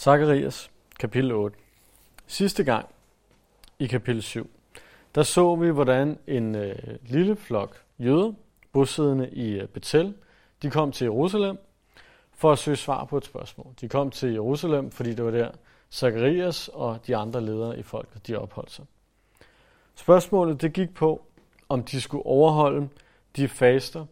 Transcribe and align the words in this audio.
Zakarias, 0.00 0.70
kapitel 1.00 1.32
8. 1.32 1.56
Sidste 2.26 2.64
gang 2.64 2.88
i 3.78 3.86
kapitel 3.86 4.22
7, 4.22 4.50
der 5.14 5.22
så 5.22 5.54
vi, 5.54 5.70
hvordan 5.70 6.18
en 6.26 6.54
øh, 6.54 6.76
lille 7.02 7.36
flok 7.36 7.76
jøder, 7.98 8.32
bosiddende 8.72 9.30
i 9.30 9.52
øh, 9.52 9.68
Betel, 9.68 10.14
de 10.62 10.70
kom 10.70 10.92
til 10.92 11.04
Jerusalem 11.04 11.58
for 12.32 12.52
at 12.52 12.58
søge 12.58 12.76
svar 12.76 13.04
på 13.04 13.16
et 13.16 13.24
spørgsmål. 13.24 13.74
De 13.80 13.88
kom 13.88 14.10
til 14.10 14.32
Jerusalem, 14.32 14.90
fordi 14.90 15.14
det 15.14 15.24
var 15.24 15.30
der 15.30 15.50
Zakarias 15.92 16.68
og 16.68 17.06
de 17.06 17.16
andre 17.16 17.40
ledere 17.40 17.78
i 17.78 17.82
folket, 17.82 18.26
de 18.26 18.36
opholdt 18.36 18.70
sig. 18.70 18.84
Spørgsmålet 19.94 20.62
det 20.62 20.72
gik 20.72 20.94
på, 20.94 21.26
om 21.68 21.84
de 21.84 22.00
skulle 22.00 22.26
overholde 22.26 22.88
de 23.36 23.48
faster, 23.48 24.06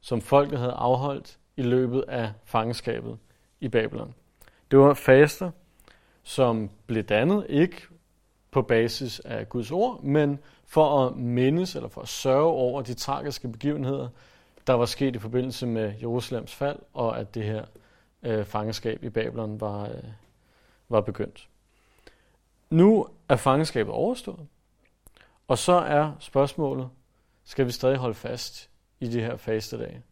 som 0.00 0.20
folket 0.20 0.58
havde 0.58 0.72
afholdt 0.72 1.38
i 1.56 1.62
løbet 1.62 2.04
af 2.08 2.32
fangenskabet 2.44 3.18
i 3.60 3.68
Babylon. 3.68 4.14
Det 4.70 4.78
var 4.78 4.94
faster, 4.94 5.50
som 6.22 6.70
blev 6.86 7.02
dannet 7.02 7.46
ikke 7.48 7.82
på 8.50 8.62
basis 8.62 9.20
af 9.20 9.48
Guds 9.48 9.70
ord, 9.70 10.02
men 10.02 10.38
for 10.64 11.06
at 11.06 11.16
mindes 11.16 11.76
eller 11.76 11.88
for 11.88 12.00
at 12.00 12.08
sørge 12.08 12.52
over 12.52 12.82
de 12.82 12.94
tragiske 12.94 13.48
begivenheder, 13.48 14.08
der 14.66 14.72
var 14.72 14.84
sket 14.84 15.16
i 15.16 15.18
forbindelse 15.18 15.66
med 15.66 15.94
Jerusalems 16.00 16.54
fald, 16.54 16.78
og 16.92 17.18
at 17.18 17.34
det 17.34 17.44
her 17.44 17.64
øh, 18.22 18.44
fangenskab 18.44 19.04
i 19.04 19.10
Babylon 19.10 19.60
var, 19.60 19.84
øh, 19.88 20.02
var 20.88 21.00
begyndt. 21.00 21.48
Nu 22.70 23.08
er 23.28 23.36
fangenskabet 23.36 23.94
overstået, 23.94 24.46
og 25.48 25.58
så 25.58 25.72
er 25.72 26.12
spørgsmålet, 26.18 26.88
skal 27.44 27.66
vi 27.66 27.70
stadig 27.70 27.96
holde 27.96 28.14
fast 28.14 28.70
i 29.00 29.08
de 29.08 29.20
her 29.20 29.36
fastedage, 29.36 30.02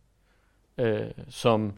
øh, 0.79 1.11
som 1.29 1.73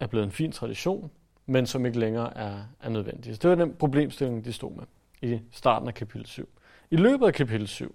er 0.00 0.06
blevet 0.06 0.24
en 0.24 0.32
fin 0.32 0.52
tradition, 0.52 1.10
men 1.50 1.66
som 1.66 1.86
ikke 1.86 1.98
længere 1.98 2.36
er, 2.36 2.60
er 2.80 2.88
nødvendige. 2.88 3.34
Så 3.34 3.38
det 3.42 3.50
var 3.50 3.56
den 3.56 3.74
problemstilling, 3.74 4.44
de 4.44 4.52
stod 4.52 4.72
med 4.72 4.84
i 5.22 5.40
starten 5.52 5.88
af 5.88 5.94
kapitel 5.94 6.26
7. 6.26 6.48
I 6.90 6.96
løbet 6.96 7.26
af 7.26 7.34
kapitel 7.34 7.68
7, 7.68 7.94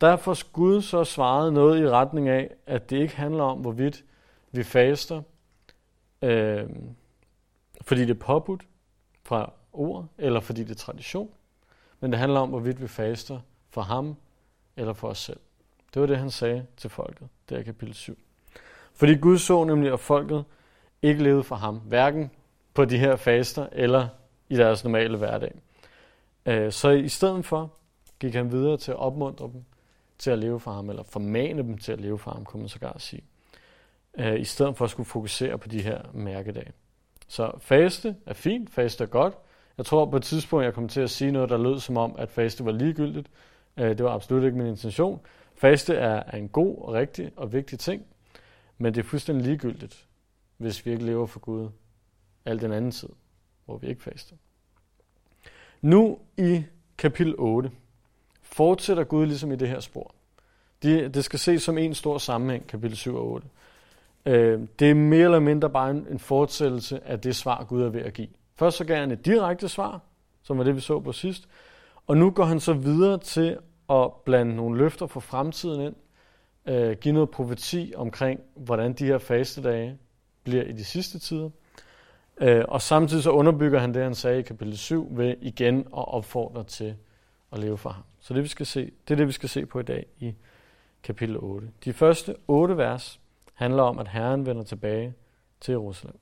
der 0.00 0.16
får 0.16 0.52
Gud 0.52 0.82
så 0.82 1.04
svaret 1.04 1.52
noget 1.52 1.82
i 1.82 1.88
retning 1.88 2.28
af, 2.28 2.50
at 2.66 2.90
det 2.90 2.96
ikke 2.96 3.16
handler 3.16 3.44
om, 3.44 3.58
hvorvidt 3.58 4.04
vi 4.52 4.62
faster, 4.62 5.22
øh, 6.22 6.68
fordi 7.82 8.00
det 8.00 8.10
er 8.10 8.14
påbudt 8.14 8.66
fra 9.22 9.52
ord, 9.72 10.06
eller 10.18 10.40
fordi 10.40 10.64
det 10.64 10.70
er 10.70 10.74
tradition, 10.74 11.30
men 12.00 12.12
det 12.12 12.18
handler 12.18 12.40
om, 12.40 12.48
hvorvidt 12.48 12.82
vi 12.82 12.88
faster 12.88 13.40
for 13.70 13.80
ham 13.80 14.16
eller 14.76 14.92
for 14.92 15.08
os 15.08 15.18
selv. 15.18 15.40
Det 15.94 16.00
var 16.00 16.06
det, 16.06 16.18
han 16.18 16.30
sagde 16.30 16.66
til 16.76 16.90
folket, 16.90 17.28
der 17.48 17.58
i 17.58 17.62
kapitel 17.62 17.94
7. 17.94 18.18
Fordi 18.94 19.14
Gud 19.14 19.38
så 19.38 19.64
nemlig, 19.64 19.92
at 19.92 20.00
folket 20.00 20.44
ikke 21.02 21.22
levede 21.22 21.44
for 21.44 21.56
ham, 21.56 21.76
hverken 21.76 22.30
på 22.76 22.84
de 22.84 22.98
her 22.98 23.16
faster 23.16 23.66
eller 23.72 24.08
i 24.48 24.56
deres 24.56 24.84
normale 24.84 25.16
hverdag. 25.16 25.54
Øh, 26.46 26.72
så 26.72 26.90
i 26.90 27.08
stedet 27.08 27.44
for 27.44 27.72
gik 28.18 28.34
han 28.34 28.52
videre 28.52 28.76
til 28.76 28.90
at 28.90 28.98
opmuntre 28.98 29.50
dem 29.52 29.64
til 30.18 30.30
at 30.30 30.38
leve 30.38 30.60
for 30.60 30.70
ham, 30.70 30.90
eller 30.90 31.02
formane 31.02 31.62
dem 31.62 31.78
til 31.78 31.92
at 31.92 32.00
leve 32.00 32.18
for 32.18 32.30
ham, 32.30 32.44
kunne 32.44 32.60
man 32.60 32.68
sågar 32.68 32.96
sige. 32.98 33.22
Øh, 34.18 34.40
I 34.40 34.44
stedet 34.44 34.76
for 34.76 34.84
at 34.84 34.90
skulle 34.90 35.06
fokusere 35.06 35.58
på 35.58 35.68
de 35.68 35.82
her 35.82 36.02
mærkedage. 36.14 36.72
Så 37.28 37.50
faste 37.58 38.16
er 38.26 38.34
fint, 38.34 38.70
faste 38.70 39.04
er 39.04 39.08
godt. 39.08 39.34
Jeg 39.78 39.86
tror 39.86 40.06
på 40.06 40.16
et 40.16 40.22
tidspunkt, 40.22 40.64
jeg 40.64 40.74
kom 40.74 40.88
til 40.88 41.00
at 41.00 41.10
sige 41.10 41.32
noget, 41.32 41.50
der 41.50 41.58
lød 41.58 41.80
som 41.80 41.96
om, 41.96 42.14
at 42.18 42.30
faste 42.30 42.64
var 42.64 42.72
ligegyldigt. 42.72 43.28
Øh, 43.76 43.88
det 43.88 44.04
var 44.04 44.10
absolut 44.10 44.44
ikke 44.44 44.58
min 44.58 44.66
intention. 44.66 45.20
Faste 45.54 45.94
er, 45.94 46.22
er 46.26 46.36
en 46.36 46.48
god 46.48 46.78
og 46.78 46.92
rigtig 46.92 47.30
og 47.36 47.52
vigtig 47.52 47.78
ting, 47.78 48.02
men 48.78 48.94
det 48.94 49.00
er 49.00 49.04
fuldstændig 49.04 49.46
ligegyldigt, 49.46 50.06
hvis 50.56 50.86
vi 50.86 50.90
ikke 50.90 51.04
lever 51.04 51.26
for 51.26 51.40
Gud 51.40 51.68
al 52.46 52.60
den 52.60 52.72
anden 52.72 52.90
tid, 52.90 53.08
hvor 53.64 53.76
vi 53.76 53.86
ikke 53.86 54.02
faster. 54.02 54.36
Nu 55.82 56.18
i 56.38 56.62
kapitel 56.98 57.34
8 57.38 57.70
fortsætter 58.42 59.04
Gud 59.04 59.26
ligesom 59.26 59.52
i 59.52 59.56
det 59.56 59.68
her 59.68 59.80
spor. 59.80 60.14
Det, 60.82 61.14
det 61.14 61.24
skal 61.24 61.38
ses 61.38 61.62
som 61.62 61.78
en 61.78 61.94
stor 61.94 62.18
sammenhæng, 62.18 62.66
kapitel 62.66 62.96
7 62.96 63.14
og 63.14 63.30
8. 63.30 63.48
Øh, 64.26 64.60
det 64.78 64.90
er 64.90 64.94
mere 64.94 65.24
eller 65.24 65.40
mindre 65.40 65.70
bare 65.70 65.90
en, 65.90 66.06
en 66.10 66.18
fortsættelse 66.18 67.04
af 67.04 67.20
det 67.20 67.36
svar, 67.36 67.64
Gud 67.64 67.82
er 67.82 67.88
ved 67.88 68.00
at 68.00 68.12
give. 68.12 68.28
Først 68.54 68.76
så 68.76 68.84
gav 68.84 68.96
han 68.96 69.10
et 69.10 69.26
direkte 69.26 69.68
svar, 69.68 70.00
som 70.42 70.58
var 70.58 70.64
det, 70.64 70.76
vi 70.76 70.80
så 70.80 71.00
på 71.00 71.12
sidst. 71.12 71.48
Og 72.06 72.16
nu 72.16 72.30
går 72.30 72.44
han 72.44 72.60
så 72.60 72.72
videre 72.72 73.18
til 73.18 73.58
at 73.90 74.12
blande 74.24 74.56
nogle 74.56 74.78
løfter 74.78 75.06
for 75.06 75.20
fremtiden 75.20 75.80
ind, 75.80 75.94
øh, 76.66 76.96
give 76.96 77.14
noget 77.14 77.30
profeti 77.30 77.92
omkring, 77.96 78.40
hvordan 78.56 78.92
de 78.92 79.06
her 79.06 79.18
fastedage 79.18 79.98
bliver 80.44 80.62
i 80.62 80.72
de 80.72 80.84
sidste 80.84 81.18
tider. 81.18 81.50
Øh, 82.40 82.64
og 82.68 82.82
samtidig 82.82 83.22
så 83.22 83.30
underbygger 83.30 83.78
han 83.78 83.94
det, 83.94 84.02
han 84.02 84.14
sagde 84.14 84.38
i 84.38 84.42
kapitel 84.42 84.78
7, 84.78 85.08
ved 85.10 85.34
igen 85.40 85.78
at 85.78 85.86
opfordre 85.92 86.64
til 86.64 86.96
at 87.52 87.58
leve 87.58 87.78
for 87.78 87.90
ham. 87.90 88.02
Så 88.20 88.34
det, 88.34 88.42
vi 88.42 88.48
skal 88.48 88.66
se, 88.66 88.90
det 89.08 89.14
er 89.14 89.16
det, 89.16 89.26
vi 89.26 89.32
skal 89.32 89.48
se 89.48 89.66
på 89.66 89.80
i 89.80 89.82
dag 89.82 90.06
i 90.18 90.34
kapitel 91.02 91.36
8. 91.38 91.68
De 91.84 91.92
første 91.92 92.36
otte 92.48 92.76
vers 92.76 93.20
handler 93.54 93.82
om, 93.82 93.98
at 93.98 94.08
Herren 94.08 94.46
vender 94.46 94.62
tilbage 94.62 95.14
til 95.60 95.72
Jerusalem. 95.72 96.18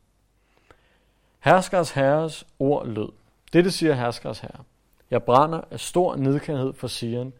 Herskers 1.40 1.90
herres 1.90 2.46
ord 2.58 2.86
lød. 2.86 3.08
Dette 3.52 3.70
siger 3.70 3.94
herskers 3.94 4.40
herre. 4.40 4.64
Jeg 5.10 5.22
brænder 5.22 5.60
af 5.70 5.80
stor 5.80 6.16
nedkærhed 6.16 6.72
for 6.72 6.86
Sion, 6.86 7.32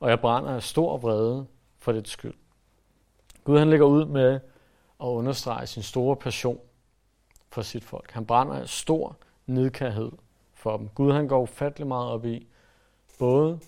og 0.00 0.10
jeg 0.10 0.20
brænder 0.20 0.50
af 0.50 0.62
stor 0.62 0.96
vrede 0.96 1.46
for 1.78 1.92
dit 1.92 2.08
skyld. 2.08 2.34
Gud 3.44 3.58
han 3.58 3.70
lægger 3.70 3.86
ud 3.86 4.04
med 4.04 4.34
at 5.00 5.06
understrege 5.06 5.66
sin 5.66 5.82
store 5.82 6.16
passion 6.16 6.60
for 7.56 7.62
sit 7.62 7.84
folk. 7.84 8.10
Han 8.10 8.26
brænder 8.26 8.54
af 8.54 8.68
stor 8.68 9.16
nedkærhed 9.46 10.12
for 10.54 10.76
dem. 10.76 10.88
Gud 10.88 11.12
han 11.12 11.28
går 11.28 11.40
ufattelig 11.40 11.86
meget 11.86 12.10
op 12.10 12.24
i, 12.24 12.46
både 13.18 13.60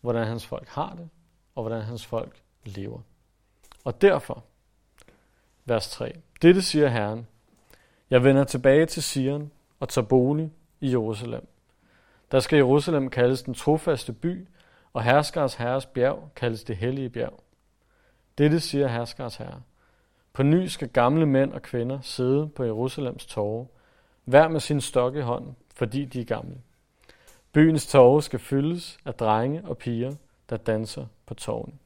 hvordan 0.00 0.26
hans 0.26 0.46
folk 0.46 0.68
har 0.68 0.94
det, 0.94 1.08
og 1.54 1.62
hvordan 1.62 1.82
hans 1.82 2.06
folk 2.06 2.42
lever. 2.64 3.00
Og 3.84 4.00
derfor, 4.00 4.44
vers 5.64 5.90
3, 5.90 6.12
dette 6.42 6.62
siger 6.62 6.88
Herren, 6.88 7.26
jeg 8.10 8.24
vender 8.24 8.44
tilbage 8.44 8.86
til 8.86 9.02
Sion 9.02 9.50
og 9.80 9.88
tager 9.88 10.06
bolig 10.06 10.52
i 10.80 10.90
Jerusalem. 10.90 11.48
Der 12.32 12.40
skal 12.40 12.56
Jerusalem 12.56 13.10
kaldes 13.10 13.42
den 13.42 13.54
trofaste 13.54 14.12
by, 14.12 14.48
og 14.92 15.02
herskers 15.02 15.54
herres 15.54 15.86
bjerg 15.86 16.30
kaldes 16.36 16.64
det 16.64 16.76
hellige 16.76 17.10
bjerg. 17.10 17.40
Dette 18.38 18.60
siger 18.60 18.88
herskers 18.88 19.36
herre. 19.36 19.62
På 20.38 20.42
ny 20.42 20.66
skal 20.66 20.88
gamle 20.88 21.26
mænd 21.26 21.52
og 21.52 21.62
kvinder 21.62 22.00
sidde 22.00 22.48
på 22.48 22.64
Jerusalems 22.64 23.26
torve, 23.26 23.66
hver 24.24 24.48
med 24.48 24.60
sin 24.60 24.80
stok 24.80 25.16
i 25.16 25.20
hånden, 25.20 25.56
fordi 25.74 26.04
de 26.04 26.20
er 26.20 26.24
gamle. 26.24 26.60
Byens 27.52 27.86
torve 27.86 28.22
skal 28.22 28.38
fyldes 28.38 28.98
af 29.04 29.14
drenge 29.14 29.64
og 29.64 29.78
piger, 29.78 30.14
der 30.50 30.56
danser 30.56 31.06
på 31.26 31.34
torven. 31.34 31.80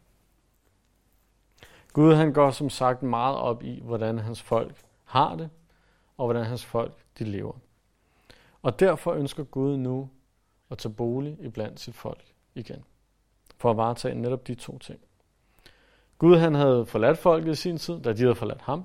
Gud 1.92 2.14
han 2.14 2.32
går 2.32 2.50
som 2.50 2.70
sagt 2.70 3.02
meget 3.02 3.36
op 3.36 3.62
i, 3.62 3.80
hvordan 3.82 4.18
hans 4.18 4.42
folk 4.42 4.84
har 5.04 5.36
det, 5.36 5.50
og 6.16 6.26
hvordan 6.26 6.44
hans 6.44 6.64
folk 6.64 6.94
de 7.18 7.24
lever. 7.24 7.54
Og 8.62 8.80
derfor 8.80 9.12
ønsker 9.12 9.44
Gud 9.44 9.76
nu 9.76 10.10
at 10.70 10.78
tage 10.78 10.94
bolig 10.94 11.36
i 11.40 11.48
blandt 11.48 11.80
sit 11.80 11.94
folk 11.94 12.24
igen, 12.54 12.84
for 13.58 13.70
at 13.70 13.76
varetage 13.76 14.14
netop 14.14 14.46
de 14.46 14.54
to 14.54 14.78
ting. 14.78 15.00
Gud 16.22 16.36
han 16.36 16.54
havde 16.54 16.86
forladt 16.86 17.18
folket 17.18 17.52
i 17.52 17.54
sin 17.54 17.78
tid, 17.78 18.00
da 18.00 18.12
de 18.12 18.22
havde 18.22 18.34
forladt 18.34 18.62
ham. 18.62 18.84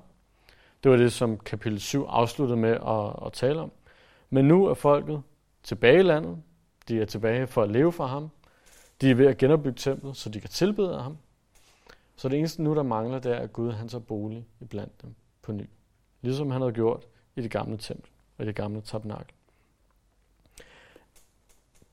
Det 0.82 0.90
var 0.90 0.96
det, 0.96 1.12
som 1.12 1.38
kapitel 1.38 1.80
7 1.80 2.04
afsluttede 2.04 2.60
med 2.60 2.70
at, 2.70 3.26
at 3.26 3.32
tale 3.32 3.60
om. 3.60 3.72
Men 4.30 4.44
nu 4.48 4.66
er 4.66 4.74
folket 4.74 5.22
tilbage 5.62 5.98
i 5.98 6.02
landet. 6.02 6.42
De 6.88 7.00
er 7.00 7.04
tilbage 7.04 7.46
for 7.46 7.62
at 7.62 7.70
leve 7.70 7.92
for 7.92 8.06
ham. 8.06 8.30
De 9.00 9.10
er 9.10 9.14
ved 9.14 9.26
at 9.26 9.38
genopbygge 9.38 9.78
templet, 9.78 10.16
så 10.16 10.30
de 10.30 10.40
kan 10.40 10.50
tilbede 10.50 11.00
ham. 11.00 11.18
Så 12.16 12.28
det 12.28 12.38
eneste 12.38 12.62
nu, 12.62 12.74
der 12.74 12.82
mangler, 12.82 13.18
det 13.18 13.32
er, 13.32 13.38
at 13.38 13.52
Gud 13.52 13.72
han 13.72 13.88
tager 13.88 14.02
bolig 14.02 14.46
iblandt 14.60 15.02
dem 15.02 15.14
på 15.42 15.52
ny. 15.52 15.70
Ligesom 16.22 16.50
han 16.50 16.60
havde 16.60 16.72
gjort 16.72 17.06
i 17.36 17.42
det 17.42 17.50
gamle 17.50 17.76
tempel 17.76 18.10
og 18.38 18.44
i 18.44 18.46
det 18.46 18.54
gamle 18.54 18.80
tabernakel. 18.80 19.34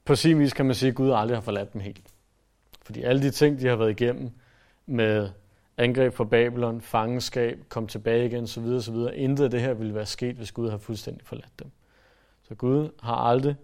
På 0.05 0.15
sin 0.15 0.39
vis 0.39 0.53
kan 0.53 0.65
man 0.65 0.75
sige, 0.75 0.89
at 0.89 0.95
Gud 0.95 1.11
aldrig 1.11 1.37
har 1.37 1.41
forladt 1.41 1.73
dem 1.73 1.81
helt. 1.81 2.13
Fordi 2.81 3.01
alle 3.01 3.21
de 3.21 3.31
ting, 3.31 3.59
de 3.59 3.67
har 3.67 3.75
været 3.75 4.01
igennem, 4.01 4.31
med 4.85 5.29
angreb 5.77 6.13
fra 6.13 6.23
Babylon, 6.23 6.81
fangenskab, 6.81 7.59
kom 7.69 7.87
tilbage 7.87 8.25
igen, 8.25 8.47
så 8.47 8.61
videre, 8.61 8.81
så 8.81 8.91
videre. 8.91 9.17
Intet 9.17 9.43
af 9.43 9.49
det 9.49 9.61
her 9.61 9.73
ville 9.73 9.95
være 9.95 10.05
sket, 10.05 10.35
hvis 10.35 10.51
Gud 10.51 10.69
havde 10.69 10.79
fuldstændig 10.79 11.27
forladt 11.27 11.59
dem. 11.59 11.71
Så 12.43 12.55
Gud 12.55 12.89
har 13.01 13.15
aldrig 13.15 13.55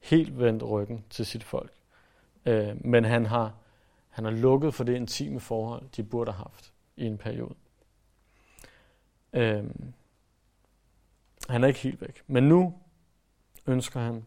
helt 0.00 0.38
vendt 0.38 0.62
ryggen 0.62 1.04
til 1.10 1.26
sit 1.26 1.44
folk. 1.44 1.72
Øh, 2.46 2.86
men 2.86 3.04
han 3.04 3.26
har, 3.26 3.54
han 4.08 4.24
har 4.24 4.32
lukket 4.32 4.74
for 4.74 4.84
det 4.84 4.96
intime 4.96 5.40
forhold, 5.40 5.82
de 5.96 6.02
burde 6.02 6.32
have 6.32 6.42
haft 6.42 6.72
i 6.96 7.06
en 7.06 7.18
periode. 7.18 7.54
Øh, 9.32 9.64
han 11.48 11.64
er 11.64 11.68
ikke 11.68 11.80
helt 11.80 12.00
væk. 12.00 12.22
Men 12.26 12.48
nu 12.48 12.74
ønsker 13.66 14.00
han 14.00 14.24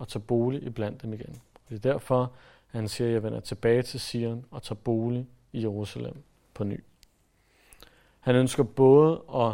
at 0.00 0.08
tage 0.08 0.22
bolig 0.22 0.62
i 0.62 0.70
blandt 0.70 1.02
dem 1.02 1.12
igen. 1.12 1.40
Det 1.68 1.74
er 1.74 1.92
derfor, 1.92 2.32
han 2.66 2.88
siger, 2.88 3.08
at 3.08 3.14
jeg 3.14 3.22
vender 3.22 3.40
tilbage 3.40 3.82
til 3.82 4.00
Sion 4.00 4.44
og 4.50 4.62
tager 4.62 4.80
bolig 4.80 5.26
i 5.54 5.62
Jerusalem 5.62 6.22
på 6.54 6.64
ny. 6.64 6.84
Han 8.20 8.36
ønsker 8.36 8.62
både 8.62 9.22
at 9.34 9.52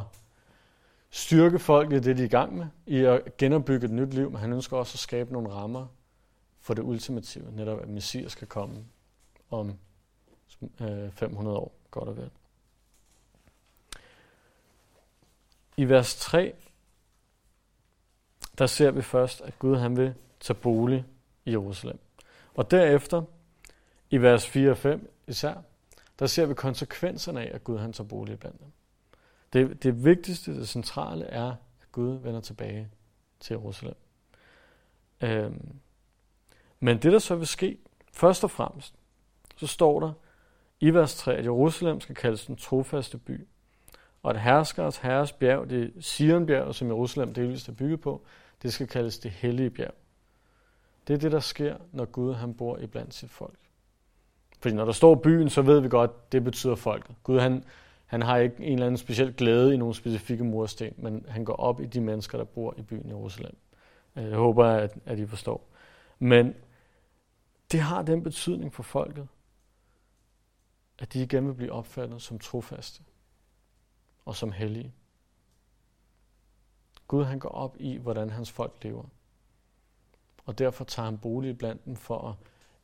styrke 1.10 1.58
folk 1.58 1.92
i 1.92 1.98
det, 1.98 2.16
de 2.16 2.22
er 2.22 2.26
i 2.26 2.28
gang 2.28 2.56
med, 2.56 2.66
i 2.86 2.98
at 2.98 3.36
genopbygge 3.36 3.84
et 3.84 3.90
nyt 3.90 4.14
liv, 4.14 4.30
men 4.30 4.40
han 4.40 4.52
ønsker 4.52 4.76
også 4.76 4.94
at 4.94 4.98
skabe 4.98 5.32
nogle 5.32 5.50
rammer 5.50 5.86
for 6.60 6.74
det 6.74 6.82
ultimative, 6.82 7.52
netop 7.52 7.80
at 7.80 7.88
Messias 7.88 8.32
skal 8.32 8.48
komme 8.48 8.84
om 9.50 9.78
øh, 10.80 11.10
500 11.12 11.56
år, 11.56 11.74
godt 11.90 12.08
og 12.08 12.16
vel. 12.16 12.30
I 15.76 15.88
vers 15.88 16.16
3, 16.16 16.54
der 18.58 18.66
ser 18.66 18.90
vi 18.90 19.02
først, 19.02 19.40
at 19.40 19.58
Gud 19.58 19.76
han 19.76 19.96
vil 19.96 20.14
tage 20.40 20.58
bolig 20.58 21.04
i 21.44 21.50
Jerusalem. 21.50 21.98
Og 22.54 22.70
derefter, 22.70 23.22
i 24.10 24.16
vers 24.16 24.46
4 24.46 24.70
og 24.70 24.76
5 24.76 25.12
især, 25.26 25.62
der 26.20 26.26
ser 26.26 26.46
vi 26.46 26.54
konsekvenserne 26.54 27.40
af, 27.40 27.50
at 27.54 27.64
Gud 27.64 27.78
han 27.78 27.92
tager 27.92 28.08
bolig 28.08 28.38
blandt 28.38 28.60
dem. 28.60 28.72
Det, 29.52 29.82
det 29.82 30.04
vigtigste, 30.04 30.54
det 30.54 30.68
centrale 30.68 31.24
er, 31.24 31.50
at 31.50 31.92
Gud 31.92 32.18
vender 32.18 32.40
tilbage 32.40 32.90
til 33.40 33.54
Jerusalem. 33.54 33.94
Øhm, 35.20 35.72
men 36.80 36.98
det, 37.02 37.12
der 37.12 37.18
så 37.18 37.34
vil 37.34 37.46
ske, 37.46 37.78
først 38.12 38.44
og 38.44 38.50
fremmest, 38.50 38.94
så 39.56 39.66
står 39.66 40.00
der 40.00 40.12
i 40.80 40.90
vers 40.90 41.16
3, 41.16 41.36
at 41.36 41.44
Jerusalem 41.44 42.00
skal 42.00 42.14
kaldes 42.14 42.46
den 42.46 42.56
trofaste 42.56 43.18
by, 43.18 43.46
og 44.22 44.30
at 44.30 44.40
herskers 44.40 44.96
herres 44.96 45.32
bjerg, 45.32 45.70
det 45.70 46.04
Sionbjerg, 46.04 46.74
som 46.74 46.88
Jerusalem 46.88 47.34
delvist 47.34 47.68
er 47.68 47.72
bygget 47.72 48.00
på, 48.00 48.24
det 48.62 48.72
skal 48.72 48.86
kaldes 48.86 49.18
det 49.18 49.30
hellige 49.30 49.70
bjerg. 49.70 49.94
Det 51.06 51.14
er 51.14 51.18
det, 51.18 51.32
der 51.32 51.40
sker, 51.40 51.76
når 51.92 52.04
Gud 52.04 52.34
han 52.34 52.54
bor 52.54 52.78
i 52.78 52.86
blandt 52.86 53.14
sit 53.14 53.30
folk. 53.30 53.58
Fordi 54.60 54.74
når 54.74 54.84
der 54.84 54.92
står 54.92 55.14
byen, 55.14 55.50
så 55.50 55.62
ved 55.62 55.80
vi 55.80 55.88
godt, 55.88 56.32
det 56.32 56.44
betyder 56.44 56.74
folket. 56.74 57.16
Gud 57.22 57.38
han, 57.38 57.64
han 58.06 58.22
har 58.22 58.36
ikke 58.36 58.64
en 58.64 58.72
eller 58.72 58.86
anden 58.86 58.98
speciel 58.98 59.34
glæde 59.34 59.74
i 59.74 59.76
nogle 59.76 59.94
specifikke 59.94 60.44
mursten, 60.44 60.94
men 60.96 61.26
han 61.28 61.44
går 61.44 61.54
op 61.56 61.80
i 61.80 61.86
de 61.86 62.00
mennesker, 62.00 62.38
der 62.38 62.44
bor 62.44 62.74
i 62.76 62.82
byen 62.82 63.08
Jerusalem. 63.08 63.56
Øh, 64.16 64.24
jeg 64.24 64.36
håber, 64.36 64.66
at, 64.66 64.98
at 65.06 65.18
I 65.18 65.26
forstår. 65.26 65.68
Men 66.18 66.54
det 67.72 67.80
har 67.80 68.02
den 68.02 68.22
betydning 68.22 68.74
for 68.74 68.82
folket, 68.82 69.28
at 70.98 71.12
de 71.12 71.22
igen 71.22 71.46
vil 71.46 71.54
blive 71.54 71.72
opfattet 71.72 72.22
som 72.22 72.38
trofaste 72.38 73.02
og 74.24 74.36
som 74.36 74.52
hellige. 74.52 74.92
Gud 77.08 77.24
han 77.24 77.38
går 77.38 77.48
op 77.48 77.76
i, 77.78 77.96
hvordan 77.96 78.30
hans 78.30 78.50
folk 78.50 78.84
lever. 78.84 79.04
Og 80.46 80.58
derfor 80.58 80.84
tager 80.84 81.04
han 81.04 81.18
bolig 81.18 81.58
blandt 81.58 81.84
dem 81.84 81.96
for 81.96 82.28
at 82.28 82.34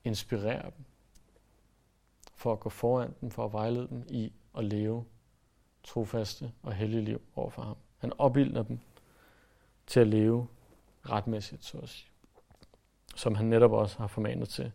inspirere 0.05 0.63
dem. 0.63 0.85
For 2.37 2.53
at 2.53 2.61
gå 2.61 2.69
foran 2.69 3.15
dem, 3.21 3.31
for 3.31 3.45
at 3.45 3.53
vejlede 3.53 3.89
dem 3.89 4.03
i 4.09 4.33
at 4.59 4.65
leve 4.65 5.05
trofaste 5.85 6.53
og 6.63 6.73
hellige 6.73 7.05
liv 7.05 7.23
overfor 7.37 7.63
ham. 7.63 7.77
Han 7.99 8.13
opildner 8.19 8.63
dem 8.63 8.79
til 9.87 10.01
at 10.01 10.07
leve 10.07 10.47
retmæssigt, 11.11 11.65
så 11.65 11.79
at 11.79 11.89
sige. 11.89 12.11
Som 13.15 13.35
han 13.35 13.47
netop 13.47 13.73
også 13.73 13.99
har 13.99 14.07
formanet 14.07 14.49
til 14.49 14.73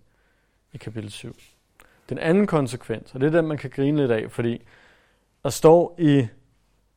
i 0.74 0.78
kapitel 0.78 1.12
7. 1.12 1.36
Den 2.10 2.18
anden 2.18 2.48
konsekvens, 2.48 3.14
og 3.14 3.22
det 3.22 3.28
er 3.28 3.32
den, 3.32 3.48
man 3.48 3.58
kan 3.58 3.70
grine 3.70 3.98
lidt 3.98 4.12
af, 4.12 4.32
fordi 4.32 4.62
der 5.44 5.50
står 5.50 5.96
i 6.00 6.28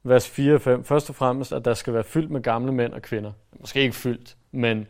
vers 0.03 0.29
4 0.29 0.55
og 0.55 0.61
5, 0.61 0.85
først 0.85 1.09
og 1.11 1.17
fremmest, 1.17 1.53
at 1.53 1.65
der 1.65 1.75
skal 1.75 1.95
være 1.95 2.05
fyldt 2.05 2.31
med 2.31 2.43
gamle 2.43 2.73
mænd 2.73 2.93
og 2.93 3.03
kvinder. 3.03 3.33
Måske 3.61 3.81
ikke 3.81 3.97
fyldt, 3.97 4.37
men 4.51 4.87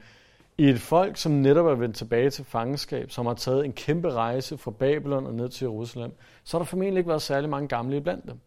i 0.59 0.69
et 0.69 0.81
folk, 0.81 1.17
som 1.17 1.33
netop 1.33 1.67
er 1.67 1.75
vendt 1.75 1.97
tilbage 1.97 2.31
til 2.31 2.45
fangenskab, 2.45 3.11
som 3.11 3.27
har 3.27 3.35
taget 3.35 3.65
en 3.65 3.73
kæmpe 3.73 4.13
rejse 4.13 4.59
fra 4.59 4.71
Babylon 4.71 5.27
og 5.27 5.35
ned 5.35 5.49
til 5.49 5.65
Jerusalem, 5.65 6.13
så 6.45 6.57
har 6.57 6.63
der 6.63 6.67
formentlig 6.67 6.99
ikke 6.99 7.09
været 7.09 7.23
særlig 7.23 7.51
mange 7.51 7.69
gamle 7.69 8.01
blandt 8.01 8.27
dem. 8.27 8.41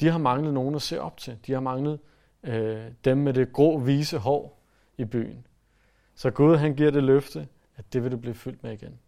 De 0.00 0.08
har 0.08 0.18
manglet 0.18 0.54
nogen 0.54 0.74
at 0.74 0.82
se 0.82 1.00
op 1.00 1.16
til. 1.16 1.38
De 1.46 1.52
har 1.52 1.60
manglet 1.60 1.98
øh, 2.42 2.84
dem 3.04 3.18
med 3.18 3.34
det 3.34 3.52
grå, 3.52 3.78
vise 3.78 4.18
hår 4.18 4.62
i 4.98 5.04
byen. 5.04 5.46
Så 6.14 6.30
Gud 6.30 6.56
han 6.56 6.74
giver 6.74 6.90
det 6.90 7.02
løfte, 7.02 7.48
at 7.76 7.92
det 7.92 8.04
vil 8.04 8.12
du 8.12 8.16
blive 8.16 8.34
fyldt 8.34 8.62
med 8.62 8.72
igen. 8.72 8.98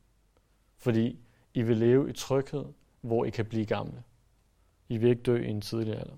Fordi 0.79 1.19
I 1.55 1.63
vil 1.63 1.77
leve 1.77 2.11
i 2.11 2.13
tryghed, 2.13 2.65
hvor 3.01 3.25
I 3.25 3.31
kan 3.31 3.45
blive 3.45 3.67
gamle. 3.67 4.03
I 4.89 4.97
vil 4.97 5.11
ikke 5.11 5.23
dø 5.23 5.37
i 5.37 5.51
en 5.51 5.61
tidlig 5.61 5.95
alder. 5.95 6.17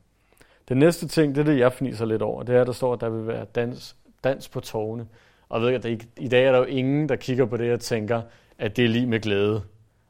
Den 0.69 0.77
næste 0.77 1.09
ting, 1.09 1.35
det 1.35 1.41
er 1.41 1.45
det, 1.45 1.59
jeg 1.59 1.73
fniser 1.73 2.05
lidt 2.05 2.23
over, 2.23 2.43
det 2.43 2.57
er, 2.57 2.61
at 2.61 2.67
der 2.67 2.73
står, 2.73 2.93
at 2.93 3.01
der 3.01 3.09
vil 3.09 3.27
være 3.27 3.45
dans, 3.45 3.97
dans 4.25 4.49
på 4.49 4.61
tårne. 4.61 5.07
Og 5.51 5.61
ved, 5.61 5.73
at 5.73 5.85
i 6.19 6.29
dag 6.29 6.45
er 6.45 6.53
der 6.53 6.59
jo 6.59 6.65
ingen, 6.65 7.09
der 7.09 7.17
kigger 7.17 7.47
på 7.47 7.57
det 7.57 7.73
og 7.73 7.81
tænker, 7.81 8.23
at 8.59 8.77
det 8.77 8.85
er 8.85 8.89
lige 8.89 9.07
med 9.07 9.21
glæde 9.21 9.63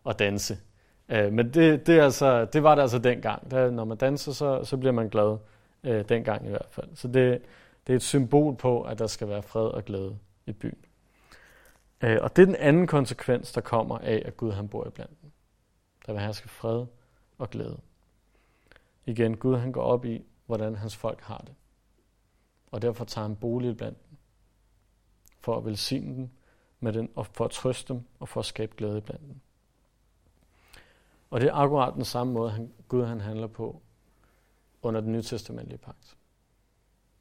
at 0.06 0.18
danse. 0.18 0.58
Uh, 1.08 1.32
men 1.32 1.54
det, 1.54 1.86
det, 1.86 1.98
er 1.98 2.04
altså, 2.04 2.44
det 2.44 2.62
var 2.62 2.74
det 2.74 2.82
altså 2.82 2.98
dengang. 2.98 3.50
Der, 3.50 3.70
når 3.70 3.84
man 3.84 3.96
danser, 3.96 4.32
så, 4.32 4.64
så 4.64 4.76
bliver 4.76 4.92
man 4.92 5.08
glad 5.08 5.38
øh, 5.84 6.08
dengang 6.08 6.46
i 6.46 6.48
hvert 6.48 6.66
fald. 6.70 6.88
Så 6.94 7.08
det, 7.08 7.42
det 7.86 7.92
er 7.92 7.96
et 7.96 8.02
symbol 8.02 8.56
på, 8.56 8.82
at 8.82 8.98
der 8.98 9.06
skal 9.06 9.28
være 9.28 9.42
fred 9.42 9.66
og 9.66 9.84
glæde 9.84 10.18
i 10.46 10.52
byen. 10.52 10.84
Øh, 12.00 12.18
og 12.20 12.36
det 12.36 12.42
er 12.42 12.46
den 12.46 12.56
anden 12.56 12.86
konsekvens, 12.86 13.52
der 13.52 13.60
kommer 13.60 13.98
af, 13.98 14.22
at 14.24 14.36
Gud 14.36 14.52
han 14.52 14.68
bor 14.68 14.86
i 14.86 14.90
blandt 14.90 15.22
dem. 15.22 15.30
Der 16.06 16.12
vil 16.12 16.22
herske 16.22 16.48
fred 16.48 16.86
og 17.38 17.50
glæde. 17.50 17.80
Igen, 19.06 19.36
Gud 19.36 19.56
han 19.56 19.72
går 19.72 19.82
op 19.82 20.04
i, 20.04 20.24
hvordan 20.46 20.74
hans 20.74 20.96
folk 20.96 21.20
har 21.20 21.38
det. 21.38 21.54
Og 22.70 22.82
derfor 22.82 23.04
tager 23.04 23.26
han 23.26 23.36
bolig 23.36 23.76
blandt 23.76 23.98
dem. 24.09 24.09
For 25.40 25.56
at 25.56 25.64
velsigne 25.64 26.14
dem 26.14 26.30
med 26.80 26.92
den, 26.92 27.10
og 27.14 27.26
for 27.26 27.44
at 27.44 27.50
trøste 27.50 27.92
dem, 27.92 28.02
og 28.20 28.28
for 28.28 28.40
at 28.40 28.46
skabe 28.46 28.74
glæde 28.76 29.00
blandt 29.00 29.22
dem. 29.26 29.40
Og 31.30 31.40
det 31.40 31.48
er 31.48 31.54
akkurat 31.54 31.94
den 31.94 32.04
samme 32.04 32.32
måde, 32.32 32.50
han, 32.50 32.72
Gud 32.88 33.04
han 33.04 33.20
handler 33.20 33.46
på 33.46 33.82
under 34.82 35.00
den 35.00 35.12
nye 35.12 35.22
testamentlige 35.22 35.78
pagt. 35.78 36.16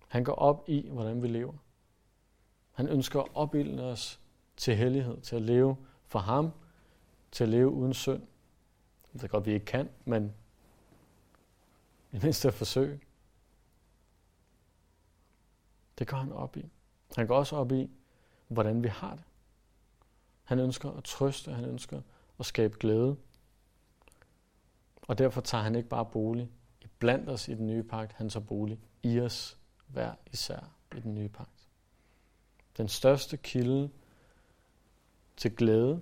Han 0.08 0.24
går 0.24 0.34
op 0.34 0.64
i, 0.68 0.90
hvordan 0.90 1.22
vi 1.22 1.28
lever. 1.28 1.54
Han 2.72 2.88
ønsker 2.88 3.20
at 3.20 3.28
opbilde 3.34 3.84
os 3.84 4.20
til 4.58 4.76
hellighed, 4.76 5.22
til 5.22 5.36
at 5.36 5.42
leve 5.42 5.78
for 6.06 6.20
ham, 6.20 6.52
til 7.32 7.44
at 7.44 7.50
leve 7.50 7.70
uden 7.70 7.94
synd. 7.94 8.24
Det 9.14 9.24
er 9.24 9.28
godt, 9.28 9.46
vi 9.46 9.54
ikke 9.54 9.66
kan, 9.66 9.90
men 10.06 10.34
i 12.12 12.20
mindste 12.24 12.48
at 12.48 12.54
forsøge. 12.54 13.00
Det 16.00 16.08
går 16.08 16.18
han 16.18 16.32
op 16.32 16.58
i. 16.58 16.66
Han 17.16 17.28
går 17.28 17.38
også 17.38 17.56
op 17.56 17.72
i, 17.72 17.90
hvordan 18.50 18.84
vi 18.84 18.88
har 18.88 19.16
det. 19.16 19.24
Han 20.44 20.60
ønsker 20.60 20.92
at 20.92 21.04
trøste, 21.04 21.54
han 21.54 21.66
ønsker 21.66 22.02
at 22.40 22.46
skabe 22.46 22.78
glæde. 22.80 23.18
Og 25.02 25.18
derfor 25.18 25.42
tager 25.42 25.64
han 25.64 25.76
ikke 25.76 25.90
bare 25.90 26.06
bolig 26.06 26.50
i 26.82 26.88
blandt 27.00 27.30
os 27.30 27.48
i 27.48 27.54
den 27.54 27.68
nye 27.68 27.84
pagt, 27.84 28.14
han 28.14 28.30
tager 28.30 28.46
bolig 28.46 28.80
i 29.04 29.20
os 29.20 29.58
hver 29.88 30.14
især 30.32 30.60
i 30.96 31.00
den 31.00 31.16
nye 31.16 31.30
pagt. 31.30 31.68
Den 32.78 32.88
største 32.88 33.38
kilde 33.38 33.90
til 35.38 35.56
glæde 35.56 36.02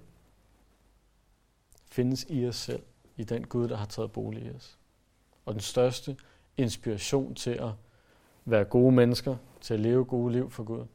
findes 1.86 2.25
i 2.29 2.45
os 2.45 2.55
selv, 2.55 2.83
i 3.17 3.24
den 3.24 3.48
Gud, 3.48 3.67
der 3.67 3.75
har 3.75 3.86
taget 3.86 4.12
bolig 4.12 4.45
i 4.45 4.50
os. 4.50 4.77
Og 5.45 5.53
den 5.53 5.62
største 5.62 6.17
inspiration 6.57 7.36
til 7.36 7.51
at 7.51 7.71
være 8.45 8.65
gode 8.65 8.91
mennesker, 8.91 9.38
til 9.62 9.74
at 9.74 9.79
leve 9.79 10.05
gode 10.05 10.33
liv 10.33 10.50
for 10.50 10.63
Gud, 10.63 10.86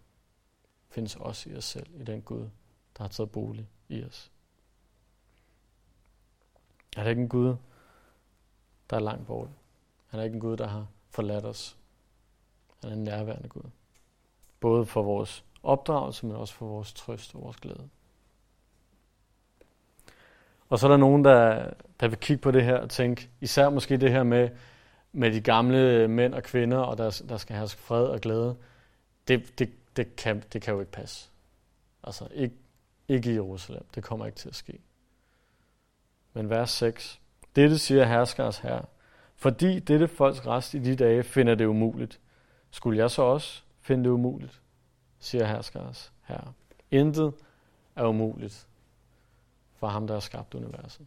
findes 0.92 1.16
også 1.16 1.50
i 1.50 1.56
os 1.56 1.64
selv, 1.64 1.86
i 2.00 2.04
den 2.04 2.22
Gud, 2.22 2.48
der 2.98 3.02
har 3.02 3.08
taget 3.08 3.30
bolig 3.30 3.68
i 3.88 4.04
os. 4.04 4.30
Han 6.96 7.06
Er 7.06 7.10
ikke 7.10 7.22
en 7.22 7.28
Gud, 7.28 7.56
der 8.90 8.96
er 8.96 9.00
langt 9.00 9.26
borte? 9.26 9.50
Han 10.06 10.20
er 10.20 10.24
ikke 10.24 10.34
en 10.34 10.40
Gud, 10.40 10.56
der 10.56 10.66
har 10.66 10.86
forladt 11.10 11.44
os. 11.44 11.76
Han 12.82 12.90
er 12.90 12.94
en 12.94 13.04
nærværende 13.04 13.48
Gud. 13.48 13.70
Både 14.60 14.86
for 14.86 15.02
vores 15.02 15.44
opdragelse, 15.62 16.26
men 16.26 16.36
også 16.36 16.54
for 16.54 16.66
vores 16.66 16.92
trøst 16.92 17.34
og 17.34 17.42
vores 17.42 17.56
glæde. 17.56 17.88
Og 20.68 20.78
så 20.78 20.86
er 20.86 20.90
der 20.90 20.96
nogen, 20.96 21.24
der, 21.24 21.70
der 22.00 22.08
vil 22.08 22.18
kigge 22.18 22.40
på 22.40 22.50
det 22.50 22.64
her 22.64 22.76
og 22.76 22.90
tænke, 22.90 23.30
især 23.40 23.70
måske 23.70 23.96
det 23.96 24.10
her 24.10 24.22
med, 24.22 24.50
med 25.12 25.32
de 25.32 25.40
gamle 25.40 26.08
mænd 26.08 26.34
og 26.34 26.42
kvinder, 26.42 26.78
og 26.78 26.98
der, 26.98 27.22
der 27.28 27.36
skal 27.36 27.56
have 27.56 27.68
fred 27.68 28.04
og 28.04 28.20
glæde. 28.20 28.56
Det, 29.28 29.58
det, 29.58 29.70
det, 29.96 30.16
kan, 30.16 30.42
det 30.52 30.62
kan 30.62 30.74
jo 30.74 30.80
ikke 30.80 30.92
passe. 30.92 31.30
Altså 32.02 32.28
ikke, 32.30 32.54
ikke 33.08 33.30
i 33.30 33.34
Jerusalem. 33.34 33.84
Det 33.94 34.04
kommer 34.04 34.26
ikke 34.26 34.38
til 34.38 34.48
at 34.48 34.54
ske. 34.54 34.78
Men 36.32 36.50
vers 36.50 36.70
6. 36.70 37.20
Dette 37.56 37.78
siger 37.78 38.04
herskers 38.04 38.58
herre. 38.58 38.84
Fordi 39.36 39.78
dette 39.78 40.08
folks 40.08 40.46
rest 40.46 40.74
i 40.74 40.78
de 40.78 40.96
dage 40.96 41.22
finder 41.22 41.54
det 41.54 41.66
umuligt. 41.66 42.20
Skulle 42.70 42.98
jeg 42.98 43.10
så 43.10 43.22
også 43.22 43.62
finde 43.80 44.04
det 44.04 44.10
umuligt? 44.10 44.60
Siger 45.18 45.46
herskers 45.46 46.12
herre. 46.22 46.52
Intet 46.90 47.34
er 47.96 48.04
umuligt 48.04 48.66
for 49.76 49.86
ham, 49.86 50.06
der 50.06 50.14
har 50.14 50.20
skabt 50.20 50.54
universet. 50.54 51.06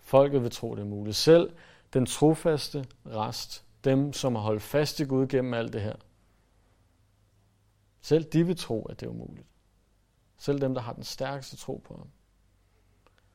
Folket 0.00 0.42
vil 0.42 0.50
tro, 0.50 0.74
det 0.74 0.80
er 0.80 0.86
muligt. 0.86 1.16
Selv 1.16 1.50
den 1.92 2.06
trofaste 2.06 2.86
rest, 3.06 3.64
dem, 3.84 4.12
som 4.12 4.34
har 4.34 4.42
holdt 4.42 4.62
fast 4.62 5.00
i 5.00 5.04
Gud 5.04 5.26
gennem 5.26 5.54
alt 5.54 5.72
det 5.72 5.80
her, 5.80 5.96
selv 8.00 8.24
de 8.24 8.46
vil 8.46 8.56
tro, 8.56 8.82
at 8.82 9.00
det 9.00 9.06
er 9.06 9.10
umuligt. 9.10 9.46
Selv 10.36 10.60
dem, 10.60 10.74
der 10.74 10.80
har 10.80 10.92
den 10.92 11.04
stærkeste 11.04 11.56
tro 11.56 11.82
på 11.84 11.96
ham. 11.96 12.08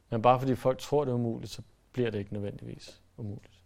Men 0.10 0.22
bare 0.22 0.40
fordi 0.40 0.56
folk 0.56 0.80
tror, 0.80 1.06
det 1.06 1.12
er 1.12 1.16
umuligt, 1.16 1.52
så 1.52 1.62
bliver 1.92 2.12
det 2.12 2.20
ikke 2.20 2.34
nødvendigvis 2.34 3.02
umuligt. 3.18 3.62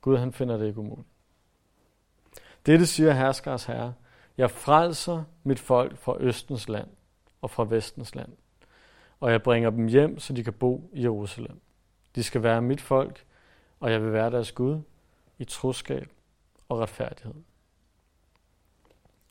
Gud 0.00 0.16
han 0.16 0.32
finder 0.32 0.56
det 0.56 0.66
ikke 0.66 0.80
umuligt. 0.80 1.08
Dette 2.66 2.86
siger 2.86 3.12
herskers 3.12 3.64
herre. 3.64 3.94
Jeg 4.36 4.50
frelser 4.50 5.24
mit 5.42 5.58
folk 5.58 5.98
fra 5.98 6.16
Østens 6.20 6.68
land 6.68 6.88
og 7.40 7.50
fra 7.50 7.64
Vestens 7.64 8.14
land. 8.14 8.32
Og 9.20 9.30
jeg 9.30 9.42
bringer 9.42 9.70
dem 9.70 9.86
hjem, 9.86 10.18
så 10.18 10.32
de 10.32 10.44
kan 10.44 10.52
bo 10.52 10.90
i 10.92 11.02
Jerusalem. 11.02 11.60
De 12.14 12.22
skal 12.22 12.42
være 12.42 12.62
mit 12.62 12.80
folk, 12.80 13.26
og 13.80 13.92
jeg 13.92 14.02
vil 14.02 14.12
være 14.12 14.30
deres 14.30 14.52
Gud 14.52 14.80
i 15.38 15.44
troskab 15.44 16.08
og 16.68 16.78
retfærdighed. 16.78 17.34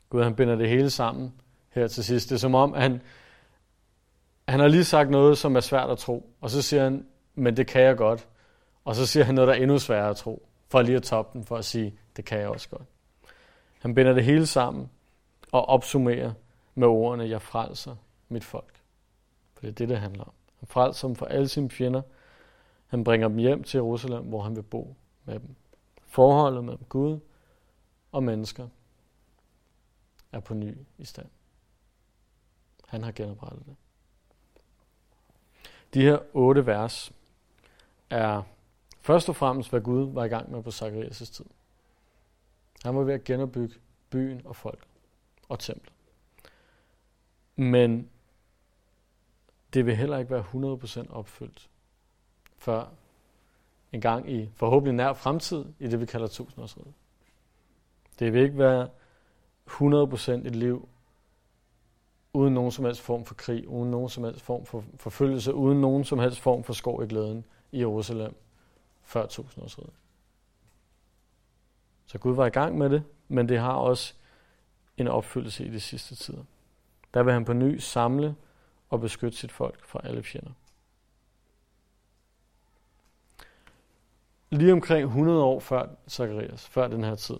Gud 0.09 0.23
han 0.23 0.35
binder 0.35 0.55
det 0.55 0.69
hele 0.69 0.89
sammen 0.89 1.33
her 1.69 1.87
til 1.87 2.03
sidst. 2.03 2.29
Det 2.29 2.35
er 2.35 2.39
som 2.39 2.55
om, 2.55 2.73
han, 2.73 3.01
han 4.47 4.59
har 4.59 4.67
lige 4.67 4.83
sagt 4.83 5.09
noget, 5.09 5.37
som 5.37 5.55
er 5.55 5.59
svært 5.59 5.89
at 5.89 5.97
tro, 5.97 6.29
og 6.41 6.49
så 6.49 6.61
siger 6.61 6.83
han, 6.83 7.05
men 7.35 7.57
det 7.57 7.67
kan 7.67 7.81
jeg 7.81 7.97
godt. 7.97 8.27
Og 8.85 8.95
så 8.95 9.05
siger 9.05 9.23
han 9.23 9.35
noget, 9.35 9.47
der 9.47 9.53
er 9.53 9.57
endnu 9.57 9.79
sværere 9.79 10.09
at 10.09 10.17
tro, 10.17 10.47
for 10.69 10.81
lige 10.81 10.95
at 10.95 11.03
toppe 11.03 11.37
den, 11.37 11.45
for 11.45 11.57
at 11.57 11.65
sige, 11.65 11.99
det 12.17 12.25
kan 12.25 12.39
jeg 12.39 12.47
også 12.47 12.69
godt. 12.69 12.87
Han 13.79 13.95
binder 13.95 14.13
det 14.13 14.23
hele 14.23 14.45
sammen 14.45 14.89
og 15.51 15.69
opsummerer 15.69 16.31
med 16.75 16.87
ordene, 16.87 17.29
jeg 17.29 17.41
frelser 17.41 17.95
mit 18.29 18.43
folk. 18.43 18.81
For 19.53 19.61
det 19.61 19.69
er 19.69 19.73
det, 19.73 19.89
det 19.89 19.97
handler 19.97 20.23
om. 20.23 20.33
Han 20.59 20.67
frelser 20.67 21.07
dem 21.07 21.15
for 21.15 21.25
alle 21.25 21.47
sine 21.47 21.69
fjender. 21.69 22.01
Han 22.87 23.03
bringer 23.03 23.27
dem 23.27 23.37
hjem 23.37 23.63
til 23.63 23.77
Jerusalem, 23.77 24.23
hvor 24.23 24.41
han 24.41 24.55
vil 24.55 24.63
bo 24.63 24.95
med 25.25 25.39
dem. 25.39 25.55
Forholdet 26.07 26.63
mellem 26.63 26.83
Gud 26.89 27.19
og 28.11 28.23
mennesker 28.23 28.67
er 30.35 30.39
på 30.39 30.53
ny 30.53 30.77
i 30.97 31.05
stand. 31.05 31.27
Han 32.87 33.03
har 33.03 33.11
genoprettet 33.11 33.65
det. 33.65 33.75
De 35.93 36.01
her 36.01 36.19
otte 36.33 36.65
vers 36.65 37.11
er 38.09 38.41
først 39.01 39.29
og 39.29 39.35
fremmest, 39.35 39.69
hvad 39.69 39.81
Gud 39.81 40.13
var 40.13 40.23
i 40.23 40.27
gang 40.27 40.51
med 40.51 40.63
på 40.63 40.69
Zacharias' 40.69 41.33
tid. 41.33 41.45
Han 42.83 42.95
var 42.95 43.03
ved 43.03 43.13
at 43.13 43.23
genopbygge 43.23 43.75
byen 44.09 44.41
og 44.45 44.55
folk 44.55 44.87
og 45.49 45.59
templet. 45.59 45.93
Men 47.55 48.09
det 49.73 49.85
vil 49.85 49.95
heller 49.95 50.17
ikke 50.17 50.31
være 50.31 51.05
100% 51.05 51.11
opfyldt, 51.11 51.69
før 52.57 52.85
en 53.91 54.01
gang 54.01 54.31
i 54.31 54.49
forhåbentlig 54.55 54.93
nær 54.93 55.13
fremtid, 55.13 55.65
i 55.79 55.87
det 55.87 55.99
vi 55.99 56.05
kalder 56.05 56.27
tusindårsriget. 56.27 56.93
Det 58.19 58.33
vil 58.33 58.41
ikke 58.41 58.57
være 58.57 58.89
100% 59.69 60.31
et 60.31 60.55
liv 60.55 60.89
uden 62.33 62.53
nogen 62.53 62.71
som 62.71 62.85
helst 62.85 63.01
form 63.01 63.25
for 63.25 63.35
krig, 63.35 63.67
uden 63.67 63.91
nogen 63.91 64.09
som 64.09 64.23
helst 64.23 64.41
form 64.41 64.65
for 64.65 64.83
forfølgelse, 64.97 65.53
uden 65.53 65.81
nogen 65.81 66.03
som 66.03 66.19
helst 66.19 66.39
form 66.39 66.63
for 66.63 66.73
skov 66.73 67.03
i 67.03 67.07
glæden 67.07 67.45
i 67.71 67.79
Jerusalem 67.79 68.35
før 69.03 69.27
siden. 69.27 69.93
Så 72.05 72.17
Gud 72.17 72.35
var 72.35 72.45
i 72.45 72.49
gang 72.49 72.77
med 72.77 72.89
det, 72.89 73.03
men 73.27 73.49
det 73.49 73.59
har 73.59 73.73
også 73.73 74.13
en 74.97 75.07
opfyldelse 75.07 75.65
i 75.65 75.69
de 75.69 75.79
sidste 75.79 76.15
tider. 76.15 76.43
Der 77.13 77.23
vil 77.23 77.33
han 77.33 77.45
på 77.45 77.53
ny 77.53 77.77
samle 77.77 78.35
og 78.89 79.01
beskytte 79.01 79.37
sit 79.37 79.51
folk 79.51 79.85
fra 79.85 79.99
alle 80.03 80.23
fjender. 80.23 80.51
Lige 84.49 84.73
omkring 84.73 85.03
100 85.03 85.43
år 85.43 85.59
før 85.59 85.87
Zacharias, 86.09 86.67
før 86.67 86.87
den 86.87 87.03
her 87.03 87.15
tid, 87.15 87.39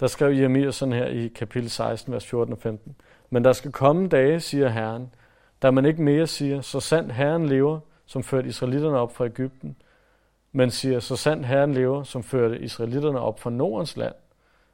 der 0.00 0.06
skrev 0.06 0.32
Jeremia 0.32 0.70
sådan 0.70 0.94
her 0.94 1.06
i 1.06 1.28
kapitel 1.28 1.70
16, 1.70 2.12
vers 2.12 2.26
14 2.26 2.52
og 2.52 2.58
15. 2.58 2.96
Men 3.30 3.44
der 3.44 3.52
skal 3.52 3.72
komme 3.72 4.08
dage, 4.08 4.40
siger 4.40 4.68
Herren, 4.68 5.14
da 5.62 5.70
man 5.70 5.84
ikke 5.84 6.02
mere 6.02 6.26
siger, 6.26 6.60
så 6.60 6.80
sandt 6.80 7.12
Herren 7.12 7.46
lever, 7.46 7.80
som 8.06 8.22
førte 8.22 8.48
israelitterne 8.48 8.98
op 8.98 9.16
fra 9.16 9.24
Ægypten, 9.24 9.76
men 10.52 10.70
siger, 10.70 11.00
så 11.00 11.16
sandt 11.16 11.46
Herren 11.46 11.74
lever, 11.74 12.02
som 12.02 12.22
førte 12.22 12.60
israelitterne 12.60 13.20
op 13.20 13.40
fra 13.40 13.50
Nordens 13.50 13.96
land, 13.96 14.14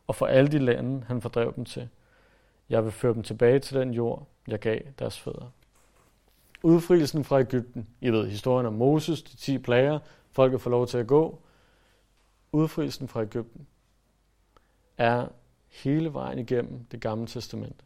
og 0.07 0.15
fra 0.15 0.31
alle 0.31 0.51
de 0.51 0.59
lande, 0.59 1.05
han 1.07 1.21
fordrev 1.21 1.55
dem 1.57 1.65
til. 1.65 1.89
Jeg 2.71 2.85
vil 2.85 2.93
føre 2.93 3.15
dem 3.15 3.23
tilbage 3.23 3.59
til 3.59 3.77
den 3.77 3.91
jord, 3.91 4.27
jeg 4.49 4.59
gav 4.59 4.81
deres 4.99 5.21
fædre. 5.21 5.51
Udfrielsen 6.63 7.25
fra 7.25 7.41
Ægypten, 7.41 7.87
I 8.01 8.11
ved 8.11 8.29
historien 8.29 8.67
om 8.67 8.73
Moses, 8.73 9.23
de 9.23 9.37
ti 9.37 9.59
plager, 9.59 9.99
folket 10.33 10.61
får 10.61 10.71
lov 10.71 10.87
til 10.87 10.99
at 10.99 11.07
gå. 11.07 11.39
Udfrielsen 12.53 13.09
fra 13.09 13.23
Ægypten 13.23 13.67
er 14.99 15.29
hele 15.69 16.13
vejen 16.15 16.39
igennem 16.39 16.85
det 16.85 17.01
gamle 17.01 17.27
testamente. 17.27 17.85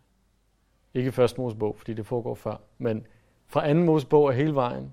Ikke 0.94 1.12
først 1.12 1.38
Mosebog, 1.38 1.76
fordi 1.76 1.94
det 1.94 2.06
foregår 2.06 2.34
før, 2.34 2.56
men 2.78 3.06
fra 3.46 3.68
anden 3.68 3.84
Mosebog 3.84 4.28
er 4.28 4.32
hele 4.32 4.54
vejen 4.54 4.92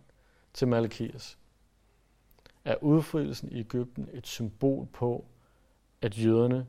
til 0.54 0.68
Malakias. 0.68 1.38
Er 2.66 2.76
udfrielsen 2.82 3.52
i 3.52 3.60
Ægypten 3.60 4.10
et 4.14 4.28
symbol 4.28 4.88
på, 4.94 5.26
at 6.02 6.26
jøderne 6.26 6.68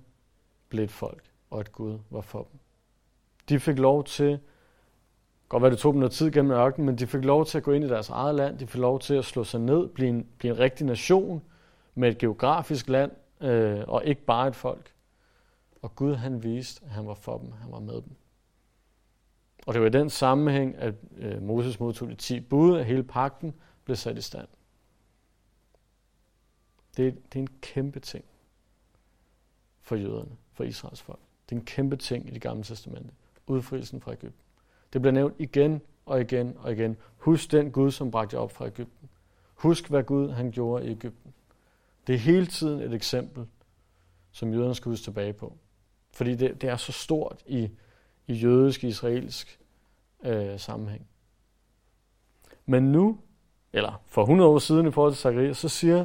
blev 0.68 0.84
et 0.84 0.90
folk, 0.90 1.24
og 1.50 1.60
at 1.60 1.72
Gud 1.72 1.98
var 2.10 2.20
for 2.20 2.48
dem. 2.52 2.60
De 3.48 3.60
fik 3.60 3.78
lov 3.78 4.04
til, 4.04 4.38
godt 5.48 5.62
være 5.62 5.70
det 5.70 5.78
tog 5.78 5.92
dem 5.92 6.00
noget 6.00 6.12
tid 6.12 6.30
gennem 6.30 6.52
ørkenen, 6.52 6.86
men 6.86 6.98
de 6.98 7.06
fik 7.06 7.24
lov 7.24 7.46
til 7.46 7.58
at 7.58 7.64
gå 7.64 7.72
ind 7.72 7.84
i 7.84 7.88
deres 7.88 8.08
eget 8.08 8.34
land, 8.34 8.58
de 8.58 8.66
fik 8.66 8.80
lov 8.80 8.98
til 9.00 9.14
at 9.14 9.24
slå 9.24 9.44
sig 9.44 9.60
ned, 9.60 9.88
blive 9.88 10.08
en, 10.08 10.26
blive 10.38 10.52
en 10.54 10.58
rigtig 10.58 10.86
nation 10.86 11.42
med 11.94 12.08
et 12.08 12.18
geografisk 12.18 12.88
land, 12.88 13.12
øh, 13.40 13.84
og 13.88 14.04
ikke 14.04 14.24
bare 14.24 14.48
et 14.48 14.56
folk. 14.56 14.92
Og 15.82 15.96
Gud 15.96 16.14
han 16.14 16.42
viste, 16.42 16.84
at 16.84 16.90
han 16.90 17.06
var 17.06 17.14
for 17.14 17.38
dem, 17.38 17.52
han 17.52 17.72
var 17.72 17.80
med 17.80 17.94
dem. 17.94 18.16
Og 19.66 19.74
det 19.74 19.80
var 19.82 19.88
i 19.88 19.90
den 19.90 20.10
sammenhæng, 20.10 20.76
at 20.76 20.94
øh, 21.16 21.42
Moses 21.42 21.80
modtog 21.80 22.08
de 22.08 22.14
10 22.14 22.40
bud, 22.40 22.78
at 22.78 22.86
hele 22.86 23.02
pakten 23.02 23.54
blev 23.84 23.96
sat 23.96 24.18
i 24.18 24.22
stand. 24.22 24.48
Det, 26.96 27.32
det 27.32 27.38
er 27.38 27.42
en 27.42 27.58
kæmpe 27.62 28.00
ting 28.00 28.24
for 29.80 29.96
jøderne, 29.96 30.36
for 30.52 30.64
Israels 30.64 31.02
folk. 31.02 31.20
Det 31.48 31.56
er 31.56 31.60
en 31.60 31.66
kæmpe 31.66 31.96
ting 31.96 32.28
i 32.28 32.30
det 32.30 32.42
gamle 32.42 32.64
testamente. 32.64 33.10
Udfrielsen 33.46 34.00
fra 34.00 34.12
Ægypten. 34.12 34.44
Det 34.92 35.00
bliver 35.00 35.12
nævnt 35.12 35.34
igen 35.38 35.80
og 36.06 36.20
igen 36.20 36.56
og 36.58 36.72
igen. 36.72 36.96
Husk 37.16 37.52
den 37.52 37.72
Gud, 37.72 37.90
som 37.90 38.10
bragte 38.10 38.36
jer 38.36 38.40
op 38.40 38.52
fra 38.52 38.66
Ægypten. 38.66 39.08
Husk, 39.54 39.88
hvad 39.88 40.02
Gud 40.02 40.30
han 40.30 40.50
gjorde 40.50 40.86
i 40.86 40.90
Ægypten. 40.90 41.34
Det 42.06 42.14
er 42.14 42.18
hele 42.18 42.46
tiden 42.46 42.80
et 42.80 42.94
eksempel, 42.94 43.46
som 44.30 44.52
jøderne 44.52 44.74
skal 44.74 44.90
huske 44.90 45.04
tilbage 45.04 45.32
på. 45.32 45.56
Fordi 46.10 46.34
det, 46.34 46.62
det 46.62 46.70
er 46.70 46.76
så 46.76 46.92
stort 46.92 47.42
i, 47.46 47.70
i 48.26 48.34
jødisk, 48.34 48.84
israelsk 48.84 49.60
øh, 50.24 50.58
sammenhæng. 50.58 51.06
Men 52.66 52.92
nu, 52.92 53.18
eller 53.72 54.02
for 54.06 54.22
100 54.22 54.50
år 54.50 54.58
siden 54.58 54.86
i 54.86 54.90
forhold 54.90 55.12
til 55.12 55.20
Zacharias, 55.20 55.56
så 55.56 55.68
siger 55.68 56.04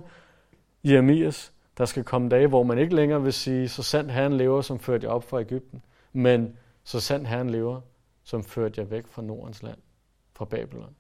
Jeremias, 0.84 1.54
der 1.78 1.86
skal 1.86 2.04
komme 2.04 2.30
dage, 2.30 2.48
hvor 2.48 2.64
man 2.64 2.78
ikke 2.78 2.96
længere 2.96 3.24
vil 3.24 3.34
sige, 3.34 3.70
så 3.70 3.84
sandt 3.84 4.12
Herren 4.12 4.38
lever, 4.38 4.62
som 4.62 4.80
førte 4.80 5.08
jer 5.08 5.14
op 5.14 5.24
fra 5.24 5.40
Ægypten, 5.40 5.84
men 6.14 6.58
så 6.84 7.00
sandt 7.00 7.28
Herren 7.28 7.50
lever, 7.50 7.82
som 8.24 8.44
førte 8.44 8.82
jer 8.82 8.88
væk 8.88 9.08
fra 9.08 9.22
Nordens 9.22 9.64
land, 9.64 9.78
fra 10.34 10.46
Babylon. 10.46 10.96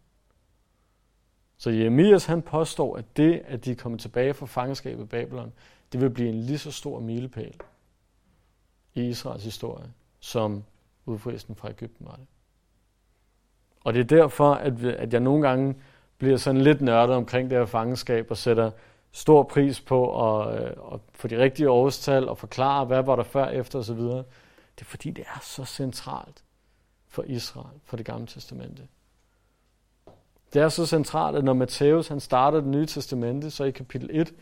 Så 1.58 1.70
Jeremias 1.70 2.26
han 2.26 2.42
påstår, 2.42 2.98
at 2.98 3.18
det, 3.18 3.42
at 3.46 3.66
de 3.66 3.72
er 3.72 3.76
kommet 3.76 4.02
tilbage 4.02 4.34
fra 4.34 4.46
fangenskabet 4.46 5.04
i 5.04 5.08
Babylon, 5.08 5.54
det 5.92 6.02
vil 6.02 6.10
blive 6.10 6.30
en 6.30 6.36
lige 6.36 6.58
så 6.58 6.72
stor 6.72 7.00
milepæl 7.00 7.56
i 8.96 9.08
Israels 9.08 9.44
historie, 9.44 9.86
som 10.20 10.64
udfrielsen 11.06 11.56
fra 11.56 11.70
Ægypten 11.70 12.06
var 12.06 12.16
det. 12.16 12.26
Og 13.84 13.94
det 13.94 14.00
er 14.00 14.18
derfor, 14.18 14.54
at, 14.54 14.84
at 14.84 15.14
jeg 15.14 15.22
nogle 15.22 15.48
gange 15.48 15.76
bliver 16.18 16.38
sådan 16.38 16.62
lidt 16.62 16.82
nørdet 16.82 17.16
omkring 17.16 17.50
det 17.50 17.58
her 17.58 17.66
fangenskab 17.66 18.32
og 18.32 18.38
sætter 18.38 18.72
stor 19.12 19.44
pris 19.44 19.82
på 19.82 20.30
at, 20.30 20.64
øh, 20.64 20.72
at 20.94 21.00
få 21.14 21.28
de 21.28 21.40
rigtige 21.40 21.70
årstal 21.70 22.30
og 22.30 22.38
forklare, 22.38 22.86
hvad 22.86 23.04
var 23.04 23.16
der 23.16 23.24
før, 23.24 23.48
efter 23.48 23.80
osv. 23.80 24.00
Det 24.76 24.82
er 24.82 24.86
fordi, 24.86 25.12
det 25.12 25.26
er 25.36 25.40
så 25.42 25.66
centralt 25.66 26.44
for 27.08 27.24
Israel, 27.24 27.80
for 27.84 27.98
det 27.98 28.06
gamle 28.06 28.28
testamente. 28.28 28.88
Det 30.54 30.62
er 30.62 30.70
så 30.70 30.86
centralt, 30.86 31.38
at 31.38 31.44
når 31.44 31.54
Matthæus 31.54 32.08
han 32.08 32.20
starter 32.20 32.60
det 32.60 32.70
nye 32.70 32.86
testamente, 32.86 33.52
så 33.52 33.64
i 33.64 33.72
kapitel 33.72 34.10
1, 34.12 34.34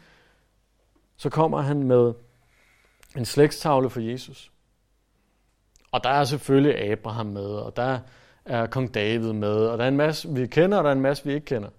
så 1.17 1.29
kommer 1.29 1.61
han 1.61 1.83
med 1.83 2.13
en 3.17 3.25
slægtstavle 3.25 3.89
for 3.89 3.99
Jesus. 3.99 4.51
Og 5.91 6.03
der 6.03 6.09
er 6.09 6.23
selvfølgelig 6.23 6.91
Abraham 6.91 7.25
med, 7.25 7.45
og 7.45 7.75
der 7.75 7.99
er 8.45 8.67
kong 8.67 8.93
David 8.93 9.33
med, 9.33 9.55
og 9.55 9.77
der 9.77 9.83
er 9.83 9.87
en 9.87 9.97
masse, 9.97 10.29
vi 10.29 10.47
kender, 10.47 10.77
og 10.77 10.83
der 10.83 10.89
er 10.89 10.95
en 10.95 11.01
masse, 11.01 11.25
vi 11.25 11.33
ikke 11.33 11.45
kender. 11.45 11.69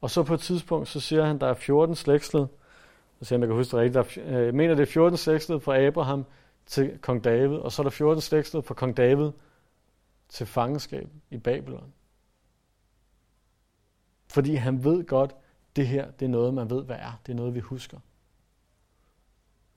Og 0.00 0.10
så 0.10 0.22
på 0.22 0.34
et 0.34 0.40
tidspunkt, 0.40 0.88
så 0.88 1.00
siger 1.00 1.24
han, 1.24 1.38
der 1.38 1.46
er 1.46 1.54
14 1.54 1.94
slægtsled. 1.94 2.46
og 3.20 3.26
siger, 3.26 3.38
jeg 3.38 3.48
kan 3.48 3.56
huske 3.56 3.70
det 3.70 3.78
rigtigt. 3.78 4.16
Der 4.16 4.22
er, 4.22 4.38
øh, 4.38 4.46
jeg 4.46 4.54
mener, 4.54 4.74
det 4.74 4.82
er 4.82 4.92
14 4.92 5.16
slægtsled 5.16 5.60
fra 5.60 5.78
Abraham 5.78 6.24
til 6.66 6.98
kong 6.98 7.24
David, 7.24 7.56
og 7.56 7.72
så 7.72 7.82
er 7.82 7.84
der 7.84 7.90
14 7.90 8.20
slægtsled 8.20 8.62
fra 8.62 8.74
kong 8.74 8.96
David 8.96 9.30
til 10.28 10.46
fangenskab 10.46 11.08
i 11.30 11.38
Babylon. 11.38 11.92
Fordi 14.28 14.54
han 14.54 14.84
ved 14.84 15.06
godt, 15.06 15.36
det 15.76 15.86
her, 15.86 16.10
det 16.10 16.24
er 16.24 16.30
noget, 16.30 16.54
man 16.54 16.70
ved, 16.70 16.84
hvad 16.84 16.96
er. 16.96 17.20
Det 17.26 17.32
er 17.32 17.36
noget, 17.36 17.54
vi 17.54 17.60
husker. 17.60 17.98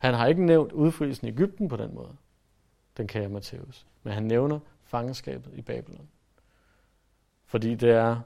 Han 0.03 0.13
har 0.13 0.27
ikke 0.27 0.45
nævnt 0.45 0.72
udfrielsen 0.72 1.27
i 1.27 1.31
Ægypten 1.31 1.67
på 1.67 1.77
den 1.77 1.95
måde, 1.95 2.15
den 2.98 3.07
kære 3.07 3.29
Matthæus. 3.29 3.86
Men 4.03 4.13
han 4.13 4.24
nævner 4.24 4.60
fangenskabet 4.83 5.53
i 5.53 5.62
Babylon. 5.62 6.07
Fordi 7.45 7.75
det 7.75 7.89
er 7.89 8.22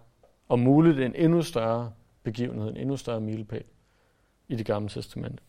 om 0.50 0.60
muligt 0.60 1.00
en 1.00 1.16
endnu 1.16 1.42
større 1.42 1.92
begivenhed, 2.24 2.70
en 2.70 2.78
endnu 2.78 2.98
større 2.98 3.22
milepæl 3.22 3.64
i 4.48 4.56
det 4.56 4.66
gamle 4.66 4.90
testamente. 4.90 5.44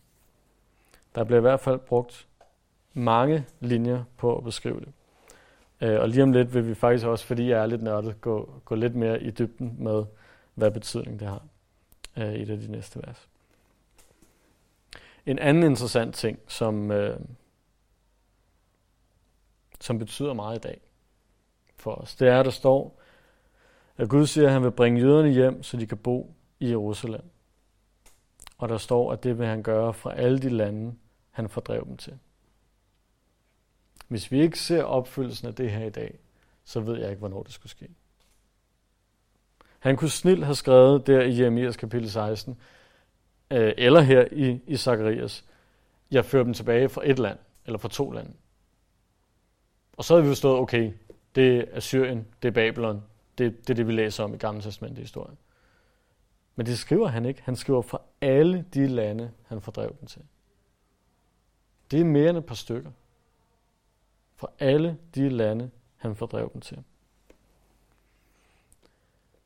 Der 1.15 1.23
bliver 1.23 1.37
i 1.37 1.41
hvert 1.41 1.59
fald 1.59 1.79
brugt 1.79 2.27
mange 2.93 3.45
linjer 3.59 4.03
på 4.17 4.37
at 4.37 4.43
beskrive 4.43 4.79
det. 4.79 4.91
Øh, 5.81 5.99
og 5.99 6.09
lige 6.09 6.23
om 6.23 6.31
lidt 6.31 6.53
vil 6.53 6.67
vi 6.67 6.75
faktisk 6.75 7.05
også, 7.05 7.25
fordi 7.25 7.49
jeg 7.49 7.61
er 7.61 7.65
lidt 7.65 7.83
nørdet, 7.83 8.21
gå, 8.21 8.61
gå 8.65 8.75
lidt 8.75 8.95
mere 8.95 9.21
i 9.23 9.31
dybden 9.31 9.75
med, 9.77 10.05
hvad 10.55 10.71
betydning 10.71 11.19
det 11.19 11.27
har 11.27 11.43
øh, 12.17 12.33
i 12.33 12.41
et 12.41 12.49
af 12.49 12.57
de 12.59 12.71
næste 12.71 12.99
vers. 13.07 13.28
En 15.29 15.39
anden 15.39 15.63
interessant 15.63 16.15
ting, 16.15 16.39
som, 16.47 16.91
øh, 16.91 17.19
som 19.79 19.99
betyder 19.99 20.33
meget 20.33 20.57
i 20.57 20.61
dag 20.61 20.81
for 21.75 21.91
os, 21.95 22.15
det 22.15 22.27
er, 22.27 22.39
at 22.39 22.45
der 22.45 22.51
står, 22.51 23.01
at 23.97 24.09
Gud 24.09 24.25
siger, 24.25 24.47
at 24.47 24.53
han 24.53 24.63
vil 24.63 24.71
bringe 24.71 25.01
jøderne 25.01 25.29
hjem, 25.29 25.63
så 25.63 25.77
de 25.77 25.87
kan 25.87 25.97
bo 25.97 26.35
i 26.59 26.69
Jerusalem. 26.69 27.21
Og 28.57 28.69
der 28.69 28.77
står, 28.77 29.11
at 29.11 29.23
det 29.23 29.39
vil 29.39 29.47
han 29.47 29.63
gøre 29.63 29.93
fra 29.93 30.15
alle 30.15 30.39
de 30.39 30.49
lande, 30.49 30.95
han 31.31 31.49
fordrev 31.49 31.85
dem 31.85 31.97
til. 31.97 32.19
Hvis 34.07 34.31
vi 34.31 34.41
ikke 34.41 34.59
ser 34.59 34.83
opfyldelsen 34.83 35.47
af 35.47 35.55
det 35.55 35.71
her 35.71 35.85
i 35.85 35.89
dag, 35.89 36.19
så 36.63 36.79
ved 36.79 36.99
jeg 36.99 37.09
ikke, 37.09 37.19
hvornår 37.19 37.43
det 37.43 37.53
skulle 37.53 37.71
ske. 37.71 37.87
Han 39.79 39.97
kunne 39.97 40.09
snilt 40.09 40.45
have 40.45 40.55
skrevet 40.55 41.07
der 41.07 41.21
i 41.21 41.39
Jeremias 41.39 41.77
kapitel 41.77 42.11
16, 42.11 42.57
øh, 43.51 43.73
eller 43.77 44.01
her 44.01 44.27
i, 44.31 44.61
i 44.67 44.77
Zacharias, 44.77 45.45
jeg 46.11 46.25
fører 46.25 46.43
dem 46.43 46.53
tilbage 46.53 46.89
fra 46.89 47.01
et 47.05 47.19
land, 47.19 47.37
eller 47.65 47.77
fra 47.77 47.89
to 47.89 48.11
lande. 48.11 48.31
Og 49.97 50.05
så 50.05 50.13
havde 50.13 50.23
vi 50.23 50.29
forstået, 50.29 50.59
okay, 50.59 50.93
det 51.35 51.65
er 51.71 51.79
Syrien, 51.79 52.27
det 52.41 52.47
er 52.47 52.51
Babylon, 52.51 53.03
det, 53.37 53.67
det 53.67 53.69
er 53.69 53.75
det, 53.75 53.87
vi 53.87 53.91
læser 53.91 54.23
om 54.23 54.33
i 54.33 54.37
Gamle 54.37 54.61
Testamentet 54.61 55.01
historien. 55.01 55.37
Men 56.55 56.65
det 56.65 56.79
skriver 56.79 57.07
han 57.07 57.25
ikke. 57.25 57.41
Han 57.43 57.55
skriver 57.55 57.81
fra 57.81 58.01
alle 58.21 58.65
de 58.73 58.87
lande, 58.87 59.31
han 59.45 59.61
fordrev 59.61 59.95
dem 59.99 60.07
til. 60.07 60.21
Det 61.91 61.99
er 61.99 62.05
mere 62.05 62.29
end 62.29 62.37
et 62.37 62.45
par 62.45 62.55
stykker. 62.55 62.91
Fra 64.35 64.47
alle 64.59 64.97
de 65.15 65.29
lande, 65.29 65.71
han 65.95 66.15
fordrev 66.15 66.51
dem 66.53 66.61
til. 66.61 66.83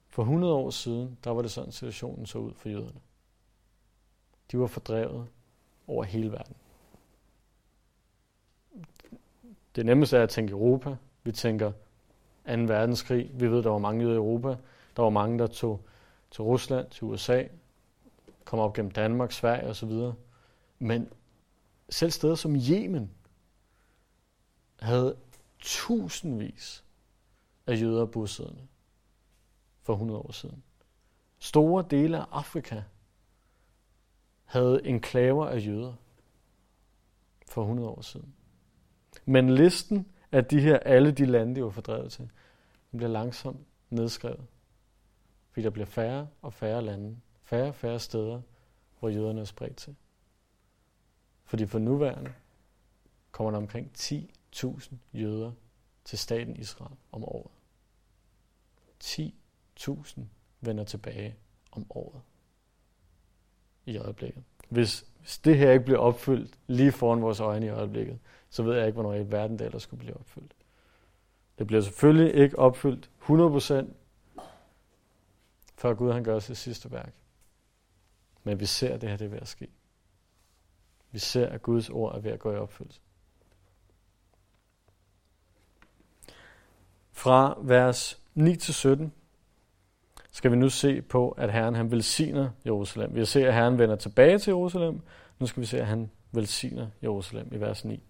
For 0.10 0.22
100 0.24 0.54
år 0.54 0.70
siden, 0.70 1.18
der 1.24 1.30
var 1.32 1.42
det 1.42 1.52
sådan, 1.52 1.72
situationen 1.72 2.26
så 2.26 2.38
ud 2.38 2.54
for 2.54 2.70
jøderne. 2.70 3.00
De 4.54 4.60
var 4.60 4.68
fordrevet 4.68 5.28
over 5.88 6.04
hele 6.04 6.32
verden. 6.32 6.56
Det 9.76 9.86
nemmeste 9.86 10.18
er 10.18 10.24
at 10.24 10.30
tænke 10.30 10.52
Europa. 10.52 10.96
Vi 11.24 11.32
tænker 11.32 11.72
2. 11.72 11.78
verdenskrig. 12.46 13.32
Vi 13.34 13.52
ved, 13.52 13.64
der 13.64 13.70
var 13.70 13.78
mange 13.78 14.02
jøder 14.02 14.14
i 14.14 14.18
Europa. 14.18 14.58
Der 14.96 15.04
var 15.04 15.10
mange, 15.10 15.40
der 15.40 15.48
tog 15.48 15.82
til 16.32 16.44
Rusland, 16.44 16.90
til 16.90 17.04
USA, 17.04 17.44
kom 18.46 18.60
op 18.60 18.74
gennem 18.74 18.92
Danmark, 18.92 19.32
Sverige 19.32 19.70
osv. 19.70 20.12
Men 20.80 21.10
selv 21.90 22.12
steder 22.12 22.36
som 22.36 22.56
Yemen 22.56 23.12
havde 24.80 25.16
tusindvis 25.60 26.84
af 27.68 27.82
jøder 27.82 28.06
bosiddende 28.06 28.68
for 29.82 29.94
100 29.94 30.20
år 30.20 30.32
siden. 30.32 30.64
Store 31.40 31.86
dele 31.90 32.18
af 32.18 32.26
Afrika 32.32 32.84
havde 34.54 34.86
enklaver 34.86 35.48
af 35.48 35.66
jøder 35.66 35.94
for 37.48 37.62
100 37.62 37.90
år 37.90 38.02
siden. 38.02 38.34
Men 39.26 39.50
listen 39.50 40.08
af 40.32 40.46
de 40.46 40.60
her, 40.60 40.80
alle 40.80 41.12
de 41.12 41.26
lande, 41.26 41.56
de 41.56 41.64
var 41.64 41.70
fordrevet 41.70 42.12
til, 42.12 42.30
den 42.92 42.98
bliver 42.98 43.10
langsomt 43.10 43.60
nedskrevet. 43.90 44.46
Fordi 45.52 45.64
der 45.64 45.70
bliver 45.70 45.86
færre 45.86 46.28
og 46.42 46.54
færre 46.54 46.82
lande, 46.82 47.18
færre 47.44 47.68
og 47.68 47.76
færre 47.76 48.00
steder, 48.00 48.42
hvor 49.00 49.10
jøderne 49.10 49.42
er 49.42 49.46
spredt 49.46 49.76
til. 49.76 49.96
Fordi 51.44 51.66
for 51.66 51.80
nuværende 51.80 52.34
kommer 53.32 53.52
der 53.52 53.58
omkring 53.58 53.92
10.000 53.98 54.96
jøder 55.14 55.52
til 56.04 56.20
staten 56.20 56.56
Israel 56.56 56.96
om 57.12 57.24
året. 57.24 57.52
10.000 59.04 60.22
vender 60.62 60.84
tilbage 60.84 61.36
om 61.72 61.86
året 61.90 62.22
i 63.86 63.98
øjeblikket. 63.98 64.44
Hvis, 64.70 65.06
hvis 65.20 65.38
det 65.38 65.58
her 65.58 65.72
ikke 65.72 65.86
bliver 65.86 66.00
opfyldt 66.00 66.58
lige 66.68 66.92
foran 66.92 67.22
vores 67.22 67.40
øjne 67.40 67.66
i 67.66 67.70
øjeblikket, 67.70 68.20
så 68.50 68.64
ved 68.64 68.78
jeg 68.78 68.88
ikke, 68.88 69.02
hvornår 69.02 69.14
i 69.14 69.32
verden 69.32 69.60
det 69.60 69.66
ellers 69.66 69.84
skulle 69.84 70.00
blive 70.00 70.18
opfyldt. 70.18 70.54
Det 71.60 71.68
bliver 71.68 71.82
selvfølgelig 71.82 72.36
ikke 72.36 72.60
opfyldt 72.60 73.10
100%, 73.22 73.94
før 75.76 75.94
Gud 75.94 76.12
han 76.12 76.24
gør 76.24 76.40
sit 76.40 76.58
sidste 76.58 76.92
værk. 76.92 77.14
Men 78.44 78.60
vi 78.60 78.66
ser, 78.66 78.94
at 78.94 79.02
det 79.02 79.10
her 79.10 79.18
det 79.18 79.26
er 79.26 79.30
ved 79.30 79.40
at 79.42 79.48
ske. 79.48 79.68
Vi 81.12 81.20
ser, 81.20 81.48
at 81.48 81.62
Guds 81.62 81.90
ord 81.90 82.16
er 82.16 82.20
ved 82.20 82.32
at 82.32 82.40
gå 82.40 82.52
i 82.52 82.58
opfyldelse. 82.58 83.02
Fra 87.12 87.58
vers 87.62 88.22
9-17 88.38 89.10
skal 90.34 90.52
vi 90.52 90.56
nu 90.56 90.70
se 90.70 91.02
på, 91.02 91.30
at 91.30 91.52
Herren 91.54 91.76
han 91.76 91.92
velsigner 91.92 92.50
Jerusalem. 92.66 93.14
Vi 93.14 93.20
har 93.20 93.26
set, 93.26 93.46
at 93.46 93.54
Herren 93.54 93.78
vender 93.78 93.96
tilbage 93.96 94.40
til 94.40 94.52
Jerusalem. 94.52 95.02
Nu 95.40 95.46
skal 95.46 95.62
vi 95.62 95.66
se, 95.66 95.80
at 95.80 95.88
han 95.88 96.12
velsigner 96.32 96.88
Jerusalem 97.04 97.48
i 97.52 97.60
vers 97.60 97.86
9. 97.86 98.04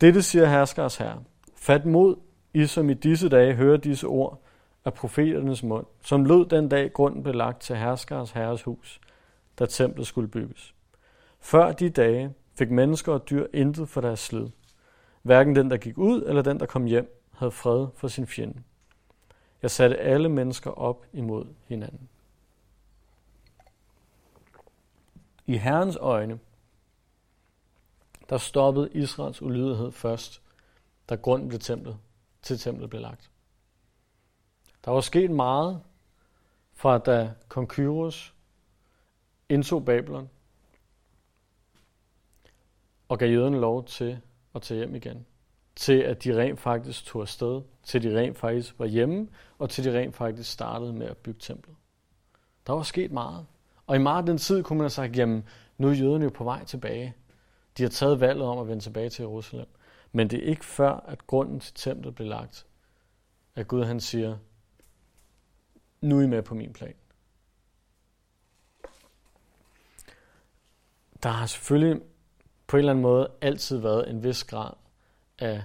Dette 0.00 0.22
siger 0.22 0.46
herskers 0.46 0.96
herre. 0.96 1.22
Fat 1.54 1.86
mod, 1.86 2.16
I 2.54 2.66
som 2.66 2.90
i 2.90 2.94
disse 2.94 3.28
dage 3.28 3.54
hører 3.54 3.76
disse 3.76 4.06
ord 4.06 4.42
af 4.84 4.94
profeternes 4.94 5.62
mund, 5.62 5.86
som 6.02 6.24
lød 6.24 6.46
den 6.48 6.68
dag 6.68 6.92
grunden 6.92 7.22
blev 7.22 7.34
lagt 7.34 7.60
til 7.60 7.76
herskers 7.76 8.30
herres 8.30 8.62
hus, 8.62 9.00
da 9.58 9.66
templet 9.66 10.06
skulle 10.06 10.28
bygges. 10.28 10.74
Før 11.40 11.72
de 11.72 11.90
dage 11.90 12.34
fik 12.54 12.70
mennesker 12.70 13.12
og 13.12 13.30
dyr 13.30 13.46
intet 13.54 13.88
for 13.88 14.00
deres 14.00 14.20
slid. 14.20 14.46
Hverken 15.22 15.56
den, 15.56 15.70
der 15.70 15.76
gik 15.76 15.98
ud, 15.98 16.22
eller 16.22 16.42
den, 16.42 16.60
der 16.60 16.66
kom 16.66 16.84
hjem, 16.84 17.22
havde 17.32 17.52
fred 17.52 17.86
for 17.96 18.08
sin 18.08 18.26
fjende. 18.26 18.62
Jeg 19.62 19.70
satte 19.70 19.98
alle 19.98 20.28
mennesker 20.28 20.70
op 20.70 21.06
imod 21.12 21.54
hinanden. 21.66 22.08
I 25.46 25.56
Herrens 25.56 25.96
øjne, 25.96 26.38
der 28.28 28.38
stoppede 28.38 28.90
Israels 28.92 29.42
ulydighed 29.42 29.92
først, 29.92 30.42
da 31.08 31.14
grunden 31.14 31.48
blev 31.48 31.60
templet, 31.60 31.98
til 32.42 32.58
templet 32.58 32.90
blev 32.90 33.02
lagt. 33.02 33.30
Der 34.84 34.90
var 34.90 35.00
sket 35.00 35.30
meget 35.30 35.82
fra 36.72 36.98
da 36.98 37.32
kong 37.48 37.68
Kyros 37.68 38.34
indtog 39.48 39.84
Babylon 39.84 40.30
og 43.08 43.18
gav 43.18 43.30
jøderne 43.30 43.60
lov 43.60 43.84
til 43.84 44.20
at 44.54 44.62
tage 44.62 44.78
hjem 44.78 44.94
igen. 44.94 45.26
Til 45.76 45.98
at 45.98 46.24
de 46.24 46.38
rent 46.42 46.60
faktisk 46.60 47.04
tog 47.04 47.22
afsted, 47.22 47.62
til 47.86 48.02
de 48.02 48.18
rent 48.18 48.38
faktisk 48.38 48.78
var 48.78 48.86
hjemme, 48.86 49.28
og 49.58 49.70
til 49.70 49.84
de 49.84 49.98
rent 49.98 50.16
faktisk 50.16 50.52
startede 50.52 50.92
med 50.92 51.06
at 51.06 51.16
bygge 51.16 51.40
templet. 51.40 51.76
Der 52.66 52.72
var 52.72 52.82
sket 52.82 53.12
meget. 53.12 53.46
Og 53.86 53.96
i 53.96 53.98
meget 53.98 54.18
af 54.18 54.26
den 54.26 54.38
tid 54.38 54.62
kunne 54.62 54.76
man 54.76 54.84
have 54.84 54.90
sagt, 54.90 55.16
jamen 55.16 55.44
nu 55.78 55.88
er 55.88 55.92
jøderne 55.92 56.24
jo 56.24 56.30
på 56.30 56.44
vej 56.44 56.64
tilbage. 56.64 57.14
De 57.78 57.82
har 57.82 57.90
taget 57.90 58.20
valget 58.20 58.46
om 58.46 58.58
at 58.58 58.68
vende 58.68 58.82
tilbage 58.82 59.10
til 59.10 59.22
Jerusalem. 59.22 59.66
Men 60.12 60.30
det 60.30 60.38
er 60.38 60.50
ikke 60.50 60.64
før, 60.64 60.92
at 60.92 61.26
grunden 61.26 61.60
til 61.60 61.74
templet 61.74 62.14
blev 62.14 62.28
lagt, 62.28 62.66
at 63.54 63.68
Gud 63.68 63.84
han 63.84 64.00
siger, 64.00 64.36
nu 66.00 66.18
er 66.18 66.22
I 66.22 66.26
med 66.26 66.42
på 66.42 66.54
min 66.54 66.72
plan. 66.72 66.94
Der 71.22 71.28
har 71.28 71.46
selvfølgelig 71.46 72.02
på 72.66 72.76
en 72.76 72.78
eller 72.78 72.92
anden 72.92 73.02
måde 73.02 73.30
altid 73.40 73.78
været 73.78 74.10
en 74.10 74.22
vis 74.22 74.44
grad 74.44 74.72
af 75.38 75.62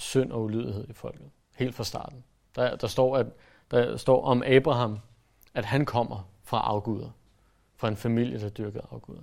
synd 0.00 0.32
og 0.32 0.42
ulydighed 0.42 0.88
i 0.88 0.92
folket. 0.92 1.30
Helt 1.56 1.74
fra 1.74 1.84
starten. 1.84 2.24
Der, 2.56 2.76
der, 2.76 2.86
står, 2.86 3.16
at, 3.16 3.26
der 3.70 3.96
står 3.96 4.24
om 4.24 4.42
Abraham, 4.46 4.98
at 5.54 5.64
han 5.64 5.84
kommer 5.84 6.28
fra 6.42 6.58
afguder. 6.58 7.10
Fra 7.76 7.88
en 7.88 7.96
familie, 7.96 8.40
der 8.40 8.48
dyrkede 8.48 8.84
afguder. 8.90 9.22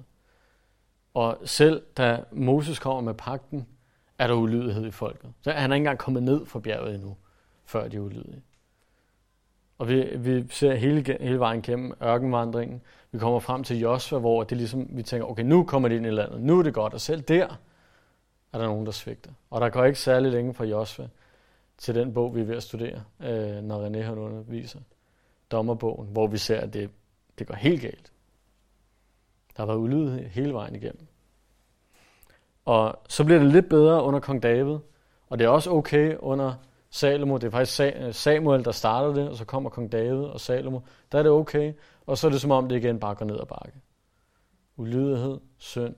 Og 1.14 1.38
selv 1.46 1.84
da 1.98 2.24
Moses 2.32 2.80
kommer 2.80 3.02
med 3.02 3.14
pakten, 3.14 3.68
er 4.18 4.28
der 4.28 4.34
ulydighed 4.34 4.86
i 4.86 4.92
folket. 4.92 5.34
Så 5.42 5.52
han 5.52 5.72
er 5.72 5.76
ikke 5.76 5.82
engang 5.82 6.00
kommet 6.00 6.24
ned 6.24 6.46
fra 6.46 6.60
bjerget 6.60 6.96
endnu, 6.96 7.18
før 7.66 7.88
de 7.88 7.98
er 7.98 8.02
ulydige. 8.02 8.44
Og 9.78 9.90
vi, 9.90 10.18
vi 10.18 10.46
ser 10.50 10.76
hele, 10.76 11.18
hele 11.20 11.40
vejen 11.40 11.62
gennem 11.62 11.94
ørkenvandringen. 12.04 12.82
Vi 13.12 13.20
kommer 13.20 13.40
frem 13.40 13.64
til 13.64 13.80
Josva, 13.80 14.20
hvor 14.20 14.44
det 14.44 14.58
ligesom, 14.58 14.88
vi 14.90 15.04
tænker, 15.04 15.28
okay, 15.28 15.44
nu 15.44 15.64
kommer 15.64 15.90
de 15.90 15.96
ind 15.96 16.06
i 16.06 16.10
landet. 16.10 16.42
Nu 16.42 16.60
er 16.60 16.64
det 16.64 16.74
godt. 16.74 16.94
Og 16.94 17.02
selv 17.02 17.22
der 17.22 17.48
er 18.54 18.58
der 18.58 18.66
nogen, 18.66 18.86
der 18.86 18.92
svigter. 18.92 19.32
Og 19.50 19.62
der 19.62 19.70
går 19.70 19.84
ikke 19.84 20.00
særlig 20.00 20.32
længe 20.32 20.54
fra 20.54 20.66
Josva 20.66 21.08
til 21.78 21.96
den 21.96 22.14
bog, 22.14 22.36
vi 22.36 22.42
er 22.42 22.46
ved 22.46 22.56
at 22.56 22.64
studere, 22.64 23.04
øh, 23.20 23.64
når 23.64 23.88
René 23.88 24.02
har 24.02 24.16
underviser. 24.16 24.80
Dommerbogen, 25.52 26.08
hvor 26.08 26.28
vi 26.28 26.38
ser, 26.38 26.60
at 26.60 26.74
det, 26.74 26.90
det 27.40 27.48
går 27.48 27.56
helt 27.56 27.82
galt. 27.82 28.12
Der 29.58 29.62
har 29.62 29.66
været 29.66 29.78
ulydighed 29.78 30.30
hele 30.30 30.54
vejen 30.54 30.76
igennem. 30.76 31.08
Og 32.66 33.00
så 33.10 33.24
bliver 33.24 33.40
det 33.40 33.52
lidt 33.52 33.70
bedre 33.70 34.04
under 34.04 34.20
kong 34.20 34.44
David, 34.44 34.78
og 35.30 35.40
det 35.40 35.46
er 35.46 35.50
også 35.50 35.72
okay 35.72 36.16
under 36.20 36.54
Salomo. 36.90 37.38
Det 37.38 37.44
er 37.44 37.52
faktisk 37.52 37.82
øh, 37.82 38.14
Samuel, 38.14 38.66
der 38.66 38.72
starter 38.72 39.14
det, 39.14 39.30
og 39.30 39.36
så 39.36 39.46
kommer 39.46 39.70
kong 39.70 39.92
David 39.92 40.24
og 40.24 40.40
Salomo. 40.40 40.80
Der 41.12 41.20
er 41.20 41.24
det 41.24 41.32
okay, 41.32 41.74
og 42.06 42.18
så 42.18 42.28
er 42.28 42.32
det 42.32 42.42
som 42.42 42.52
om 42.52 42.70
det 42.70 42.76
igen 42.76 43.00
bare 43.00 43.16
går 43.16 43.26
ned 43.26 43.40
ad 43.40 43.46
bakke. 43.46 43.80
ulydighed, 44.78 45.40
synd, 45.58 45.96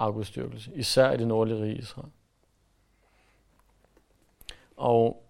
afgudstyrkelse, 0.00 0.70
især 0.74 1.10
i 1.10 1.16
det 1.16 1.28
nordlige 1.28 1.62
rige 1.62 1.76
Israel. 1.76 2.08
Og 4.76 5.26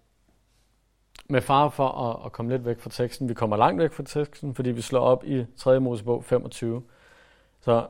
med 1.28 1.40
far 1.40 1.68
for 1.68 1.88
at, 1.88 2.26
at 2.26 2.32
komme 2.32 2.52
lidt 2.52 2.64
væk 2.64 2.80
fra 2.80 2.90
teksten, 2.90 3.28
vi 3.28 3.34
kommer 3.34 3.56
langt 3.56 3.82
væk 3.82 3.92
fra 3.92 4.02
teksten, 4.02 4.54
fordi 4.54 4.70
vi 4.70 4.80
slår 4.80 5.00
op 5.00 5.24
i 5.24 5.44
3. 5.56 5.80
Mosebog 5.80 6.24
25. 6.24 6.82
Så 7.60 7.86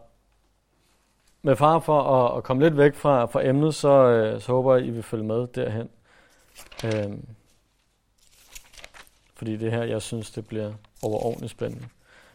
med 1.42 1.56
far 1.56 1.78
for 1.78 2.02
at, 2.02 2.36
at 2.36 2.42
komme 2.42 2.62
lidt 2.62 2.76
væk 2.76 2.94
fra, 2.94 3.24
fra 3.24 3.46
emnet, 3.46 3.74
så, 3.74 3.88
øh, 3.88 4.40
så 4.40 4.52
håber 4.52 4.76
jeg, 4.76 4.86
I 4.86 4.90
vil 4.90 5.02
følge 5.02 5.24
med 5.24 5.46
derhen. 5.46 5.90
Øhm, 6.84 7.26
fordi 9.34 9.56
det 9.56 9.70
her, 9.70 9.82
jeg 9.82 10.02
synes, 10.02 10.30
det 10.30 10.46
bliver 10.46 10.72
overordentligt 11.02 11.50
spændende. 11.50 11.88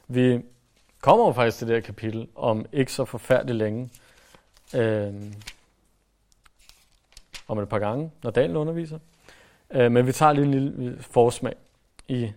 Vi 0.07 0.41
kommer 1.01 1.25
jo 1.25 1.31
faktisk 1.31 1.57
til 1.57 1.67
det 1.67 1.75
her 1.75 1.81
kapitel 1.81 2.27
om 2.35 2.65
ikke 2.71 2.91
så 2.91 3.05
forfærdeligt 3.05 3.57
længe. 3.57 3.89
Øhm, 4.73 5.33
om 7.47 7.59
et 7.59 7.69
par 7.69 7.79
gange, 7.79 8.11
når 8.23 8.31
Daniel 8.31 8.55
underviser. 8.55 8.99
Øh, 9.71 9.91
men 9.91 10.07
vi 10.07 10.11
tager 10.11 10.33
lige 10.33 10.45
en 10.45 10.51
lille 10.51 10.73
øh, 10.77 11.01
forsmag 11.01 11.55
i 12.07 12.31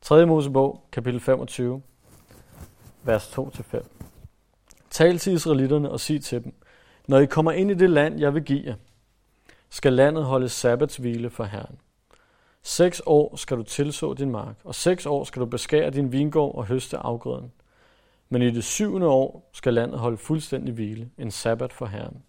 3. 0.00 0.26
Mosebog, 0.26 0.84
kapitel 0.92 1.20
25, 1.20 1.82
vers 3.02 3.38
2-5. 3.38 3.84
Tal 4.90 5.18
til 5.18 5.32
israelitterne 5.32 5.90
og 5.90 6.00
sig 6.00 6.22
til 6.22 6.44
dem, 6.44 6.54
når 7.06 7.18
I 7.18 7.26
kommer 7.26 7.52
ind 7.52 7.70
i 7.70 7.74
det 7.74 7.90
land, 7.90 8.20
jeg 8.20 8.34
vil 8.34 8.44
give 8.44 8.62
jer, 8.64 8.74
skal 9.70 9.92
landet 9.92 10.24
holde 10.24 10.48
sabbatshvile 10.48 11.30
for 11.30 11.44
Herren. 11.44 11.78
Seks 12.62 13.02
år 13.06 13.36
skal 13.36 13.56
du 13.56 13.62
tilså 13.62 14.14
din 14.14 14.30
mark, 14.30 14.54
og 14.64 14.74
seks 14.74 15.06
år 15.06 15.24
skal 15.24 15.40
du 15.40 15.46
beskære 15.46 15.90
din 15.90 16.12
vingård 16.12 16.54
og 16.54 16.66
høste 16.66 16.96
afgrøden. 16.96 17.52
Men 18.32 18.42
i 18.42 18.50
det 18.50 18.64
syvende 18.64 19.06
år 19.06 19.50
skal 19.52 19.74
landet 19.74 19.98
holde 19.98 20.16
fuldstændig 20.16 20.74
hvile, 20.74 21.10
en 21.18 21.30
sabbat 21.30 21.72
for 21.72 21.86
Herren. 21.86 22.22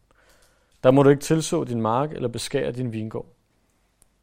Der 0.84 0.92
må 0.92 1.04
du 1.04 1.10
ikke 1.10 1.22
tilså 1.22 1.64
din 1.64 1.82
mark 1.82 2.12
eller 2.12 2.28
beskære 2.28 2.72
din 2.72 2.94
vingård. 2.94 3.26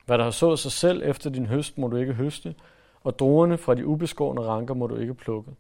Hvad 0.06 0.18
der 0.18 0.24
har 0.24 0.30
sået 0.30 0.58
sig 0.58 0.72
selv 0.72 1.02
efter 1.04 1.30
din 1.30 1.46
høst, 1.46 1.78
må 1.78 1.88
du 1.88 1.96
ikke 1.96 2.12
høste, 2.12 2.54
og 3.02 3.18
druerne 3.18 3.58
fra 3.58 3.74
de 3.74 3.86
ubeskårne 3.86 4.40
ranker 4.40 4.74
må 4.74 4.86
du 4.86 4.96
ikke 4.96 5.14
plukke. 5.14 5.50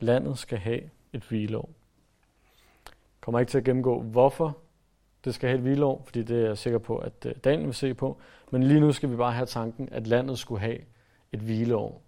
Landet 0.00 0.38
skal 0.38 0.58
have 0.58 0.80
et 1.12 1.22
hvileår. 1.22 1.70
Jeg 2.86 3.20
kommer 3.20 3.40
ikke 3.40 3.50
til 3.50 3.58
at 3.58 3.64
gennemgå, 3.64 4.00
hvorfor 4.02 4.56
det 5.24 5.34
skal 5.34 5.48
have 5.48 5.56
et 5.56 5.62
hvileår, 5.62 6.02
fordi 6.04 6.22
det 6.22 6.42
er 6.42 6.46
jeg 6.46 6.58
sikker 6.58 6.78
på, 6.78 6.98
at 6.98 7.26
øh, 7.26 7.34
Daniel 7.44 7.66
vil 7.66 7.74
se 7.74 7.94
på. 7.94 8.18
Men 8.50 8.62
lige 8.62 8.80
nu 8.80 8.92
skal 8.92 9.10
vi 9.10 9.16
bare 9.16 9.32
have 9.32 9.46
tanken, 9.46 9.88
at 9.92 10.06
landet 10.06 10.38
skulle 10.38 10.60
have 10.60 10.78
et 11.32 11.40
hvileår 11.40 12.02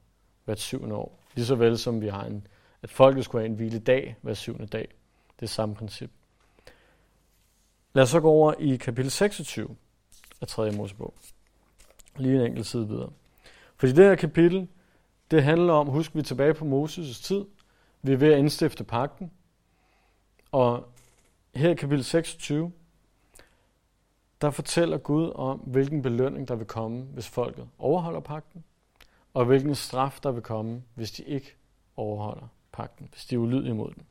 hvert 0.44 0.60
syvende 0.60 0.94
år. 0.94 1.18
Lige 1.34 1.46
så 1.46 1.54
vel 1.54 1.78
som 1.78 2.00
vi 2.00 2.08
har 2.08 2.24
en, 2.24 2.46
at 2.82 2.90
folket 2.90 3.24
skulle 3.24 3.42
have 3.42 3.50
en 3.50 3.56
hviledag 3.56 4.16
hver 4.22 4.34
syvende 4.34 4.66
dag. 4.66 4.94
Det 5.40 5.46
er 5.46 5.50
samme 5.50 5.74
princip. 5.74 6.10
Lad 7.92 8.02
os 8.02 8.10
så 8.10 8.20
gå 8.20 8.30
over 8.30 8.54
i 8.58 8.76
kapitel 8.76 9.10
26 9.10 9.76
af 10.40 10.46
3. 10.48 10.70
Mosebog. 10.70 11.14
Lige 12.16 12.36
en 12.36 12.46
enkelt 12.46 12.66
side 12.66 12.88
videre. 12.88 13.10
Fordi 13.76 13.92
det 13.92 14.04
her 14.04 14.14
kapitel, 14.14 14.68
det 15.30 15.42
handler 15.42 15.72
om, 15.72 15.86
husk 15.86 16.14
vi 16.14 16.22
tilbage 16.22 16.54
på 16.54 16.64
Moses' 16.64 17.22
tid. 17.22 17.44
Vi 18.02 18.12
er 18.12 18.16
ved 18.16 18.32
at 18.32 18.38
indstifte 18.38 18.84
pakten. 18.84 19.30
Og 20.52 20.88
her 21.54 21.70
i 21.70 21.74
kapitel 21.74 22.04
26, 22.04 22.72
der 24.40 24.50
fortæller 24.50 24.98
Gud 24.98 25.32
om, 25.34 25.58
hvilken 25.58 26.02
belønning 26.02 26.48
der 26.48 26.54
vil 26.54 26.66
komme, 26.66 27.02
hvis 27.02 27.28
folket 27.28 27.68
overholder 27.78 28.20
pakten, 28.20 28.64
og 29.34 29.44
hvilken 29.44 29.74
straf 29.74 30.18
der 30.22 30.30
vil 30.30 30.42
komme, 30.42 30.82
hvis 30.94 31.10
de 31.10 31.22
ikke 31.22 31.56
overholder 31.96 32.48
pagten, 32.72 33.08
hvis 33.10 33.24
de 33.24 33.34
er 33.34 33.38
ulydige 33.38 33.70
imod 33.70 33.90
den. 33.94 34.02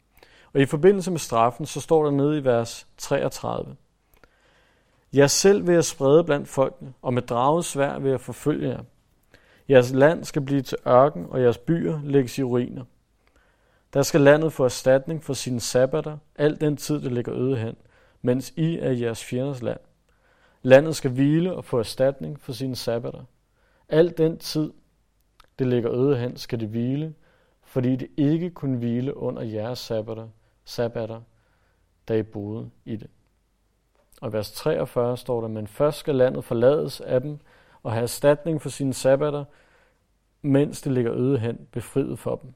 Og 0.53 0.61
i 0.61 0.65
forbindelse 0.65 1.11
med 1.11 1.19
straffen, 1.19 1.65
så 1.65 1.81
står 1.81 2.03
der 2.03 2.11
nede 2.11 2.37
i 2.37 2.43
vers 2.43 2.87
33. 2.97 3.75
Jeg 5.13 5.29
selv 5.29 5.67
vil 5.67 5.73
jeg 5.73 5.85
sprede 5.85 6.23
blandt 6.23 6.47
folkene, 6.47 6.93
og 7.01 7.13
med 7.13 7.21
draget 7.21 7.65
svær 7.65 7.99
vil 7.99 8.09
jeg 8.09 8.21
forfølge 8.21 8.69
jer. 8.69 8.83
Jeres 9.69 9.91
land 9.91 10.23
skal 10.23 10.41
blive 10.41 10.61
til 10.61 10.77
ørken, 10.87 11.25
og 11.29 11.41
jeres 11.41 11.57
byer 11.57 11.99
lægges 12.03 12.37
i 12.37 12.43
ruiner. 12.43 12.83
Der 13.93 14.01
skal 14.01 14.21
landet 14.21 14.53
få 14.53 14.65
erstatning 14.65 15.23
for 15.23 15.33
sine 15.33 15.59
sabbater, 15.59 16.17
al 16.35 16.61
den 16.61 16.77
tid, 16.77 17.01
det 17.01 17.11
ligger 17.11 17.35
øde 17.35 17.57
hen, 17.57 17.75
mens 18.21 18.53
I 18.55 18.77
er 18.77 18.91
jeres 18.91 19.23
fjenders 19.23 19.61
land. 19.61 19.79
Landet 20.61 20.95
skal 20.95 21.11
hvile 21.11 21.53
og 21.53 21.65
få 21.65 21.79
erstatning 21.79 22.41
for 22.41 22.51
sine 22.53 22.75
sabbater. 22.75 23.23
Al 23.89 24.17
den 24.17 24.37
tid, 24.37 24.71
det 25.59 25.67
ligger 25.67 25.91
øde 25.91 26.17
hen, 26.17 26.37
skal 26.37 26.59
det 26.59 26.67
hvile, 26.67 27.13
fordi 27.71 27.95
det 27.95 28.07
ikke 28.17 28.49
kunne 28.49 28.77
hvile 28.77 29.17
under 29.17 29.41
jeres 29.41 29.79
sabbater, 29.79 30.27
sabbater 30.65 31.21
da 32.07 32.17
I 32.17 32.23
boede 32.23 32.69
i 32.85 32.95
det. 32.95 33.09
Og 34.21 34.29
i 34.29 34.33
vers 34.33 34.51
43 34.51 35.17
står 35.17 35.41
der, 35.41 35.47
men 35.47 35.67
først 35.67 35.97
skal 35.97 36.15
landet 36.15 36.43
forlades 36.43 37.01
af 37.01 37.21
dem 37.21 37.39
og 37.83 37.91
have 37.91 38.03
erstatning 38.03 38.61
for 38.61 38.69
sine 38.69 38.93
sabbater, 38.93 39.45
mens 40.41 40.81
det 40.81 40.91
ligger 40.91 41.13
øde 41.13 41.39
hen, 41.39 41.67
befriet 41.71 42.19
for 42.19 42.35
dem. 42.35 42.53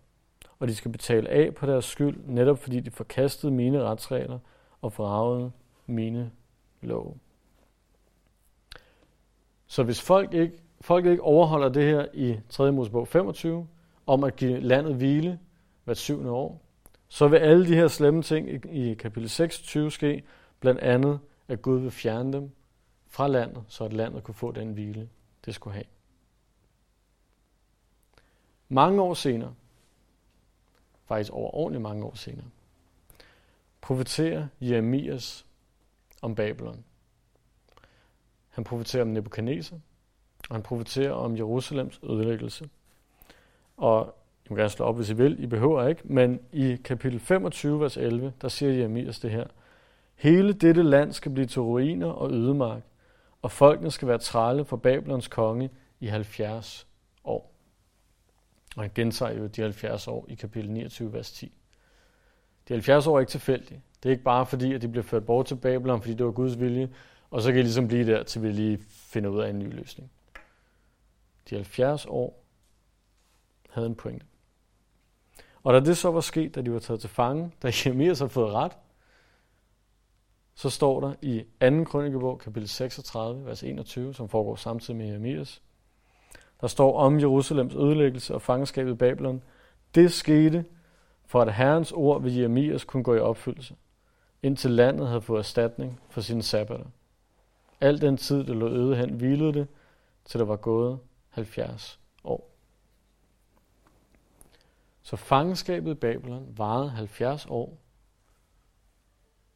Og 0.60 0.68
de 0.68 0.76
skal 0.76 0.92
betale 0.92 1.30
af 1.30 1.56
på 1.56 1.66
deres 1.66 1.86
skyld, 1.86 2.18
netop 2.28 2.58
fordi 2.58 2.80
de 2.80 2.92
forkastede 2.92 3.52
mine 3.52 3.84
retsregler 3.84 4.40
og 4.82 4.94
forragede 4.94 5.52
mine 5.86 6.32
love. 6.82 7.14
Så 9.68 9.84
hvis 9.84 10.02
folk 10.02 10.34
ikke, 10.34 10.58
folk 10.82 11.06
ikke 11.06 11.24
overholder 11.24 11.70
det 11.70 11.84
her 11.84 12.06
i 12.14 12.40
3. 12.50 12.72
Mosebog 12.72 13.08
25, 13.08 13.68
om 14.08 14.24
at 14.24 14.36
give 14.36 14.60
landet 14.60 14.96
hvile 14.96 15.40
hvert 15.84 15.98
syvende 15.98 16.32
år, 16.32 16.62
så 17.08 17.28
vil 17.28 17.38
alle 17.38 17.68
de 17.68 17.76
her 17.76 17.88
slemme 17.88 18.22
ting 18.22 18.50
i 18.76 18.94
kapitel 18.94 19.30
26 19.30 19.92
ske, 19.92 20.24
blandt 20.60 20.82
andet 20.82 21.20
at 21.48 21.62
Gud 21.62 21.80
vil 21.80 21.92
fjerne 21.92 22.34
dem 22.34 22.52
fra 23.08 23.28
landet, 23.28 23.64
så 23.68 23.84
at 23.84 23.94
landet 23.94 24.24
kunne 24.24 24.36
få 24.36 24.52
den 24.52 24.72
hvile, 24.72 25.10
det 25.46 25.56
skulle 25.56 25.74
have. 25.74 25.86
Mange 28.70 29.02
år 29.02 29.14
senere, 29.14 29.54
faktisk 31.06 31.32
over 31.34 31.56
ordentligt 31.56 31.82
mange 31.82 32.06
år 32.06 32.16
senere, 32.16 32.46
profeterer 33.82 34.48
Jeremias 34.62 35.46
om 36.22 36.36
Babylon. 36.36 36.84
Han 38.50 38.64
profeterer 38.64 39.02
om 39.02 39.08
Nebuchadnezzar, 39.08 39.80
og 40.50 40.56
han 40.56 40.64
profeterer 40.64 41.12
om 41.12 41.38
Jerusalems 41.38 42.00
ødelæggelse. 42.04 42.70
Og 43.78 44.16
I 44.46 44.48
må 44.50 44.56
gerne 44.56 44.70
slå 44.70 44.86
op, 44.86 44.96
hvis 44.96 45.10
I 45.10 45.14
vil. 45.14 45.44
I 45.44 45.48
behøver 45.48 45.88
ikke. 45.88 46.02
Men 46.04 46.40
i 46.52 46.76
kapitel 46.76 47.20
25, 47.20 47.80
vers 47.80 47.98
11, 47.98 48.34
der 48.42 48.48
siger 48.48 48.72
Jeremias 48.72 49.20
det 49.20 49.32
her. 49.32 49.46
Hele 50.16 50.54
dette 50.54 50.84
land 50.84 51.14
skal 51.14 51.32
blive 51.32 51.48
til 51.48 51.62
ruiner 51.62 52.08
og 52.08 52.32
ødemark, 52.32 52.82
og 53.42 53.52
folkene 53.52 53.92
skal 53.92 54.08
være 54.08 54.18
trælle 54.18 54.66
for 54.66 54.78
Babylons 54.78 55.28
konge 55.28 55.70
i 56.00 56.08
70 56.08 56.88
år. 57.24 57.52
Og 58.76 58.84
han 58.84 58.92
gentager 58.96 59.34
jo 59.34 59.48
de 59.48 59.62
70 59.62 60.08
år 60.08 60.26
i 60.30 60.36
kapitel 60.36 60.72
29, 60.72 61.14
vers 61.14 61.32
10. 61.32 61.46
De 62.68 62.74
70 62.74 63.08
år 63.08 63.16
er 63.16 63.20
ikke 63.20 63.30
tilfældige. 63.30 63.82
Det 64.04 64.10
er 64.10 64.12
ikke 64.12 64.24
bare 64.24 64.46
fordi, 64.46 64.74
at 64.74 64.82
de 64.82 64.88
bliver 64.88 65.04
ført 65.04 65.26
bort 65.26 65.46
til 65.46 65.56
Babylon, 65.56 66.02
fordi 66.02 66.14
det 66.14 66.26
var 66.26 66.32
Guds 66.32 66.60
vilje, 66.60 66.90
og 67.30 67.42
så 67.42 67.52
kan 67.52 67.60
I 67.60 67.64
ligesom 67.64 67.88
blive 67.88 68.06
der, 68.06 68.24
til 68.24 68.44
vi 68.44 68.52
lige 68.52 68.80
finder 68.90 69.30
ud 69.30 69.42
af 69.42 69.50
en 69.50 69.60
ny 69.60 69.74
løsning. 69.74 70.12
De 71.50 71.56
70 71.56 72.06
år 72.06 72.45
havde 73.76 73.88
en 73.88 73.96
pointe. 73.96 74.26
Og 75.64 75.74
da 75.74 75.80
det 75.80 75.98
så 75.98 76.12
var 76.12 76.22
sket, 76.22 76.56
da 76.56 76.62
de 76.62 76.74
var 76.74 76.80
taget 76.80 77.02
til 77.02 77.10
fange, 77.10 77.52
da 77.64 77.72
Jeremias 77.86 78.20
havde 78.20 78.30
fået 78.30 78.54
ret, 78.54 78.72
så 80.56 80.70
står 80.70 81.00
der 81.00 81.14
i 81.22 81.46
2. 81.62 81.84
krønikebog, 81.84 82.40
kapitel 82.40 82.70
36, 82.70 83.46
vers 83.46 83.64
21, 83.64 84.14
som 84.14 84.30
foregår 84.30 84.56
samtidig 84.56 84.98
med 84.98 85.08
Jeremias. 85.08 85.62
Der 86.62 86.68
står 86.68 87.00
om 87.00 87.20
Jerusalems 87.20 87.76
ødelæggelse 87.76 88.34
og 88.34 88.42
fangenskabet 88.42 88.92
i 88.92 88.96
Babylon. 88.96 89.44
Det 89.96 90.14
skete, 90.14 90.66
for 91.26 91.42
at 91.42 91.54
Herrens 91.54 91.92
ord 91.92 92.22
ved 92.22 92.32
Jeremias 92.32 92.84
kunne 92.84 93.04
gå 93.04 93.16
i 93.16 93.20
opfyldelse, 93.20 93.76
indtil 94.44 94.72
landet 94.72 95.08
havde 95.08 95.22
fået 95.22 95.40
erstatning 95.40 96.00
for 96.10 96.22
sine 96.22 96.44
sabbater. 96.44 96.86
Al 97.82 98.02
den 98.02 98.18
tid, 98.18 98.44
det 98.44 98.56
lå 98.56 98.70
øde 98.70 98.96
hen, 98.96 99.10
hvilede 99.10 99.54
det, 99.54 99.68
til 100.26 100.40
der 100.40 100.46
var 100.46 100.56
gået 100.56 101.00
70 101.30 102.00
år. 102.24 102.55
Så 105.06 105.16
fangenskabet 105.16 105.92
i 105.92 105.94
Babylon 105.94 106.54
varede 106.58 106.90
70 106.90 107.46
år. 107.50 107.78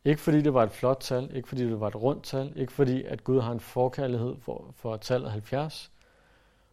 Ikke 0.06 0.22
fordi 0.22 0.42
det 0.42 0.54
var 0.54 0.64
et 0.64 0.72
flot 0.72 0.98
tal, 1.00 1.36
ikke 1.36 1.48
fordi 1.48 1.64
det 1.64 1.80
var 1.80 1.88
et 1.88 1.96
rundt 1.96 2.24
tal, 2.24 2.54
ikke 2.56 2.74
fordi 2.74 3.04
at 3.04 3.24
Gud 3.24 3.40
har 3.40 3.52
en 3.52 3.60
forkærlighed 3.60 4.36
for, 4.40 4.74
for 4.76 4.98
tallet 4.98 5.32
70, 5.32 5.92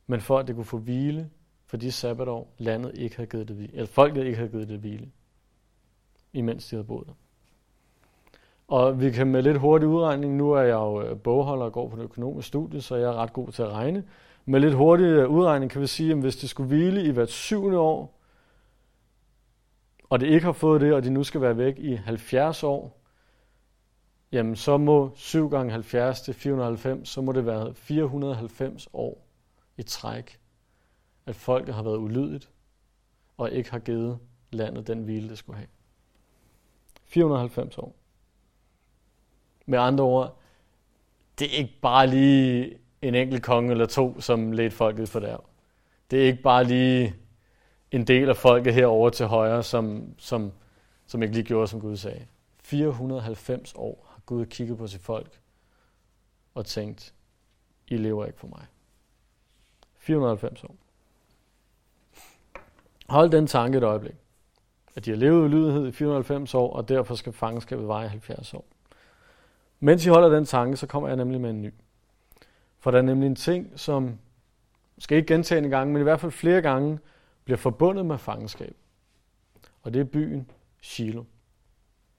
men 0.07 0.21
for 0.21 0.39
at 0.39 0.47
det 0.47 0.55
kunne 0.55 0.65
få 0.65 0.79
hvile 0.79 1.31
for 1.67 1.77
de 1.77 1.93
sabbatår, 1.93 2.55
landet 2.59 2.99
ikke 2.99 3.17
havde 3.17 3.31
givet 3.31 3.49
det 3.49 3.57
hvile, 3.57 3.73
eller 3.73 3.87
folket 3.87 4.25
ikke 4.25 4.37
havde 4.37 4.51
givet 4.51 4.69
det 4.69 4.79
hvile, 4.79 5.11
imens 6.33 6.67
de 6.67 6.77
havde 6.77 6.87
boet 6.87 7.07
der. 7.07 7.13
Og 8.69 9.01
vi 9.01 9.11
kan 9.11 9.27
med 9.27 9.43
lidt 9.43 9.59
hurtig 9.59 9.89
udregning, 9.89 10.37
nu 10.37 10.53
er 10.53 10.63
jeg 10.63 10.75
jo 10.75 11.03
øh, 11.03 11.19
bogholder 11.19 11.65
og 11.65 11.73
går 11.73 11.89
på 11.89 11.97
det 11.97 12.03
økonomiske 12.03 12.49
studie, 12.49 12.81
så 12.81 12.97
jeg 12.97 13.09
er 13.09 13.15
ret 13.15 13.33
god 13.33 13.49
til 13.49 13.63
at 13.63 13.73
regne. 13.73 14.05
Med 14.45 14.61
lidt 14.61 14.75
hurtig 14.75 15.05
øh, 15.05 15.31
udregning 15.31 15.71
kan 15.71 15.81
vi 15.81 15.87
sige, 15.87 16.13
at 16.13 16.19
hvis 16.19 16.37
det 16.37 16.51
skulle 16.51 16.69
hvile 16.69 17.05
i 17.05 17.11
hvert 17.11 17.31
syvende 17.31 17.79
år, 17.79 18.16
og 20.09 20.21
det 20.21 20.27
ikke 20.27 20.45
har 20.45 20.53
fået 20.53 20.81
det, 20.81 20.93
og 20.93 21.05
de 21.05 21.11
nu 21.11 21.25
skal 21.25 21.41
være 21.41 21.59
væk 21.59 21.79
i 21.79 21.95
70 21.95 22.63
år, 22.63 23.03
jamen 24.33 24.57
så 24.57 24.77
må 24.77 25.11
7 25.15 25.49
gange 25.49 25.73
70 25.73 26.21
til 26.21 26.35
490, 26.35 27.09
så 27.09 27.21
må 27.21 27.33
det 27.33 27.47
være 27.47 27.75
490 27.75 28.89
år 28.93 29.27
i 29.77 29.83
træk, 29.83 30.41
at 31.27 31.37
folket 31.37 31.75
har 31.75 31.83
været 31.83 31.97
ulydigt 31.97 32.51
og 33.37 33.51
ikke 33.51 33.71
har 33.71 33.79
givet 33.79 34.19
landet 34.53 34.87
den 34.87 35.03
hvile, 35.03 35.29
det 35.29 35.39
skulle 35.39 35.57
have. 35.57 35.69
490 37.05 37.79
år. 37.79 37.97
Med 39.67 39.79
andre 39.79 40.05
ord, 40.05 40.39
det 41.39 41.47
er 41.55 41.59
ikke 41.59 41.75
bare 41.83 42.07
lige 42.07 42.79
en 43.03 43.15
enkelt 43.15 43.43
konge 43.43 43.71
eller 43.71 43.87
to, 43.87 44.21
som 44.21 44.53
ledte 44.53 44.77
folket 44.77 45.09
for 45.09 45.21
der. 45.21 45.37
Det 46.11 46.23
er 46.23 46.27
ikke 46.27 46.43
bare 46.43 46.65
lige 46.65 47.15
en 47.97 48.05
del 48.05 48.29
af 48.29 48.37
folket 48.37 48.75
herover 48.75 49.11
til 49.11 49.27
højre, 49.27 49.63
som, 49.63 50.15
som, 50.19 50.53
som 51.07 51.23
ikke 51.23 51.35
lige 51.35 51.45
gjorde, 51.45 51.67
som 51.67 51.81
Gud 51.81 51.97
sagde. 51.97 52.27
490 52.63 53.75
år 53.77 54.07
har 54.11 54.21
Gud 54.27 54.47
kigget 54.47 54.79
på 54.79 54.87
sit 54.87 55.01
folk 55.01 55.41
og 56.55 56.67
tænkt, 56.67 57.15
I 57.89 57.97
lever 57.97 58.27
ikke 58.27 58.39
for 58.39 58.47
mig. 58.47 58.67
490 59.95 60.65
år. 60.65 60.77
Hold 63.09 63.31
den 63.31 63.47
tanke 63.47 63.79
et 63.79 63.85
øjeblik. 63.85 64.15
At 64.97 65.05
de 65.05 65.11
har 65.11 65.17
levet 65.17 65.49
i 65.49 65.49
lydighed 65.49 65.87
i 65.87 65.93
490 65.93 66.55
år, 66.55 66.73
og 66.73 66.89
derfor 66.89 67.15
skal 67.15 67.33
fangenskabet 67.33 67.89
veje 67.89 68.09
70 68.09 68.55
år. 68.55 68.65
Mens 69.81 70.07
I 70.07 70.09
holder 70.09 70.29
den 70.29 70.45
tanke, 70.45 70.77
så 70.77 70.87
kommer 70.87 71.09
jeg 71.09 71.17
nemlig 71.17 71.41
med 71.41 71.51
en 71.51 71.63
ny. 71.63 71.75
For 72.79 72.91
der 72.91 72.99
er 72.99 73.03
nemlig 73.03 73.27
en 73.27 73.37
ting, 73.37 73.73
som 73.77 74.19
skal 74.99 75.19
ikke 75.19 75.35
gentage 75.35 75.65
en 75.65 75.71
gang, 75.71 75.93
men 75.93 76.01
i 76.01 76.03
hvert 76.03 76.21
fald 76.21 76.33
flere 76.33 76.63
gange 76.63 76.99
bliver 77.47 77.59
forbundet 77.59 78.07
med 78.07 78.19
fangenskab. 78.19 78.77
Og 79.83 79.95
det 79.95 80.01
er 80.01 80.05
byen 80.05 80.51
Shiloh. 80.81 81.25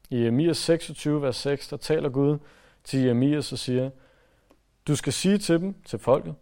I 0.09 0.21
Jeremias 0.21 0.57
26, 0.57 1.21
vers 1.21 1.35
6, 1.35 1.67
der 1.67 1.77
taler 1.77 2.09
Gud 2.09 2.37
til 2.83 2.99
Jeremias 2.99 3.51
og 3.51 3.57
siger, 3.57 3.89
Du 4.87 4.95
skal 4.95 5.13
sige 5.13 5.37
til 5.37 5.59
dem, 5.59 5.75
til 5.85 5.99
folket, 5.99 6.35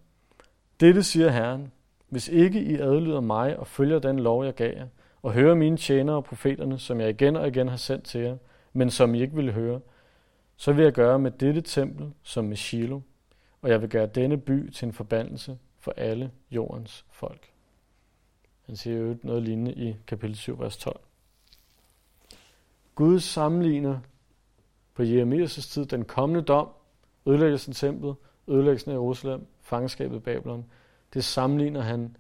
Dette 0.80 1.04
siger 1.04 1.30
Herren, 1.30 1.72
hvis 2.10 2.28
ikke 2.28 2.62
I 2.62 2.76
adlyder 2.76 3.20
mig 3.20 3.60
og 3.60 3.68
følger 3.68 4.00
den 4.00 4.20
lov, 4.20 4.46
jeg 4.46 4.56
gav 4.56 4.74
jer, 4.76 4.88
og 5.22 5.34
hører 5.34 5.56
mine 5.56 5.78
tjenere 5.78 6.16
og 6.16 6.24
profeterne, 6.24 6.80
som 6.80 7.02
jeg 7.02 7.10
igen 7.10 7.36
og 7.36 7.48
igen 7.48 7.68
har 7.68 7.78
sendt 7.78 8.04
til 8.04 8.22
jer, 8.22 8.38
men 8.74 8.90
som 8.90 9.16
I 9.16 9.22
ikke 9.22 9.36
ville 9.36 9.52
høre, 9.52 9.80
så 10.58 10.74
vil 10.74 10.84
jeg 10.84 10.94
gøre 10.94 11.20
med 11.20 11.32
dette 11.32 11.62
tempel 11.62 12.14
som 12.24 12.46
med 12.46 12.58
Shiloh, 12.58 13.02
og 13.62 13.70
jeg 13.70 13.82
vil 13.82 13.90
gøre 13.90 14.08
denne 14.08 14.38
by 14.38 14.70
til 14.70 14.86
en 14.86 14.94
forbandelse 14.94 15.58
for 15.80 15.94
alle 15.98 16.32
jordens 16.52 17.06
folk. 17.12 17.55
Han 18.66 18.76
siger 18.76 18.98
jo 18.98 19.18
noget 19.24 19.44
lignende 19.44 19.74
i 19.74 19.96
kapitel 20.08 20.36
7, 20.36 20.60
vers 20.60 20.78
12. 20.78 21.00
Gud 22.96 23.20
sammenligner 23.20 24.00
på 24.94 25.04
Jeremias' 25.04 25.72
tid 25.72 25.86
den 25.86 26.06
kommende 26.06 26.42
dom, 26.42 26.70
ødelæggelsen 27.26 27.72
af 27.72 27.76
templet, 27.76 28.16
ødelæggelsen 28.48 28.92
af 28.92 28.96
Jerusalem, 28.96 29.48
fangenskabet 29.62 30.18
i 30.18 30.20
Babylon. 30.20 30.66
Det 31.14 31.24
sammenligner 31.24 31.82
han 31.82 32.18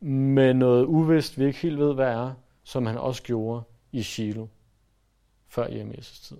med 0.00 0.54
noget 0.54 0.84
uvist, 0.84 1.38
vi 1.38 1.44
ikke 1.44 1.58
helt 1.58 1.78
ved, 1.78 1.94
hvad 1.94 2.08
er, 2.08 2.34
som 2.64 2.86
han 2.86 2.98
også 2.98 3.22
gjorde 3.22 3.62
i 3.92 4.02
Shiloh 4.02 4.48
før 5.48 5.66
Jeremias' 5.66 6.28
tid. 6.28 6.36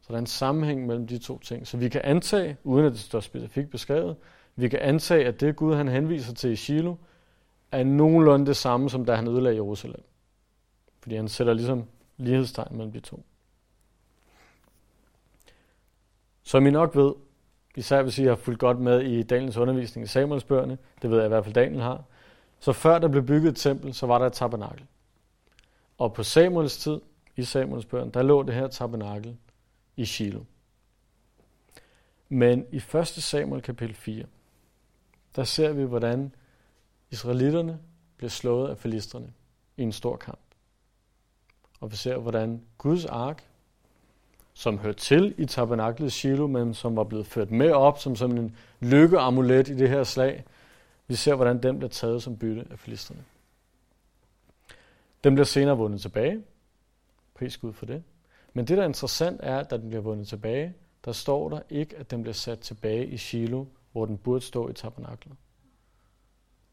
Så 0.00 0.06
der 0.08 0.14
er 0.14 0.18
en 0.18 0.26
sammenhæng 0.26 0.86
mellem 0.86 1.06
de 1.06 1.18
to 1.18 1.38
ting. 1.38 1.66
Så 1.66 1.76
vi 1.76 1.88
kan 1.88 2.00
antage, 2.04 2.56
uden 2.64 2.86
at 2.86 2.92
det 2.92 3.00
står 3.00 3.20
specifikt 3.20 3.70
beskrevet, 3.70 4.16
vi 4.56 4.68
kan 4.68 4.78
antage, 4.78 5.26
at 5.26 5.40
det 5.40 5.56
Gud 5.56 5.74
han 5.74 5.88
henviser 5.88 6.34
til 6.34 6.50
i 6.50 6.56
Shiloh, 6.56 6.96
er 7.72 7.84
nogenlunde 7.84 8.46
det 8.46 8.56
samme, 8.56 8.90
som 8.90 9.04
da 9.04 9.14
han 9.14 9.28
ødelagde 9.28 9.56
Jerusalem. 9.56 10.02
Fordi 11.00 11.16
han 11.16 11.28
sætter 11.28 11.52
ligesom 11.52 11.84
lighedstegn 12.16 12.76
mellem 12.76 12.92
de 12.92 13.00
to. 13.00 13.24
Som 16.42 16.66
I 16.66 16.70
nok 16.70 16.96
ved, 16.96 17.14
især 17.76 18.02
hvis 18.02 18.18
I 18.18 18.24
har 18.24 18.36
fulgt 18.36 18.60
godt 18.60 18.78
med 18.78 19.00
i 19.02 19.22
Daniels 19.22 19.56
undervisning 19.56 20.04
i 20.04 20.08
Samuelsbøgerne, 20.08 20.78
det 21.02 21.10
ved 21.10 21.16
jeg 21.16 21.26
i 21.26 21.28
hvert 21.28 21.44
fald 21.44 21.54
Daniel 21.54 21.82
har, 21.82 22.04
så 22.60 22.72
før 22.72 22.98
der 22.98 23.08
blev 23.08 23.26
bygget 23.26 23.50
et 23.50 23.56
tempel, 23.56 23.94
så 23.94 24.06
var 24.06 24.18
der 24.18 24.26
et 24.26 24.32
tabernakel. 24.32 24.86
Og 25.98 26.12
på 26.12 26.22
Samuels 26.22 26.76
tid, 26.76 27.00
i 27.36 27.42
Samuels 27.42 27.86
børn, 27.86 28.10
der 28.10 28.22
lå 28.22 28.42
det 28.42 28.54
her 28.54 28.68
tabernakel 28.68 29.36
i 29.96 30.04
Shiloh. 30.04 30.42
Men 32.28 32.66
i 32.72 32.76
1. 32.76 33.06
Samuel 33.06 33.62
kapitel 33.62 33.94
4, 33.94 34.24
der 35.36 35.44
ser 35.44 35.72
vi, 35.72 35.84
hvordan 35.84 36.34
israelitterne 37.10 37.78
bliver 38.16 38.30
slået 38.30 38.70
af 38.70 38.78
filisterne 38.78 39.32
i 39.76 39.82
en 39.82 39.92
stor 39.92 40.16
kamp. 40.16 40.40
Og 41.80 41.90
vi 41.90 41.96
ser, 41.96 42.16
hvordan 42.16 42.62
Guds 42.78 43.04
ark, 43.04 43.44
som 44.54 44.78
hørte 44.78 44.98
til 44.98 45.34
i 45.38 45.46
tabernaklet 45.46 46.12
Shiloh, 46.12 46.50
men 46.50 46.74
som 46.74 46.96
var 46.96 47.04
blevet 47.04 47.26
ført 47.26 47.50
med 47.50 47.70
op 47.70 47.98
som, 47.98 48.16
som 48.16 48.30
en 48.30 48.56
lykkeamulet 48.80 49.68
i 49.68 49.76
det 49.76 49.88
her 49.88 50.04
slag, 50.04 50.44
vi 51.06 51.14
ser, 51.14 51.34
hvordan 51.34 51.62
den 51.62 51.78
bliver 51.78 51.90
taget 51.90 52.22
som 52.22 52.36
bytte 52.36 52.66
af 52.70 52.78
filisterne. 52.78 53.24
Den 55.24 55.34
bliver 55.34 55.44
senere 55.44 55.76
vundet 55.76 56.00
tilbage. 56.00 56.42
Pris 57.34 57.56
Gud 57.56 57.72
for 57.72 57.86
det. 57.86 58.02
Men 58.52 58.66
det, 58.66 58.76
der 58.76 58.82
er 58.82 58.88
interessant, 58.88 59.40
er, 59.42 59.58
at 59.58 59.70
da 59.70 59.76
den 59.76 59.88
bliver 59.88 60.02
vundet 60.02 60.28
tilbage, 60.28 60.74
der 61.04 61.12
står 61.12 61.48
der 61.48 61.60
ikke, 61.70 61.96
at 61.96 62.10
den 62.10 62.22
bliver 62.22 62.34
sat 62.34 62.58
tilbage 62.58 63.06
i 63.06 63.16
Shiloh, 63.16 63.66
hvor 63.92 64.06
den 64.06 64.18
burde 64.18 64.40
stå 64.40 64.68
i 64.68 64.72
tabernaklet. 64.72 65.34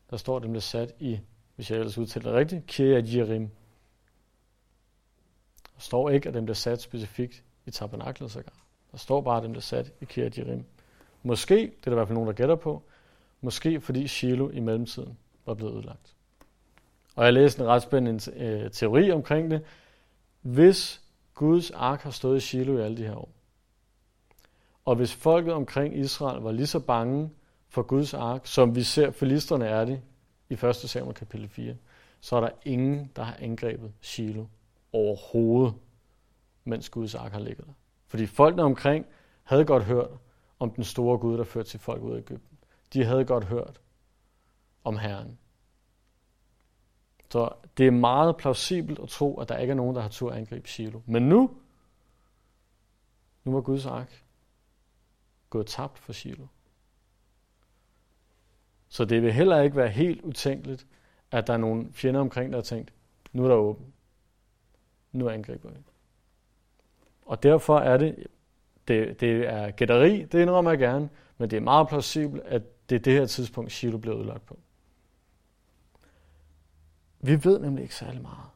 Der 0.09 0.17
står, 0.17 0.37
at 0.37 0.43
den 0.43 0.51
blev 0.51 0.61
sat 0.61 0.95
i, 0.99 1.19
hvis 1.55 1.71
jeg 1.71 1.77
ellers 1.77 1.97
udtaler 1.97 2.31
det 2.31 2.39
rigtigt, 2.39 2.65
Kiryat 2.65 3.15
Jerim. 3.15 3.49
Der 5.75 5.81
står 5.81 6.09
ikke, 6.09 6.27
at 6.27 6.33
den 6.33 6.45
blev 6.45 6.55
sat 6.55 6.81
specifikt 6.81 7.43
i 7.65 7.71
tabernaklet 7.71 8.31
sågar. 8.31 8.65
Der 8.91 8.97
står 8.97 9.21
bare, 9.21 9.37
at 9.37 9.43
den 9.43 9.51
blev 9.51 9.61
sat 9.61 9.93
i 10.01 10.05
Kiryat 10.05 10.37
Jerim. 10.37 10.65
Måske, 11.23 11.55
det 11.55 11.63
er 11.63 11.71
der 11.83 11.91
i 11.91 11.95
hvert 11.95 12.07
fald 12.07 12.13
nogen, 12.13 12.27
der 12.27 12.33
gætter 12.33 12.55
på, 12.55 12.83
måske 13.41 13.81
fordi 13.81 14.07
Shiloh 14.07 14.55
i 14.55 14.59
mellemtiden 14.59 15.17
var 15.45 15.53
blevet 15.53 15.73
ødelagt. 15.73 16.15
Og 17.15 17.25
jeg 17.25 17.33
læste 17.33 17.61
en 17.61 17.67
ret 17.67 17.81
spændende 17.81 18.31
øh, 18.35 18.71
teori 18.71 19.11
omkring 19.11 19.51
det. 19.51 19.61
Hvis 20.41 21.01
Guds 21.33 21.71
ark 21.71 22.01
har 22.01 22.11
stået 22.11 22.37
i 22.37 22.39
Shiloh 22.39 22.79
i 22.79 22.83
alle 22.83 22.97
de 22.97 23.03
her 23.03 23.15
år, 23.15 23.29
og 24.85 24.95
hvis 24.95 25.13
folket 25.13 25.53
omkring 25.53 25.97
Israel 25.97 26.41
var 26.41 26.51
lige 26.51 26.67
så 26.67 26.79
bange 26.79 27.29
for 27.77 27.83
Guds 27.83 28.13
ark, 28.13 28.45
som 28.45 28.75
vi 28.75 28.83
ser 28.83 29.11
filisterne 29.11 29.65
er 29.65 29.85
det 29.85 30.01
i 30.49 30.53
1. 30.53 30.75
Samuel 30.75 31.15
kapitel 31.15 31.47
4, 31.47 31.75
så 32.19 32.35
er 32.35 32.41
der 32.41 32.49
ingen, 32.65 33.11
der 33.15 33.23
har 33.23 33.37
angrebet 33.39 33.93
Shiloh 34.01 34.45
overhovedet, 34.93 35.73
mens 36.63 36.89
Guds 36.89 37.15
ark 37.15 37.31
har 37.31 37.39
ligget 37.39 37.65
der. 37.65 37.73
Fordi 38.07 38.25
folkene 38.25 38.63
omkring 38.63 39.05
havde 39.43 39.65
godt 39.65 39.83
hørt 39.83 40.09
om 40.59 40.71
den 40.71 40.83
store 40.83 41.17
Gud, 41.17 41.37
der 41.37 41.43
førte 41.43 41.69
sit 41.69 41.81
folk 41.81 42.01
ud 42.01 42.13
af 42.13 42.17
Ægypten. 42.17 42.57
De 42.93 43.03
havde 43.03 43.25
godt 43.25 43.43
hørt 43.43 43.81
om 44.83 44.97
Herren. 44.97 45.37
Så 47.29 47.49
det 47.77 47.87
er 47.87 47.91
meget 47.91 48.37
plausibelt 48.37 48.99
at 48.99 49.09
tro, 49.09 49.39
at 49.39 49.49
der 49.49 49.57
ikke 49.57 49.71
er 49.71 49.75
nogen, 49.75 49.95
der 49.95 50.01
har 50.01 50.09
tur 50.09 50.31
at 50.31 50.37
angribe 50.37 50.69
Shiloh. 50.69 51.01
Men 51.05 51.29
nu, 51.29 51.51
nu 53.43 53.51
var 53.51 53.61
Guds 53.61 53.85
ark 53.85 54.23
gået 55.49 55.67
tabt 55.67 55.99
for 55.99 56.13
Shiloh. 56.13 56.47
Så 58.97 59.05
det 59.05 59.21
vil 59.21 59.33
heller 59.33 59.61
ikke 59.61 59.75
være 59.75 59.89
helt 59.89 60.21
utænkeligt, 60.21 60.87
at 61.31 61.47
der 61.47 61.53
er 61.53 61.57
nogle 61.57 61.87
fjender 61.93 62.21
omkring, 62.21 62.51
der 62.51 62.57
har 62.57 62.63
tænkt, 62.63 62.93
nu 63.33 63.43
er 63.43 63.47
der 63.47 63.55
åben. 63.55 63.85
Nu 65.11 65.29
angriber 65.29 65.69
vi. 65.69 65.75
Og 67.25 67.43
derfor 67.43 67.79
er 67.79 67.97
det, 67.97 68.27
det, 68.87 69.19
det 69.19 69.47
er 69.47 69.71
gætteri, 69.71 70.23
det 70.23 70.41
indrømmer 70.41 70.71
jeg 70.71 70.79
gerne, 70.79 71.09
men 71.37 71.49
det 71.49 71.57
er 71.57 71.61
meget 71.61 71.87
plausibelt, 71.87 72.43
at 72.43 72.89
det 72.89 72.95
er 72.95 72.99
det 72.99 73.13
her 73.13 73.25
tidspunkt, 73.25 73.71
Shiloh 73.71 74.01
bliver 74.01 74.15
udlagt 74.15 74.45
på. 74.45 74.59
Vi 77.19 77.43
ved 77.43 77.59
nemlig 77.59 77.81
ikke 77.81 77.95
særlig 77.95 78.21
meget 78.21 78.49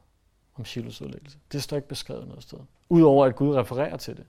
om 0.56 0.66
Shilohs 0.66 1.02
udlæggelse. 1.02 1.38
Det 1.52 1.64
står 1.64 1.78
ikke 1.78 1.88
beskrevet 1.88 2.28
noget 2.28 2.44
sted. 2.44 2.60
Udover 2.90 3.26
at 3.26 3.36
Gud 3.36 3.56
refererer 3.56 3.98
til 3.98 4.18
det. 4.18 4.26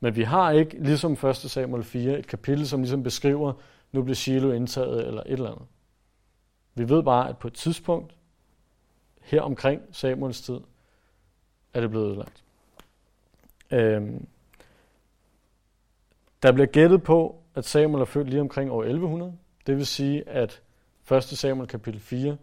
Men 0.00 0.16
vi 0.16 0.22
har 0.22 0.50
ikke, 0.50 0.82
ligesom 0.82 1.12
1. 1.12 1.36
Samuel 1.36 1.84
4, 1.84 2.18
et 2.18 2.26
kapitel, 2.26 2.68
som 2.68 2.80
ligesom 2.80 3.02
beskriver, 3.02 3.52
nu 3.96 4.02
blev 4.02 4.14
Shiloh 4.14 4.56
indtaget 4.56 5.06
eller 5.06 5.22
et 5.22 5.32
eller 5.32 5.50
andet. 5.50 5.66
Vi 6.74 6.88
ved 6.88 7.02
bare, 7.02 7.28
at 7.28 7.38
på 7.38 7.48
et 7.48 7.54
tidspunkt, 7.54 8.16
her 9.22 9.42
omkring 9.42 9.82
Samuels 9.92 10.40
tid, 10.40 10.60
er 11.74 11.80
det 11.80 11.90
blevet 11.90 12.06
ødelagt. 12.06 12.44
Øhm, 13.70 14.26
der 16.42 16.52
bliver 16.52 16.66
gættet 16.66 17.02
på, 17.02 17.42
at 17.54 17.64
Samuel 17.64 18.00
er 18.00 18.04
født 18.04 18.28
lige 18.28 18.40
omkring 18.40 18.70
år 18.70 18.82
1100. 18.82 19.38
Det 19.66 19.76
vil 19.76 19.86
sige, 19.86 20.28
at 20.28 20.62
1. 21.12 21.24
Samuel 21.24 21.68
kapitel 21.68 22.00
4 22.00 22.36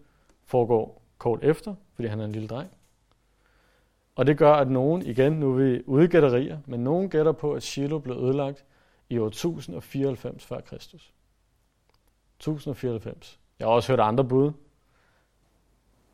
foregår 0.45 1.01
kort 1.17 1.43
efter, 1.43 1.75
fordi 1.93 2.07
han 2.07 2.19
er 2.19 2.25
en 2.25 2.31
lille 2.31 2.47
dreng. 2.47 2.69
Og 4.15 4.27
det 4.27 4.37
gør, 4.37 4.53
at 4.53 4.71
nogen, 4.71 5.05
igen, 5.05 5.33
nu 5.33 5.51
er 5.51 5.55
vi 5.55 5.81
ude 5.85 6.07
gætterier, 6.07 6.59
men 6.65 6.83
nogen 6.83 7.09
gætter 7.09 7.31
på, 7.31 7.53
at 7.53 7.63
Shiloh 7.63 8.01
blev 8.01 8.15
ødelagt 8.15 8.65
i 9.09 9.17
år 9.17 9.27
1094 9.27 10.45
før 10.45 10.61
Kristus. 10.61 11.13
1094. 12.43 13.39
Jeg 13.59 13.67
har 13.67 13.73
også 13.73 13.91
hørt 13.91 13.99
andre 13.99 14.23
bud. 14.23 14.51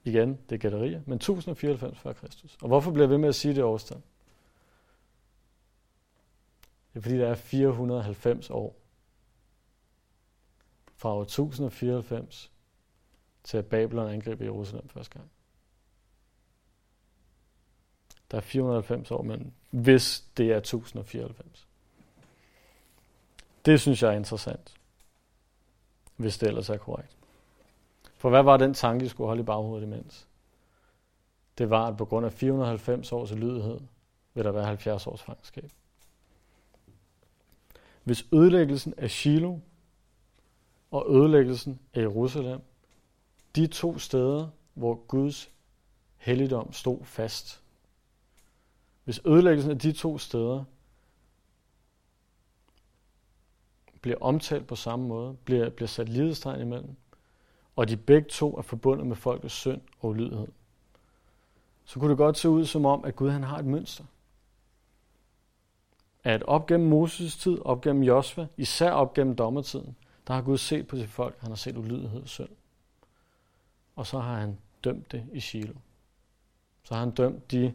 Igen, 0.03 0.39
det 0.49 0.55
er 0.55 0.59
gætterier, 0.59 1.01
men 1.05 1.15
1094 1.15 1.99
før 1.99 2.13
Kristus. 2.13 2.57
Og 2.61 2.67
hvorfor 2.67 2.91
bliver 2.91 3.03
jeg 3.03 3.09
ved 3.09 3.17
med 3.17 3.29
at 3.29 3.35
sige 3.35 3.55
det 3.55 3.63
årstal? 3.63 4.01
Det 6.93 6.99
er 6.99 7.01
fordi, 7.01 7.17
der 7.17 7.27
er 7.27 7.35
490 7.35 8.49
år 8.49 8.75
fra 10.95 11.13
år 11.13 11.21
1094 11.21 12.51
til 13.43 13.57
at 13.57 13.65
Babylon 13.65 14.09
angriber 14.09 14.45
Jerusalem 14.45 14.89
første 14.89 15.13
gang. 15.13 15.31
Der 18.31 18.37
er 18.37 18.41
490 18.41 19.11
år, 19.11 19.21
men 19.21 19.53
hvis 19.69 20.23
det 20.37 20.51
er 20.51 20.57
1094. 20.57 21.67
Det 23.65 23.81
synes 23.81 24.03
jeg 24.03 24.11
er 24.11 24.17
interessant, 24.17 24.78
hvis 26.19 26.37
det 26.37 26.47
ellers 26.47 26.69
er 26.69 26.77
korrekt. 26.77 27.17
For 28.17 28.29
hvad 28.29 28.43
var 28.43 28.57
den 28.57 28.73
tanke, 28.73 29.03
de 29.03 29.09
skulle 29.09 29.27
holde 29.27 29.41
i 29.41 29.45
baghovedet 29.45 29.85
imens? 29.85 30.27
Det 31.57 31.69
var, 31.69 31.87
at 31.87 31.97
på 31.97 32.05
grund 32.05 32.25
af 32.25 32.33
490 32.33 33.11
års 33.11 33.31
lydighed, 33.31 33.79
vil 34.33 34.43
der 34.43 34.51
være 34.51 34.65
70 34.65 35.07
års 35.07 35.21
fangenskab. 35.21 35.71
Hvis 38.03 38.25
ødelæggelsen 38.33 38.93
af 38.97 39.11
Shiloh 39.11 39.57
og 40.91 41.05
ødelæggelsen 41.09 41.79
af 41.93 42.01
Jerusalem, 42.01 42.61
de 43.55 43.67
to 43.67 43.99
steder, 43.99 44.47
hvor 44.73 44.95
Guds 44.95 45.51
helligdom 46.17 46.73
stod 46.73 47.03
fast, 47.03 47.61
hvis 49.03 49.21
ødelæggelsen 49.25 49.71
af 49.71 49.79
de 49.79 49.91
to 49.91 50.17
steder 50.17 50.63
bliver 54.01 54.17
omtalt 54.21 54.67
på 54.67 54.75
samme 54.75 55.07
måde, 55.07 55.37
bliver, 55.45 55.69
bliver 55.69 55.87
sat 55.87 56.09
lidestegn 56.09 56.61
imellem, 56.61 56.95
og 57.75 57.89
de 57.89 57.97
begge 57.97 58.29
to 58.29 58.57
er 58.57 58.61
forbundet 58.61 59.07
med 59.07 59.15
folkets 59.15 59.53
synd 59.53 59.81
og 59.99 60.09
ulydighed, 60.09 60.47
så 61.85 61.99
kunne 61.99 62.09
det 62.09 62.17
godt 62.17 62.37
se 62.37 62.49
ud 62.49 62.65
som 62.65 62.85
om, 62.85 63.05
at 63.05 63.15
Gud 63.15 63.29
han 63.29 63.43
har 63.43 63.57
et 63.57 63.65
mønster. 63.65 64.03
At 66.23 66.43
op 66.43 66.65
gennem 66.65 66.89
Moses 66.89 67.37
tid, 67.37 67.59
op 67.65 67.81
gennem 67.81 68.03
Josva, 68.03 68.47
især 68.57 68.91
op 68.91 69.13
gennem 69.13 69.35
dommertiden, 69.35 69.95
der 70.27 70.33
har 70.33 70.41
Gud 70.41 70.57
set 70.57 70.87
på 70.87 70.97
sit 70.97 71.09
folk, 71.09 71.39
han 71.39 71.49
har 71.49 71.55
set 71.55 71.77
ulydighed 71.77 72.21
og 72.21 72.27
synd. 72.27 72.49
Og 73.95 74.07
så 74.07 74.19
har 74.19 74.39
han 74.39 74.57
dømt 74.83 75.11
det 75.11 75.25
i 75.31 75.39
Shiloh. 75.39 75.77
Så 76.83 76.93
har 76.93 76.99
han 76.99 77.11
dømt 77.11 77.51
de 77.51 77.73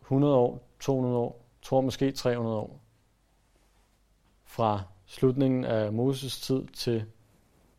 100 0.00 0.34
år, 0.34 0.68
200 0.80 1.16
år, 1.16 1.44
tror 1.62 1.80
måske 1.80 2.12
300 2.12 2.56
år, 2.56 2.80
fra 4.44 4.82
slutningen 5.06 5.64
af 5.64 5.92
Moses 5.92 6.40
tid 6.40 6.66
til, 6.66 7.04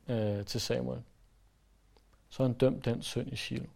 øh, 0.08 0.46
til 0.46 0.62
Samuel. 0.62 1.02
Så 2.30 2.44
har 2.44 2.48
han 2.48 2.58
dømt 2.58 2.86
den 2.86 3.02
synd 3.02 3.34
i 3.34 3.36
Shiloh. 3.36 3.70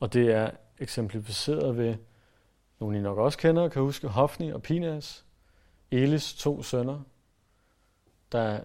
Og 0.00 0.12
det 0.12 0.30
er 0.30 0.50
eksemplificeret 0.78 1.76
ved, 1.76 1.96
nogle 2.80 2.98
I 2.98 3.00
nok 3.00 3.18
også 3.18 3.38
kender, 3.38 3.68
kan 3.68 3.82
huske 3.82 4.08
Hofni 4.08 4.52
og 4.52 4.62
Pinas, 4.62 5.24
Elis 5.90 6.34
to 6.34 6.62
sønner, 6.62 7.00
der, 8.32 8.60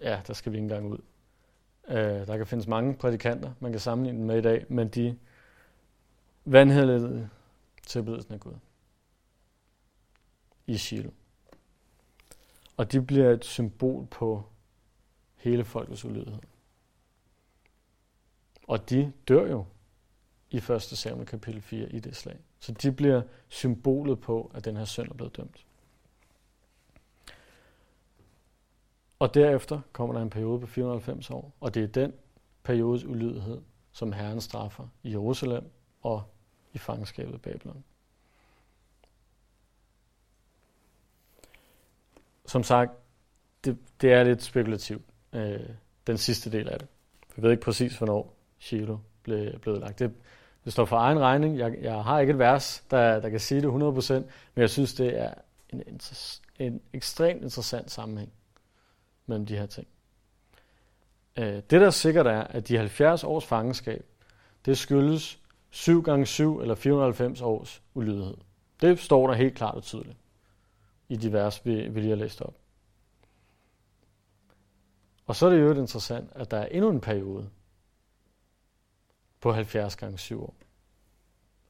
ja, 0.00 0.20
der 0.26 0.32
skal 0.34 0.52
vi 0.52 0.56
ikke 0.56 0.64
engang 0.64 0.86
ud. 0.86 0.98
Uh, 1.88 1.94
der 1.94 2.36
kan 2.36 2.46
findes 2.46 2.66
mange 2.66 2.94
prædikanter, 2.94 3.52
man 3.60 3.72
kan 3.72 3.80
sammenligne 3.80 4.18
dem 4.18 4.26
med 4.26 4.38
i 4.38 4.42
dag, 4.42 4.66
men 4.68 4.88
de 4.88 5.18
vandhældede 6.44 7.28
tilbedelsen 7.86 8.34
af 8.34 8.40
Gud 8.40 8.54
i 10.66 11.06
Og 12.76 12.92
de 12.92 13.02
bliver 13.02 13.30
et 13.30 13.44
symbol 13.44 14.06
på 14.06 14.44
hele 15.36 15.64
folkets 15.64 16.04
ulydighed. 16.04 16.42
Og 18.68 18.90
de 18.90 19.12
dør 19.28 19.46
jo 19.46 19.64
i 20.50 20.56
1. 20.56 20.82
Samuel 20.82 21.26
kapitel 21.26 21.62
4 21.62 21.92
i 21.92 22.00
det 22.00 22.16
slag. 22.16 22.38
Så 22.60 22.72
de 22.72 22.92
bliver 22.92 23.22
symbolet 23.48 24.20
på, 24.20 24.50
at 24.54 24.64
den 24.64 24.76
her 24.76 24.84
søn 24.84 25.10
er 25.10 25.14
blevet 25.14 25.36
dømt. 25.36 25.66
Og 29.18 29.34
derefter 29.34 29.80
kommer 29.92 30.14
der 30.14 30.22
en 30.22 30.30
periode 30.30 30.60
på 30.60 30.66
490 30.66 31.30
år, 31.30 31.52
og 31.60 31.74
det 31.74 31.82
er 31.82 31.86
den 31.86 32.12
periodes 32.62 33.04
ulydighed, 33.04 33.62
som 33.92 34.12
Herren 34.12 34.40
straffer 34.40 34.88
i 35.02 35.10
Jerusalem 35.10 35.70
og 36.02 36.22
i 36.72 36.78
fangenskabet 36.78 37.42
Babylon. 37.42 37.84
Som 42.46 42.62
sagt, 42.62 42.90
det, 43.64 43.78
det 44.00 44.12
er 44.12 44.24
lidt 44.24 44.42
spekulativt, 44.42 45.02
øh, 45.32 45.60
den 46.06 46.18
sidste 46.18 46.52
del 46.52 46.68
af 46.68 46.78
det. 46.78 46.88
Vi 47.36 47.42
ved 47.42 47.50
ikke 47.50 47.62
præcis, 47.62 47.96
hvornår 47.96 48.36
Shiloh 48.58 48.98
blev, 49.22 49.58
blev 49.58 49.80
lagt. 49.80 49.98
Det, 49.98 50.12
det 50.64 50.72
står 50.72 50.84
for 50.84 50.96
egen 50.96 51.20
regning. 51.20 51.58
Jeg, 51.58 51.76
jeg 51.82 52.04
har 52.04 52.20
ikke 52.20 52.30
et 52.30 52.38
vers, 52.38 52.84
der, 52.90 53.20
der 53.20 53.28
kan 53.28 53.40
sige 53.40 53.62
det 53.62 53.68
100%, 53.68 54.12
men 54.14 54.24
jeg 54.56 54.70
synes, 54.70 54.94
det 54.94 55.20
er 55.20 55.34
en, 55.70 56.00
en 56.58 56.80
ekstremt 56.92 57.42
interessant 57.42 57.90
sammenhæng 57.90 58.32
mellem 59.26 59.46
de 59.46 59.56
her 59.56 59.66
ting. 59.66 59.86
Øh, 61.36 61.54
det, 61.54 61.70
der 61.70 61.90
sikkert 61.90 62.26
er, 62.26 62.40
at 62.40 62.68
de 62.68 62.76
70 62.76 63.24
års 63.24 63.44
fangenskab, 63.44 64.04
det 64.66 64.78
skyldes 64.78 65.38
7 65.70 66.02
gange 66.02 66.26
7 66.26 66.60
eller 66.60 66.74
490 66.74 67.40
års 67.40 67.82
ulydighed. 67.94 68.36
Det 68.80 68.98
står 68.98 69.26
der 69.26 69.34
helt 69.34 69.54
klart 69.54 69.74
og 69.74 69.82
tydeligt 69.82 70.16
i 71.08 71.16
de 71.16 71.32
vers, 71.32 71.66
vi, 71.66 71.88
vi 71.88 72.00
lige 72.00 72.10
har 72.10 72.16
læst 72.16 72.42
op. 72.42 72.54
Og 75.26 75.36
så 75.36 75.46
er 75.46 75.50
det 75.50 75.60
jo 75.60 75.74
interessant, 75.74 76.30
at 76.32 76.50
der 76.50 76.56
er 76.56 76.66
endnu 76.66 76.90
en 76.90 77.00
periode 77.00 77.50
på 79.40 79.52
70 79.52 79.96
gange 79.96 80.18
7 80.18 80.42
år, 80.42 80.54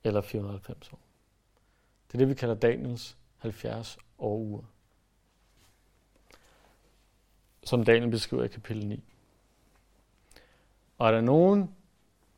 eller 0.04 0.20
490 0.20 0.92
år. 0.92 1.00
Det 2.06 2.14
er 2.14 2.18
det, 2.18 2.28
vi 2.28 2.34
kalder 2.34 2.54
Daniels 2.54 3.16
70 3.38 3.98
år 4.18 4.36
uger 4.36 4.64
som 7.64 7.84
Daniel 7.84 8.10
beskriver 8.10 8.44
i 8.44 8.48
kapitel 8.48 8.86
9. 8.86 9.04
Og 10.98 11.08
er 11.08 11.12
der 11.12 11.20
nogen 11.20 11.74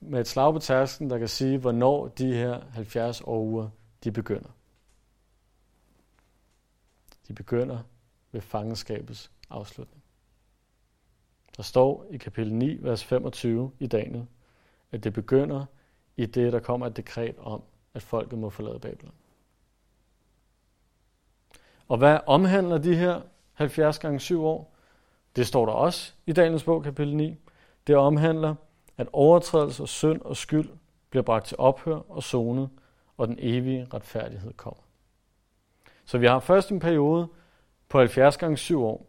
med 0.00 0.20
et 0.20 0.28
slag 0.28 0.52
på 0.52 0.58
tasken, 0.58 1.10
der 1.10 1.18
kan 1.18 1.28
sige, 1.28 1.58
hvornår 1.58 2.08
de 2.08 2.34
her 2.34 2.60
70 2.70 3.20
år 3.20 3.40
uger, 3.40 3.68
de 4.04 4.12
begynder? 4.12 4.50
De 7.28 7.32
begynder 7.32 7.78
ved 8.32 8.40
fangenskabets 8.40 9.30
afslutning. 9.50 10.02
Der 11.56 11.62
står 11.62 12.06
i 12.10 12.16
kapitel 12.16 12.54
9, 12.54 12.78
vers 12.82 13.04
25 13.04 13.72
i 13.78 13.86
Daniel, 13.86 14.26
at 14.92 15.04
det 15.04 15.12
begynder 15.12 15.64
i 16.16 16.26
det, 16.26 16.52
der 16.52 16.60
kommer 16.60 16.86
et 16.86 16.96
dekret 16.96 17.38
om, 17.38 17.62
at 17.94 18.02
folket 18.02 18.38
må 18.38 18.50
forlade 18.50 18.78
Babylon. 18.78 19.14
Og 21.88 21.98
hvad 21.98 22.18
omhandler 22.26 22.78
de 22.78 22.96
her 22.96 23.20
70 23.52 23.98
gange 23.98 24.20
7 24.20 24.44
år? 24.44 24.76
Det 25.36 25.46
står 25.46 25.66
der 25.66 25.72
også 25.72 26.12
i 26.26 26.32
Daniels 26.32 26.64
bog, 26.64 26.82
kapitel 26.82 27.16
9. 27.16 27.36
Det 27.86 27.96
omhandler, 27.96 28.54
at 28.96 29.08
overtrædelse 29.12 29.82
og 29.82 29.88
synd 29.88 30.20
og 30.20 30.36
skyld 30.36 30.68
bliver 31.10 31.22
bragt 31.22 31.46
til 31.46 31.56
ophør 31.56 31.96
og 31.96 32.22
zone, 32.22 32.68
og 33.16 33.28
den 33.28 33.36
evige 33.40 33.86
retfærdighed 33.94 34.52
kommer. 34.52 34.82
Så 36.06 36.18
vi 36.18 36.26
har 36.26 36.38
først 36.38 36.70
en 36.70 36.80
periode 36.80 37.28
på 37.88 37.98
70 37.98 38.36
gange 38.36 38.56
7 38.56 38.84
år, 38.84 39.06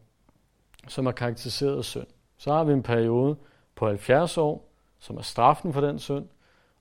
som 0.87 1.05
er 1.05 1.11
karakteriseret 1.11 1.77
af 1.77 1.85
synd. 1.85 2.07
Så 2.37 2.53
har 2.53 2.63
vi 2.63 2.73
en 2.73 2.83
periode 2.83 3.37
på 3.75 3.87
70 3.87 4.37
år, 4.37 4.69
som 4.99 5.17
er 5.17 5.21
straffen 5.21 5.73
for 5.73 5.81
den 5.81 5.99
synd, 5.99 6.27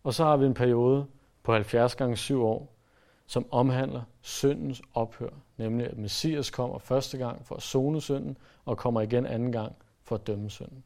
og 0.03 0.15
så 0.15 0.25
har 0.25 0.37
vi 0.37 0.47
en 0.47 0.55
periode 0.55 1.07
på 1.43 1.53
70 1.53 1.95
gange 1.95 2.17
7 2.17 2.45
år, 2.45 2.73
som 3.27 3.47
omhandler 3.51 4.03
syndens 4.21 4.83
ophør, 4.95 5.31
nemlig 5.57 5.87
at 5.87 5.99
Messias 5.99 6.51
kommer 6.51 6.79
første 6.79 7.19
gang 7.19 7.47
for 7.47 7.55
at 7.55 7.63
zone 7.63 8.01
synden, 8.01 8.39
og 8.65 8.79
kommer 8.79 9.01
igen 9.01 9.27
anden 9.27 9.53
gang 9.53 9.77
for 10.03 10.14
at 10.14 10.27
dømme 10.27 10.51
synden. 10.51 10.85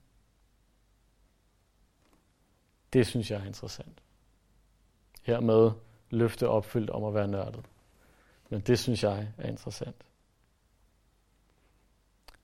Det 2.92 3.06
synes 3.06 3.30
jeg 3.30 3.40
er 3.40 3.46
interessant. 3.46 4.02
Hermed 5.22 5.70
løfte 6.10 6.48
opfyldt 6.48 6.90
om 6.90 7.04
at 7.04 7.14
være 7.14 7.28
nørdet. 7.28 7.64
Men 8.50 8.60
det 8.60 8.78
synes 8.78 9.02
jeg 9.02 9.32
er 9.38 9.48
interessant. 9.48 9.96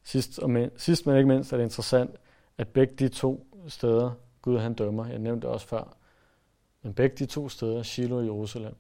Sidst, 0.03 0.39
og 0.39 0.51
men, 0.51 0.71
sidst 0.77 1.07
men 1.07 1.17
ikke 1.17 1.29
mindst 1.29 1.53
er 1.53 1.57
det 1.57 1.65
interessant, 1.65 2.17
at 2.59 2.69
begge 2.69 2.95
de 2.95 3.09
to 3.09 3.47
steder, 3.69 4.15
Gud 4.43 4.59
han 4.59 4.75
dømmer, 4.75 5.07
jeg 5.07 5.19
nævnte 5.19 5.47
det 5.47 5.55
også 5.55 5.67
før, 5.67 5.97
men 6.83 6.95
begge 6.95 7.17
de 7.17 7.27
to 7.27 7.49
steder, 7.49 7.83
Shiloh 7.83 8.19
og 8.19 8.25
Jerusalem, 8.25 8.77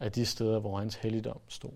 er 0.00 0.08
de 0.08 0.26
steder, 0.26 0.58
hvor 0.58 0.78
hans 0.78 0.94
helligdom 0.94 1.40
stod. 1.48 1.72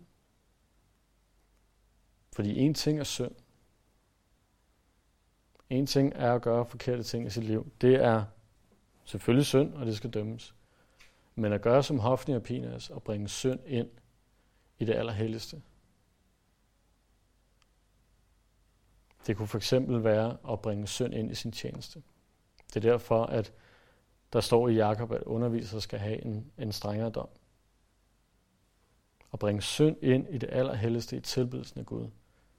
Fordi 2.32 2.58
en 2.58 2.74
ting 2.74 2.98
er 2.98 3.04
synd. 3.04 3.34
En 5.70 5.86
ting 5.86 6.12
er 6.14 6.34
at 6.34 6.42
gøre 6.42 6.66
forkerte 6.66 7.02
ting 7.02 7.26
i 7.26 7.30
sit 7.30 7.44
liv. 7.44 7.72
Det 7.80 7.94
er 7.94 8.24
selvfølgelig 9.04 9.46
synd, 9.46 9.74
og 9.74 9.86
det 9.86 9.96
skal 9.96 10.10
dømmes. 10.10 10.54
Men 11.34 11.52
at 11.52 11.62
gøre 11.62 11.82
som 11.82 11.98
Hofni 11.98 12.34
og 12.34 12.42
Pinas 12.42 12.90
og 12.90 13.02
bringe 13.02 13.28
synd 13.28 13.60
ind 13.66 13.88
i 14.84 14.86
det 14.86 14.94
allerhelligste. 14.94 15.62
Det 19.26 19.36
kunne 19.36 19.48
for 19.48 19.58
eksempel 19.58 20.04
være 20.04 20.36
at 20.52 20.60
bringe 20.60 20.86
synd 20.86 21.14
ind 21.14 21.30
i 21.30 21.34
sin 21.34 21.52
tjeneste. 21.52 22.02
Det 22.68 22.76
er 22.76 22.90
derfor, 22.90 23.24
at 23.24 23.52
der 24.32 24.40
står 24.40 24.68
i 24.68 24.74
Jakob, 24.74 25.12
at 25.12 25.22
undervisere 25.22 25.80
skal 25.80 25.98
have 25.98 26.24
en, 26.24 26.52
en 26.58 26.72
strengere 26.72 27.10
dom. 27.10 27.28
At 29.32 29.38
bringe 29.38 29.62
synd 29.62 29.96
ind 30.02 30.28
i 30.28 30.38
det 30.38 30.48
allerhelligste 30.52 31.16
i 31.16 31.20
tilbydelsen 31.20 31.80
af 31.80 31.86
Gud, 31.86 32.10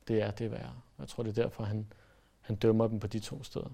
det 0.08 0.22
er 0.22 0.32
det 0.32 0.52
værre. 0.52 0.82
Jeg 1.00 1.08
tror, 1.08 1.24
det 1.24 1.38
er 1.38 1.44
derfor, 1.44 1.64
han, 1.64 1.94
han 2.42 2.56
dømmer 2.56 2.88
dem 2.88 3.00
på 3.00 3.08
de 3.08 3.20
to 3.20 3.44
steder. 3.44 3.70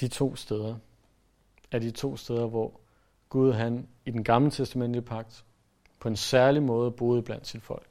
De 0.00 0.08
to 0.08 0.36
steder 0.36 0.78
er 1.70 1.78
de 1.78 1.90
to 1.90 2.16
steder, 2.16 2.46
hvor 2.46 2.79
Gud 3.30 3.52
han 3.52 3.88
i 4.04 4.10
den 4.10 4.24
gamle 4.24 4.50
testamentlige 4.50 5.02
pagt 5.02 5.44
på 6.00 6.08
en 6.08 6.16
særlig 6.16 6.62
måde 6.62 6.90
boede 6.90 7.22
blandt 7.22 7.46
sit 7.46 7.62
folk. 7.62 7.88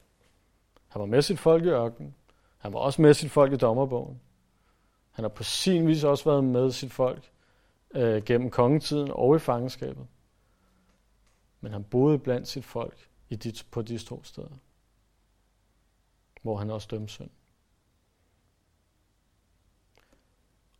Han 0.88 1.00
var 1.00 1.06
med 1.06 1.22
sit 1.22 1.38
folk 1.38 1.64
i 1.64 1.68
ørkenen. 1.68 2.14
Han 2.58 2.72
var 2.72 2.78
også 2.78 3.02
med 3.02 3.14
sit 3.14 3.30
folk 3.30 3.52
i 3.52 3.56
dommerbogen. 3.56 4.20
Han 5.10 5.22
har 5.22 5.28
på 5.28 5.42
sin 5.42 5.86
vis 5.86 6.04
også 6.04 6.24
været 6.24 6.44
med 6.44 6.70
sit 6.70 6.92
folk 6.92 7.32
øh, 7.90 8.24
gennem 8.24 8.50
kongetiden 8.50 9.10
og 9.10 9.36
i 9.36 9.38
fangenskabet. 9.38 10.06
Men 11.60 11.72
han 11.72 11.84
boede 11.84 12.18
blandt 12.18 12.48
sit 12.48 12.64
folk 12.64 13.08
i 13.28 13.36
de, 13.36 13.52
på 13.70 13.82
de 13.82 13.98
to 13.98 14.24
steder, 14.24 14.58
hvor 16.42 16.56
han 16.56 16.70
også 16.70 16.88
dømte 16.90 17.12
synd. 17.12 17.30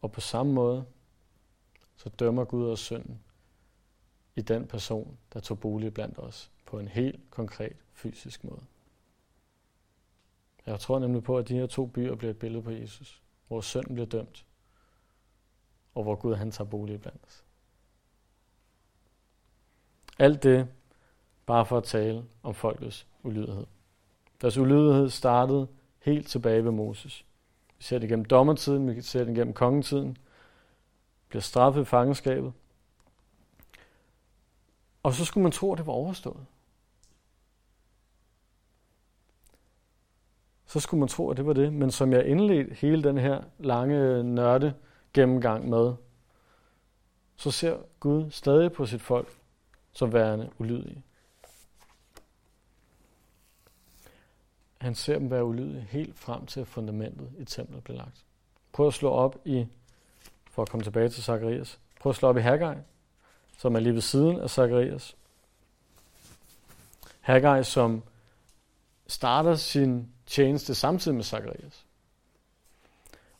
Og 0.01 0.13
på 0.13 0.21
samme 0.21 0.53
måde, 0.53 0.85
så 1.97 2.09
dømmer 2.09 2.45
Gud 2.45 2.71
os 2.71 2.81
synden 2.81 3.21
i 4.41 4.43
den 4.43 4.67
person, 4.67 5.19
der 5.33 5.41
tog 5.41 5.61
bolig 5.61 5.95
blandt 5.95 6.19
os 6.19 6.51
på 6.67 6.79
en 6.79 6.89
helt 6.89 7.21
konkret 7.31 7.77
fysisk 7.93 8.45
måde. 8.45 8.63
Jeg 10.67 10.81
tror 10.81 10.99
nemlig 10.99 11.23
på, 11.23 11.39
at 11.39 11.49
de 11.49 11.55
her 11.55 11.67
to 11.67 11.87
byer 11.87 12.15
bliver 12.15 12.31
et 12.31 12.39
billede 12.39 12.63
på 12.63 12.71
Jesus, 12.71 13.23
hvor 13.49 13.61
synden 13.61 13.95
bliver 13.95 14.07
dømt, 14.07 14.47
og 15.95 16.03
hvor 16.03 16.15
Gud 16.15 16.35
han 16.35 16.51
tager 16.51 16.71
bolig 16.71 17.01
blandt 17.01 17.21
os. 17.27 17.45
Alt 20.19 20.43
det 20.43 20.69
bare 21.47 21.67
for 21.67 21.77
at 21.77 21.85
tale 21.85 22.25
om 22.43 22.55
folkets 22.55 23.07
ulydighed. 23.23 23.67
Deres 24.41 24.57
ulydighed 24.57 25.11
startede 25.11 25.69
helt 25.99 26.29
tilbage 26.29 26.65
ved 26.65 26.71
Moses. 26.71 27.25
Vi 27.79 27.85
ser 27.85 27.99
det 27.99 28.09
gennem 28.09 28.25
dommertiden, 28.25 28.97
vi 28.97 29.03
ser 29.03 29.25
det 29.25 29.35
gennem 29.35 29.55
kongetiden, 29.55 30.17
bliver 31.29 31.43
straffet 31.43 31.83
i 31.83 31.85
fangenskabet. 31.85 32.53
Og 35.03 35.15
så 35.15 35.25
skulle 35.25 35.43
man 35.43 35.53
tro, 35.53 35.73
at 35.73 35.79
det 35.79 35.87
var 35.87 35.93
overstået. 35.93 36.47
Så 40.67 40.81
skulle 40.81 40.99
man 40.99 41.09
tro, 41.09 41.31
at 41.31 41.37
det 41.37 41.47
var 41.47 41.53
det. 41.53 41.73
Men 41.73 41.91
som 41.91 42.13
jeg 42.13 42.27
indledte 42.27 42.75
hele 42.75 43.03
den 43.03 43.19
her 43.19 43.43
lange 43.59 44.23
nørde 44.23 44.75
gennemgang 45.13 45.69
med, 45.69 45.95
så 47.37 47.51
ser 47.51 47.79
Gud 48.01 48.31
stadig 48.31 48.73
på 48.73 48.87
sit 48.87 49.03
folk 49.03 49.29
som 49.93 50.13
værende 50.13 50.51
ulydige. 50.59 51.05
Han 54.81 54.95
ser 54.95 55.19
dem 55.19 55.31
være 55.31 55.45
ulydige 55.45 55.87
helt 55.91 56.19
frem 56.19 56.47
til 56.47 56.65
fundamentet 56.65 57.33
i 57.39 57.45
templet 57.45 57.85
blev 57.85 57.97
lagt. 57.97 58.25
Prøv 58.73 58.87
at 58.87 58.95
slå 58.95 59.11
op 59.11 59.37
i, 59.45 59.67
for 60.51 60.63
at 60.63 60.69
komme 60.69 60.85
tilbage 60.85 61.09
til 61.09 61.23
Zacharias, 61.23 61.81
prøv 62.01 62.11
at 62.11 62.17
slå 62.17 62.29
op 62.29 62.37
i 62.37 62.41
Haggai, 62.41 62.77
som 63.61 63.77
er 63.77 63.81
lige 63.81 63.95
ved 63.95 64.01
siden 64.01 64.41
af 64.41 64.51
Zacharias. 64.51 65.17
Haggai, 67.21 67.65
som 67.65 68.03
starter 69.07 69.55
sin 69.55 70.09
tjeneste 70.27 70.75
samtidig 70.75 71.15
med 71.15 71.25
Zacharias. 71.25 71.87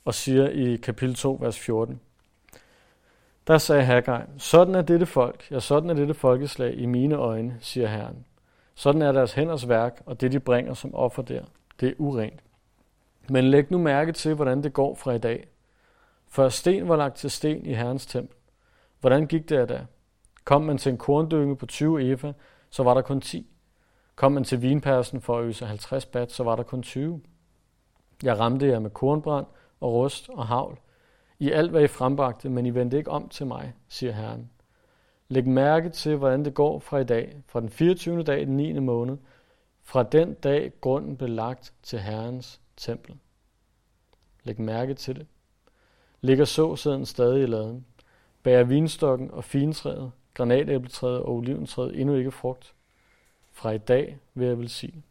Og 0.05 0.15
siger 0.15 0.49
i 0.49 0.77
kapitel 0.77 1.15
2, 1.15 1.39
vers 1.41 1.59
14, 1.59 2.01
der 3.47 3.59
sagde 3.59 3.85
Haggai, 3.85 4.23
sådan 4.39 4.75
er 4.75 4.83
dette 4.83 5.07
folk, 5.07 5.51
ja, 5.51 5.61
sådan 5.61 5.91
er 5.91 5.95
dette 5.95 6.15
folkeslag 6.15 6.75
i 6.75 6.87
mine 6.87 7.15
øjne, 7.15 7.59
siger 7.61 7.89
Herren. 7.89 8.25
Sådan 8.75 9.03
er 9.03 9.13
deres 9.13 9.33
hænders 9.33 9.69
værk, 9.69 10.03
og 10.07 10.21
det 10.21 10.33
de 10.33 10.41
bringer 10.41 10.75
som 10.75 10.95
offer 10.95 11.23
der, 11.23 11.45
det 11.81 11.89
er 11.89 11.95
urent. 11.99 12.41
Men 13.29 13.51
læg 13.51 13.71
nu 13.71 13.79
mærke 13.79 14.13
til, 14.13 14.35
hvordan 14.35 14.63
det 14.63 14.73
går 14.73 14.95
fra 14.95 15.13
i 15.13 15.19
dag. 15.19 15.49
For 16.29 16.49
sten 16.49 16.89
var 16.89 16.97
lagt 16.97 17.17
til 17.17 17.31
sten 17.31 17.67
i 17.67 17.75
Herrens 17.75 18.07
tempel. 18.07 18.37
Hvordan 19.01 19.27
gik 19.27 19.49
det 19.49 19.69
da? 19.69 19.87
Kom 20.51 20.63
man 20.63 20.79
til 20.79 20.93
en 20.93 20.99
korndynge 20.99 21.57
på 21.57 21.67
20 21.67 22.13
efa, 22.13 22.33
så 22.71 22.83
var 22.83 22.95
der 22.95 23.03
kun 23.03 23.21
10. 23.21 23.47
Kom 24.17 24.33
man 24.33 24.45
til 24.45 24.63
vinpersen 24.63 25.21
for 25.21 25.39
at 25.39 25.45
øse 25.45 25.67
50 25.67 26.07
bat, 26.07 26.33
så 26.33 26.45
var 26.45 26.57
der 26.57 26.63
kun 26.63 26.83
20. 26.83 27.21
Jeg 28.23 28.39
ramte 28.39 28.67
jer 28.67 28.79
med 28.79 28.91
kornbrand 28.91 29.47
og 29.81 29.93
rust 29.93 30.29
og 30.29 30.47
havl. 30.47 30.79
I 31.39 31.51
alt, 31.51 31.71
hvad 31.71 31.83
I 31.83 31.87
frembragte, 31.87 32.49
men 32.49 32.67
I 32.67 32.71
vendte 32.71 32.99
ikke 32.99 33.11
om 33.11 33.29
til 33.29 33.47
mig, 33.47 33.75
siger 33.89 34.13
Herren. 34.13 34.51
Læg 35.29 35.47
mærke 35.47 35.89
til, 35.89 36.17
hvordan 36.17 36.45
det 36.45 36.55
går 36.55 36.79
fra 36.79 36.99
i 36.99 37.05
dag, 37.05 37.43
fra 37.47 37.61
den 37.61 37.69
24. 37.69 38.23
dag 38.23 38.43
i 38.43 38.45
den 38.45 38.57
9. 38.57 38.79
måned, 38.79 39.19
fra 39.83 40.03
den 40.03 40.35
dag 40.35 40.73
grunden 40.81 41.17
blev 41.17 41.31
lagt 41.31 41.73
til 41.83 41.99
Herrens 41.99 42.61
tempel. 42.77 43.19
Læg 44.45 44.61
mærke 44.61 44.95
til 44.95 45.17
det. 45.17 45.27
Ligger 46.21 46.45
såsæden 46.45 47.07
stadig 47.07 47.43
i 47.43 47.47
laden. 47.47 47.87
Bærer 48.43 48.65
vinstokken 48.65 49.31
og 49.31 49.45
fintræet, 49.45 50.13
granatæbletræet 50.35 51.19
og 51.19 51.35
oliventræet 51.35 52.01
endnu 52.01 52.15
ikke 52.15 52.31
frugt. 52.31 52.75
Fra 53.53 53.71
i 53.71 53.79
dag 53.79 54.19
vil 54.35 54.47
jeg 54.47 54.59
velsigne. 54.59 55.03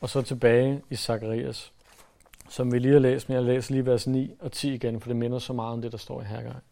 Og 0.00 0.08
så 0.08 0.22
tilbage 0.22 0.82
i 0.90 0.96
Zakarias 0.96 1.72
som 2.48 2.72
vi 2.72 2.78
lige 2.78 2.92
har 2.92 3.00
læst, 3.00 3.28
men 3.28 3.36
jeg 3.36 3.44
læser 3.44 3.74
lige 3.74 3.86
vers 3.86 4.06
9 4.06 4.32
og 4.40 4.52
10 4.52 4.74
igen, 4.74 5.00
for 5.00 5.08
det 5.08 5.16
minder 5.16 5.38
så 5.38 5.52
meget 5.52 5.72
om 5.72 5.82
det, 5.82 5.92
der 5.92 5.98
står 5.98 6.22
i 6.22 6.24
Hergang. 6.24 6.62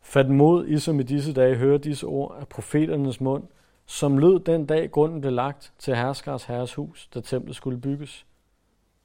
Fat 0.00 0.30
mod, 0.30 0.66
I 0.66 0.78
som 0.78 1.00
i 1.00 1.02
disse 1.02 1.32
dage 1.32 1.56
hører 1.56 1.78
disse 1.78 2.06
ord 2.06 2.36
af 2.40 2.48
profeternes 2.48 3.20
mund, 3.20 3.44
som 3.86 4.18
lød 4.18 4.40
den 4.40 4.66
dag 4.66 4.90
grunden 4.90 5.20
blev 5.20 5.32
lagt 5.32 5.72
til 5.78 5.96
herskers 5.96 6.44
herres 6.44 6.74
hus, 6.74 7.08
da 7.14 7.20
templet 7.20 7.56
skulle 7.56 7.80
bygges. 7.80 8.26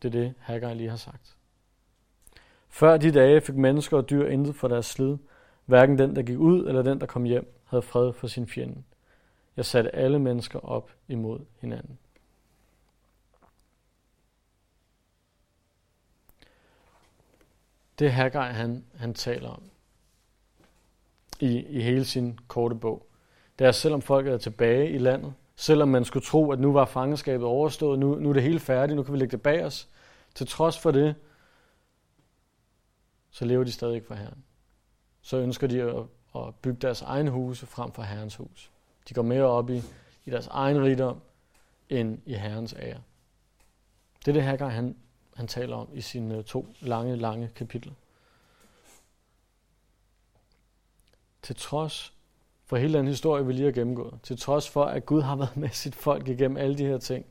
Det 0.01 0.07
er 0.07 0.21
det, 0.21 0.33
Haggai 0.39 0.75
lige 0.75 0.89
har 0.89 0.97
sagt. 0.97 1.35
Før 2.73 2.97
de 2.97 3.11
dage 3.11 3.41
fik 3.41 3.55
mennesker 3.55 3.97
og 3.97 4.09
dyr 4.09 4.27
intet 4.27 4.55
for 4.55 4.67
deres 4.67 4.85
slid. 4.85 5.17
Hverken 5.65 5.97
den, 5.97 6.15
der 6.15 6.21
gik 6.21 6.37
ud, 6.37 6.67
eller 6.67 6.81
den, 6.81 6.99
der 6.99 7.05
kom 7.05 7.23
hjem, 7.23 7.61
havde 7.65 7.81
fred 7.81 8.13
for 8.13 8.27
sin 8.27 8.47
fjende. 8.47 8.83
Jeg 9.57 9.65
satte 9.65 9.95
alle 9.95 10.19
mennesker 10.19 10.59
op 10.59 10.91
imod 11.07 11.39
hinanden. 11.59 11.97
Det 17.99 18.07
er 18.07 18.11
Haggai, 18.11 18.53
han, 18.53 18.83
han 18.95 19.13
taler 19.13 19.49
om 19.49 19.63
i, 21.39 21.65
i 21.69 21.81
hele 21.81 22.05
sin 22.05 22.39
korte 22.47 22.75
bog. 22.75 23.07
Det 23.59 23.67
er, 23.67 23.71
selvom 23.71 24.01
folket 24.01 24.33
er 24.33 24.37
tilbage 24.37 24.89
i 24.89 24.97
landet, 24.97 25.33
selvom 25.55 25.87
man 25.87 26.05
skulle 26.05 26.25
tro, 26.25 26.51
at 26.51 26.59
nu 26.59 26.73
var 26.73 26.85
fangenskabet 26.85 27.47
overstået, 27.47 27.99
nu, 27.99 28.15
nu 28.15 28.29
er 28.29 28.33
det 28.33 28.43
hele 28.43 28.59
færdigt, 28.59 28.95
nu 28.95 29.03
kan 29.03 29.13
vi 29.13 29.19
lægge 29.19 29.31
det 29.31 29.41
bag 29.41 29.65
os, 29.65 29.89
til 30.35 30.47
trods 30.47 30.79
for 30.79 30.91
det, 30.91 31.15
så 33.33 33.45
lever 33.45 33.63
de 33.63 33.71
stadig 33.71 33.95
ikke 33.95 34.07
for 34.07 34.15
Herren. 34.15 34.43
Så 35.21 35.37
ønsker 35.37 35.67
de 35.67 35.81
at, 35.81 36.05
at 36.35 36.55
bygge 36.55 36.79
deres 36.81 37.01
egen 37.01 37.27
huse 37.27 37.65
frem 37.65 37.91
for 37.91 38.03
Herrens 38.03 38.35
hus. 38.35 38.71
De 39.09 39.13
går 39.13 39.21
mere 39.21 39.43
op 39.43 39.69
i, 39.69 39.81
i 40.25 40.29
deres 40.29 40.47
egen 40.47 40.83
rigdom, 40.83 41.21
end 41.89 42.19
i 42.25 42.33
Herrens 42.33 42.73
ære. 42.79 43.01
Det 44.19 44.27
er 44.27 44.33
det, 44.33 44.43
Haggai 44.43 44.69
han, 44.69 44.95
han 45.35 45.47
taler 45.47 45.75
om 45.75 45.89
i 45.93 46.01
sine 46.01 46.37
øh, 46.37 46.43
to 46.43 46.67
lange, 46.79 47.15
lange 47.15 47.49
kapitler. 47.55 47.93
Til 51.41 51.55
trods 51.55 52.13
for 52.65 52.77
hele 52.77 52.97
den 52.97 53.07
historie, 53.07 53.45
vi 53.45 53.53
lige 53.53 53.65
har 53.65 53.71
gennemgået, 53.71 54.19
til 54.23 54.37
trods 54.37 54.69
for, 54.69 54.85
at 54.85 55.05
Gud 55.05 55.21
har 55.21 55.35
været 55.35 55.57
med 55.57 55.69
sit 55.69 55.95
folk 55.95 56.27
igennem 56.27 56.57
alle 56.57 56.77
de 56.77 56.85
her 56.85 56.97
ting, 56.97 57.25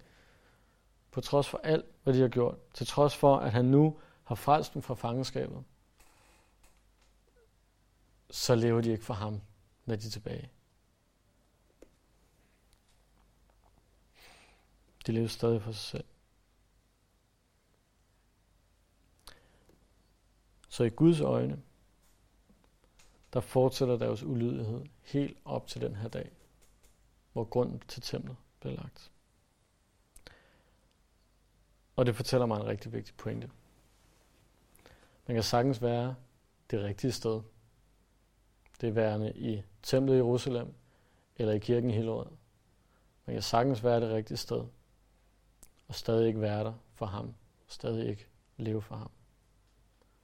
på 1.11 1.21
trods 1.21 1.49
for 1.49 1.61
alt, 1.65 1.85
hvad 2.03 2.15
de 2.15 2.21
har 2.21 2.29
gjort, 2.29 2.55
til 2.75 2.87
trods 2.87 3.17
for, 3.17 3.37
at 3.37 3.53
han 3.53 3.65
nu 3.65 3.99
har 4.25 4.35
frelst 4.35 4.75
dem 4.75 4.83
fra 4.83 4.95
fangenskabet, 4.95 5.65
så 8.33 8.55
lever 8.55 8.81
de 8.81 8.91
ikke 8.91 9.05
for 9.05 9.15
ham, 9.15 9.41
når 9.85 9.97
de 9.97 10.07
er 10.07 10.11
tilbage. 10.11 10.51
De 15.07 15.13
lever 15.13 15.29
stadig 15.29 15.63
for 15.63 15.73
sig 15.73 15.81
selv. 15.81 16.05
Så 20.69 20.85
i 20.85 20.91
Guds 20.91 21.21
øjne, 21.21 21.63
der 23.33 23.41
fortsætter 23.41 23.97
deres 23.97 24.23
ulydighed 24.23 24.87
helt 25.03 25.39
op 25.45 25.67
til 25.67 25.81
den 25.81 25.97
her 25.97 26.09
dag, 26.09 26.31
hvor 27.33 27.45
grunden 27.45 27.81
til 27.89 28.03
templet 28.03 28.37
blev 28.61 28.75
lagt. 28.75 29.11
Og 31.97 32.07
det 32.07 32.17
fortæller 32.17 32.47
mig 32.47 32.61
en 32.61 32.67
rigtig 32.67 32.93
vigtig 32.93 33.15
pointe. 33.17 33.51
Man 35.27 35.35
kan 35.35 35.43
sagtens 35.43 35.83
være 35.83 36.15
det 36.71 36.81
rigtige 36.81 37.13
sted. 37.13 37.43
Det 38.83 38.95
værende 38.95 39.33
i 39.33 39.63
templet 39.83 40.15
i 40.15 40.17
Jerusalem, 40.17 40.75
eller 41.37 41.53
i 41.53 41.59
kirken 41.59 41.91
i 41.91 41.93
Hillerød, 41.93 42.27
Man 43.27 43.35
kan 43.35 43.43
sagtens 43.43 43.85
være 43.85 44.01
det 44.01 44.11
rigtige 44.11 44.37
sted, 44.37 44.65
og 45.89 45.95
stadig 45.95 46.27
ikke 46.27 46.41
være 46.41 46.65
der 46.65 46.73
for 46.95 47.07
ham, 47.07 47.35
stadig 47.67 48.09
ikke 48.09 48.27
leve 48.57 48.83
for 48.83 48.95
ham. 48.95 49.11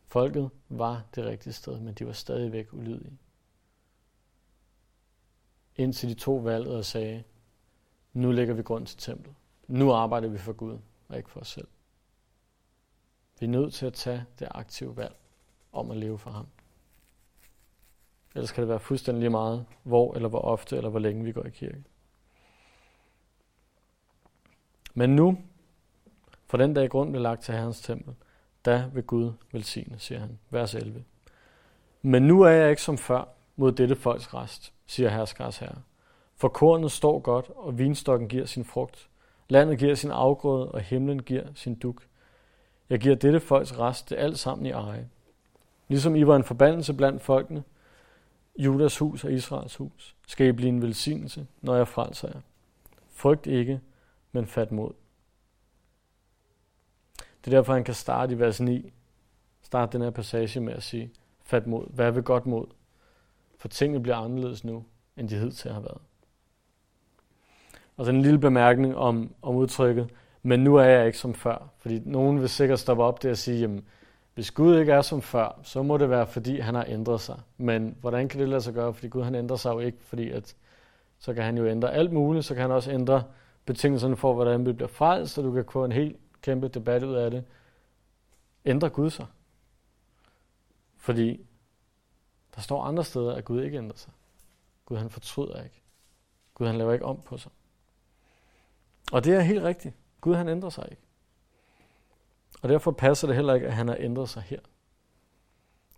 Folket 0.06 0.50
var 0.68 1.04
det 1.14 1.24
rigtige 1.24 1.52
sted, 1.52 1.80
men 1.80 1.94
de 1.94 2.06
var 2.06 2.12
stadigvæk 2.12 2.72
ulydige. 2.72 3.18
Indtil 5.76 6.08
de 6.08 6.14
to 6.14 6.36
valget 6.36 6.76
og 6.76 6.84
sagde, 6.84 7.24
nu 8.12 8.32
lægger 8.32 8.54
vi 8.54 8.62
grund 8.62 8.86
til 8.86 8.98
templet. 8.98 9.34
Nu 9.66 9.92
arbejder 9.92 10.28
vi 10.28 10.38
for 10.38 10.52
Gud, 10.52 10.78
og 11.08 11.16
ikke 11.16 11.30
for 11.30 11.40
os 11.40 11.48
selv. 11.48 11.68
Vi 13.40 13.46
er 13.46 13.50
nødt 13.50 13.74
til 13.74 13.86
at 13.86 13.94
tage 13.94 14.26
det 14.38 14.48
aktive 14.50 14.96
valg 14.96 15.16
om 15.72 15.90
at 15.90 15.96
leve 15.96 16.18
for 16.18 16.30
ham. 16.30 16.46
Ellers 18.34 18.52
kan 18.52 18.62
det 18.62 18.68
være 18.68 18.80
fuldstændig 18.80 19.20
lige 19.20 19.30
meget, 19.30 19.66
hvor 19.82 20.14
eller 20.14 20.28
hvor 20.28 20.40
ofte 20.40 20.76
eller 20.76 20.90
hvor 20.90 20.98
længe 20.98 21.24
vi 21.24 21.32
går 21.32 21.44
i 21.44 21.50
kirke. 21.50 21.84
Men 24.94 25.16
nu, 25.16 25.38
for 26.46 26.58
den 26.58 26.74
dag 26.74 26.90
grund 26.90 27.10
blev 27.10 27.22
lagt 27.22 27.42
til 27.42 27.54
Herrens 27.54 27.80
tempel, 27.80 28.14
da 28.64 28.84
vil 28.94 29.02
Gud 29.02 29.32
velsigne, 29.52 29.98
siger 29.98 30.20
han. 30.20 30.38
Vers 30.50 30.74
11. 30.74 31.04
Men 32.02 32.22
nu 32.22 32.42
er 32.42 32.50
jeg 32.50 32.70
ikke 32.70 32.82
som 32.82 32.98
før 32.98 33.24
mod 33.56 33.72
dette 33.72 33.96
folks 33.96 34.34
rest, 34.34 34.72
siger 34.86 35.08
herskars 35.08 35.58
herre. 35.58 35.82
For 36.36 36.48
kornet 36.48 36.92
står 36.92 37.18
godt, 37.18 37.50
og 37.56 37.78
vinstokken 37.78 38.28
giver 38.28 38.46
sin 38.46 38.64
frugt. 38.64 39.08
Landet 39.48 39.78
giver 39.78 39.94
sin 39.94 40.10
afgrøde, 40.10 40.72
og 40.72 40.80
himlen 40.80 41.22
giver 41.22 41.46
sin 41.54 41.74
duk. 41.74 42.02
Jeg 42.90 42.98
giver 42.98 43.14
dette 43.14 43.40
folks 43.40 43.78
rest 43.78 44.10
det 44.10 44.16
alt 44.16 44.38
sammen 44.38 44.66
i 44.66 44.70
eje. 44.70 45.08
Ligesom 45.88 46.16
I 46.16 46.26
var 46.26 46.36
en 46.36 46.44
forbandelse 46.44 46.94
blandt 46.94 47.22
folkene, 47.22 47.62
Judas 48.58 48.98
hus 48.98 49.24
og 49.24 49.32
Israels 49.32 49.76
hus, 49.76 50.16
skal 50.26 50.46
I 50.46 50.52
blive 50.52 50.68
en 50.68 50.82
velsignelse, 50.82 51.46
når 51.60 51.76
jeg 51.76 51.88
frelser 51.88 52.28
jer. 52.28 52.40
Frygt 53.10 53.46
ikke, 53.46 53.80
men 54.32 54.46
fat 54.46 54.72
mod. 54.72 54.92
Det 57.18 57.54
er 57.54 57.56
derfor, 57.56 57.72
han 57.72 57.84
kan 57.84 57.94
starte 57.94 58.34
i 58.34 58.38
vers 58.38 58.60
9. 58.60 58.92
Starte 59.62 59.92
den 59.92 60.02
her 60.04 60.10
passage 60.10 60.60
med 60.60 60.72
at 60.72 60.82
sige, 60.82 61.10
fat 61.42 61.66
mod. 61.66 61.86
Hvad 61.90 62.12
vil 62.12 62.22
godt 62.22 62.46
mod? 62.46 62.66
For 63.58 63.68
tingene 63.68 64.02
bliver 64.02 64.16
anderledes 64.16 64.64
nu, 64.64 64.84
end 65.16 65.28
de 65.28 65.38
hidtil 65.38 65.72
har 65.72 65.80
været. 65.80 66.00
Og 67.96 68.04
så 68.04 68.10
en 68.10 68.22
lille 68.22 68.38
bemærkning 68.38 68.96
om, 68.96 69.34
om 69.42 69.56
udtrykket, 69.56 70.10
men 70.42 70.60
nu 70.60 70.76
er 70.76 70.84
jeg 70.84 71.06
ikke 71.06 71.18
som 71.18 71.34
før. 71.34 71.68
Fordi 71.78 71.98
nogen 72.04 72.40
vil 72.40 72.48
sikkert 72.48 72.78
stoppe 72.78 73.02
op 73.04 73.22
der 73.22 73.30
og 73.30 73.36
sige, 73.36 73.60
jamen, 73.60 73.86
hvis 74.38 74.50
Gud 74.50 74.78
ikke 74.78 74.92
er 74.92 75.02
som 75.02 75.22
før, 75.22 75.60
så 75.62 75.82
må 75.82 75.96
det 75.96 76.10
være, 76.10 76.26
fordi 76.26 76.58
han 76.58 76.74
har 76.74 76.84
ændret 76.88 77.20
sig. 77.20 77.40
Men 77.56 77.96
hvordan 78.00 78.28
kan 78.28 78.40
det 78.40 78.48
lade 78.48 78.60
sig 78.60 78.74
gøre? 78.74 78.94
Fordi 78.94 79.08
Gud 79.08 79.22
han 79.22 79.34
ændrer 79.34 79.56
sig 79.56 79.70
jo 79.70 79.78
ikke, 79.78 79.98
fordi 80.02 80.30
at, 80.30 80.56
så 81.18 81.34
kan 81.34 81.44
han 81.44 81.58
jo 81.58 81.66
ændre 81.66 81.92
alt 81.92 82.12
muligt. 82.12 82.44
Så 82.44 82.54
kan 82.54 82.62
han 82.62 82.70
også 82.70 82.90
ændre 82.90 83.24
betingelserne 83.64 84.16
for, 84.16 84.34
hvordan 84.34 84.66
vi 84.66 84.72
bliver 84.72 84.88
frelst, 84.88 85.34
så 85.34 85.42
du 85.42 85.52
kan 85.52 85.64
få 85.72 85.84
en 85.84 85.92
helt 85.92 86.16
kæmpe 86.42 86.68
debat 86.68 87.02
ud 87.02 87.14
af 87.14 87.30
det. 87.30 87.44
Ændrer 88.64 88.88
Gud 88.88 89.10
sig? 89.10 89.26
Fordi 90.96 91.46
der 92.54 92.60
står 92.60 92.82
andre 92.82 93.04
steder, 93.04 93.34
at 93.34 93.44
Gud 93.44 93.62
ikke 93.62 93.78
ændrer 93.78 93.96
sig. 93.96 94.12
Gud 94.86 94.96
han 94.96 95.10
fortryder 95.10 95.62
ikke. 95.62 95.82
Gud 96.54 96.66
han 96.66 96.78
laver 96.78 96.92
ikke 96.92 97.04
om 97.04 97.20
på 97.24 97.36
sig. 97.36 97.52
Og 99.12 99.24
det 99.24 99.34
er 99.34 99.40
helt 99.40 99.62
rigtigt. 99.62 99.94
Gud 100.20 100.34
han 100.34 100.48
ændrer 100.48 100.70
sig 100.70 100.88
ikke. 100.90 101.02
Og 102.62 102.68
derfor 102.68 102.90
passer 102.90 103.26
det 103.26 103.36
heller 103.36 103.54
ikke, 103.54 103.66
at 103.66 103.74
han 103.74 103.88
har 103.88 103.96
ændret 103.98 104.28
sig 104.28 104.42
her. 104.42 104.60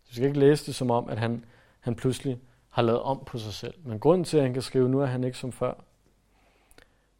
Vi 0.08 0.14
skal 0.14 0.26
ikke 0.26 0.40
læse 0.40 0.66
det 0.66 0.74
som 0.74 0.90
om, 0.90 1.08
at 1.08 1.18
han, 1.18 1.44
han 1.80 1.94
pludselig 1.94 2.40
har 2.68 2.82
lavet 2.82 3.00
om 3.00 3.24
på 3.26 3.38
sig 3.38 3.52
selv. 3.52 3.74
Men 3.84 4.00
grunden 4.00 4.24
til, 4.24 4.36
at 4.36 4.42
han 4.42 4.52
kan 4.52 4.62
skrive, 4.62 4.88
nu 4.88 5.00
er 5.00 5.06
han 5.06 5.24
ikke 5.24 5.38
som 5.38 5.52
før, 5.52 5.74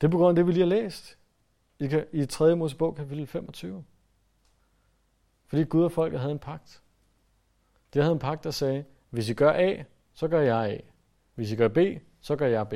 det 0.01 0.07
er 0.07 0.11
på 0.11 0.19
grund 0.19 0.29
af 0.29 0.35
det, 0.35 0.47
vi 0.47 0.53
lige 0.53 0.63
har 0.63 0.83
læst 0.83 1.19
i, 1.79 2.03
i 2.13 2.27
3. 2.27 2.57
Mosebog, 2.57 2.97
kapitel 2.97 3.27
25. 3.27 3.85
Fordi 5.47 5.65
Gud 5.65 5.85
og 5.85 5.93
folket 5.93 6.21
havde 6.21 6.33
en 6.33 6.39
pagt. 6.39 6.83
De 7.95 7.99
havde 7.99 8.13
en 8.13 8.19
pagt, 8.19 8.45
der 8.45 8.51
sagde, 8.51 8.85
hvis 9.11 9.29
I 9.29 9.35
gør 9.35 9.53
A, 9.53 9.83
så 10.15 10.29
gør 10.29 10.41
jeg 10.41 10.71
A. 10.71 10.79
Hvis 11.35 11.53
I 11.53 11.57
gør 11.57 11.69
B, 11.69 11.79
så 12.21 12.37
gør 12.37 12.47
jeg 12.47 12.69
B. 12.69 12.75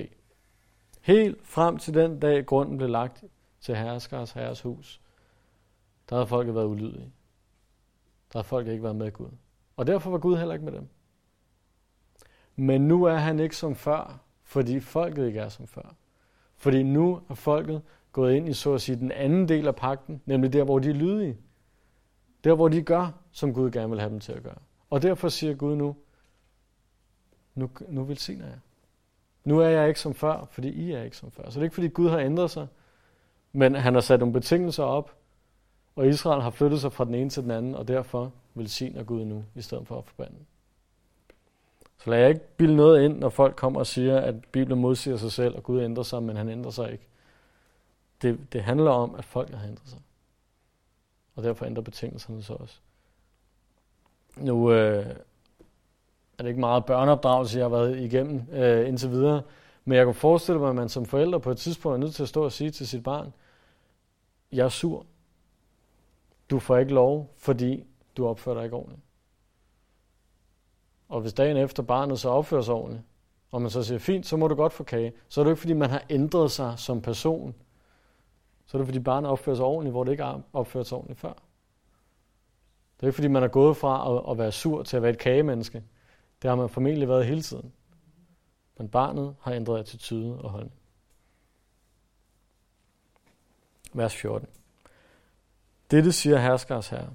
Helt 1.01 1.47
frem 1.47 1.79
til 1.79 1.95
den 1.95 2.21
dag, 2.21 2.47
grunden 2.47 2.77
blev 2.77 2.89
lagt 2.89 3.25
til 3.61 3.77
herreskars 3.77 4.33
herres 4.33 4.61
hus, 4.61 5.01
der 6.11 6.17
havde 6.17 6.27
folket 6.27 6.55
været 6.55 6.67
ulydige. 6.67 7.13
Der 8.33 8.39
havde 8.39 8.49
folket 8.49 8.73
ikke 8.73 8.85
været 8.85 8.97
med 8.97 9.13
Gud. 9.13 9.31
Og 9.77 9.87
derfor 9.87 10.11
var 10.11 10.19
Gud 10.19 10.37
heller 10.37 10.55
ikke 10.55 10.65
med 10.65 10.73
dem. 10.73 10.89
Men 12.57 12.89
nu 12.89 13.05
er 13.05 13.15
han 13.15 13.41
ikke 13.41 13.57
som 13.57 13.75
før, 13.75 14.21
fordi 14.43 14.81
folket 14.81 15.27
ikke 15.27 15.41
er 15.41 15.49
som 15.49 15.67
før. 15.67 15.95
Fordi 16.57 16.83
nu 16.83 17.21
er 17.29 17.35
folket 17.35 17.83
gået 18.13 18.35
ind 18.35 18.49
i, 18.49 18.53
så 18.53 18.75
at 18.75 18.81
sige, 18.81 18.97
den 18.97 19.13
anden 19.13 19.49
del 19.49 19.67
af 19.67 19.77
pakten, 19.77 20.23
nemlig 20.27 20.53
der, 20.53 20.65
hvor 20.65 20.79
de 20.79 20.91
er 20.91 20.95
lydige. 20.95 21.37
Der, 22.45 22.55
hvor 22.55 22.69
de 22.69 22.83
gør, 22.83 23.13
som 23.33 23.55
Gud 23.55 23.71
gerne 23.71 23.91
vil 23.91 24.01
have 24.01 24.11
dem 24.11 24.21
til 24.21 24.33
at 24.33 24.43
gøre. 24.43 24.59
Og 24.91 25.03
derfor 25.03 25.29
siger 25.29 25.55
Gud 25.55 25.77
nu, 25.77 25.97
nu, 27.55 27.71
nu 27.89 28.05
velsigner 28.05 28.47
jeg. 28.47 28.59
Nu 29.45 29.59
er 29.61 29.69
jeg 29.69 29.89
ikke 29.89 30.01
som 30.01 30.15
før, 30.15 30.47
fordi 30.51 30.69
I 30.69 30.93
er 30.93 31.03
ikke 31.03 31.17
som 31.17 31.31
før. 31.31 31.43
Så 31.43 31.51
det 31.51 31.57
er 31.57 31.63
ikke, 31.63 31.75
fordi 31.75 31.89
Gud 31.89 32.09
har 32.09 32.19
ændret 32.19 32.51
sig, 32.51 32.67
men 33.53 33.75
han 33.75 33.95
har 33.95 34.01
sat 34.01 34.21
nogle 34.21 34.33
betingelser 34.33 34.85
op, 34.85 35.17
og 35.97 36.09
Israel 36.09 36.43
har 36.43 36.51
flyttet 36.51 36.81
sig 36.81 36.93
fra 36.93 37.05
den 37.05 37.15
ene 37.15 37.31
til 37.31 37.43
den 37.43 37.51
anden, 37.51 37.75
og 37.75 37.89
derfor 37.89 38.33
velsigner 38.55 39.03
Gud 39.03 39.25
nu, 39.25 39.45
i 39.55 39.63
stedet 39.63 39.87
for 39.87 39.99
at 39.99 40.05
forbande. 40.05 40.37
Så 41.99 42.11
lad 42.11 42.19
jeg 42.19 42.29
ikke 42.29 42.57
bilde 42.57 42.77
noget 42.77 43.05
ind, 43.05 43.19
når 43.19 43.29
folk 43.29 43.57
kommer 43.57 43.81
og 43.81 43.87
siger, 43.87 44.21
at 44.21 44.45
Bibelen 44.45 44.81
modsiger 44.81 45.17
sig 45.17 45.33
selv, 45.33 45.57
og 45.57 45.63
Gud 45.63 45.83
ændrer 45.83 46.03
sig, 46.03 46.23
men 46.23 46.37
han 46.37 46.49
ændrer 46.49 46.71
sig 46.71 46.93
ikke. 46.93 47.07
Det, 48.23 48.53
det 48.53 48.63
handler 48.63 48.91
om, 48.91 49.15
at 49.15 49.25
folk 49.25 49.51
har 49.51 49.69
ændret 49.69 49.89
sig. 49.89 49.99
Og 51.37 51.43
derfor 51.43 51.67
ændrer 51.67 51.83
betingelserne 51.83 52.43
sig 52.43 52.57
også. 52.57 52.79
Nu 54.37 54.73
øh, 54.73 55.07
er 56.39 56.43
det 56.43 56.49
ikke 56.49 56.61
meget 56.61 56.85
børneopdragelse, 56.85 57.59
jeg 57.59 57.65
har 57.65 57.77
været 57.77 57.99
igennem 57.99 58.43
øh, 58.53 58.89
indtil 58.89 59.11
videre, 59.11 59.43
men 59.85 59.99
jeg 59.99 60.05
kan 60.05 60.15
forestille 60.15 60.61
mig, 60.61 60.69
at 60.69 60.75
man 60.75 60.89
som 60.89 61.07
forældre 61.07 61.41
på 61.41 61.51
et 61.51 61.59
tidspunkt 61.59 61.95
er 61.95 61.99
nødt 61.99 62.15
til 62.15 62.23
at 62.23 62.29
stå 62.29 62.45
og 62.45 62.53
sige 62.53 62.71
til 62.71 62.89
sit 62.89 63.03
barn, 63.03 63.33
jeg 64.53 64.65
er 64.65 64.69
sur. 64.69 65.07
Du 66.51 66.59
får 66.59 66.77
ikke 66.77 66.95
lov, 66.95 67.35
fordi 67.37 67.85
du 68.17 68.27
opfører 68.27 68.57
dig 68.57 68.65
ikke 68.65 68.77
ordentligt. 68.77 69.03
Og 71.09 71.21
hvis 71.21 71.33
dagen 71.33 71.57
efter 71.57 71.83
barnet 71.83 72.21
så 72.21 72.29
opfører 72.29 72.63
sig 72.63 72.75
ordentligt, 72.75 73.05
og 73.51 73.63
man 73.63 73.71
så 73.71 73.83
siger, 73.83 73.99
fint, 73.99 74.27
så 74.27 74.37
må 74.37 74.49
du 74.49 74.55
godt 74.55 74.73
få 74.73 74.85
kage, 74.85 75.13
så 75.29 75.41
er 75.41 75.45
det 75.45 75.51
ikke, 75.51 75.61
fordi 75.61 75.73
man 75.73 75.91
har 75.91 76.05
ændret 76.11 76.51
sig 76.51 76.79
som 76.79 77.03
person. 77.03 77.55
Så 78.67 78.77
er 78.77 78.79
det, 78.79 78.87
fordi 78.87 78.99
barnet 78.99 79.31
opfører 79.31 79.57
sig 79.57 79.65
ordentligt, 79.65 79.93
hvor 79.93 80.05
det 80.05 80.11
ikke 80.11 80.25
har 80.25 80.43
opført 80.53 80.87
sig 80.87 80.99
ordentligt 80.99 81.21
før. 81.21 81.33
Det 82.97 83.03
er 83.03 83.07
ikke, 83.07 83.15
fordi 83.15 83.29
man 83.29 83.43
er 83.43 83.49
gået 83.49 83.77
fra 83.77 84.17
at, 84.17 84.31
at 84.31 84.39
være 84.39 84.53
sur 84.53 84.83
til 84.83 84.97
at 84.97 85.03
være 85.03 85.13
et 85.13 85.19
kagemenneske. 85.19 85.85
Det 86.43 86.49
har 86.49 86.57
man 86.57 86.69
formentlig 86.69 87.09
været 87.09 87.27
hele 87.27 87.43
tiden. 87.43 87.73
Men 88.79 88.89
barnet 88.89 89.37
har 89.41 89.53
ændret 89.53 89.79
attitude 89.79 90.43
og 90.43 90.51
holdning. 90.51 90.75
Vers 93.93 94.17
14. 94.17 94.49
Dette 95.91 96.13
siger 96.13 96.39
herskers 96.39 96.89
herre. 96.89 97.11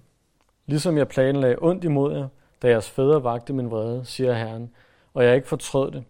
Ligesom 0.66 0.98
jeg 0.98 1.08
planlagde 1.08 1.56
ondt 1.62 1.84
imod 1.84 2.16
jer, 2.16 2.28
da 2.62 2.68
jeres 2.68 2.90
fædre 2.90 3.24
vagte 3.24 3.54
min 3.54 3.72
vrede, 3.72 4.06
siger 4.06 4.34
Herren, 4.34 4.74
og 5.14 5.24
jeg 5.24 5.36
ikke 5.36 5.48
fortrød 5.48 5.92
det. 5.92 6.04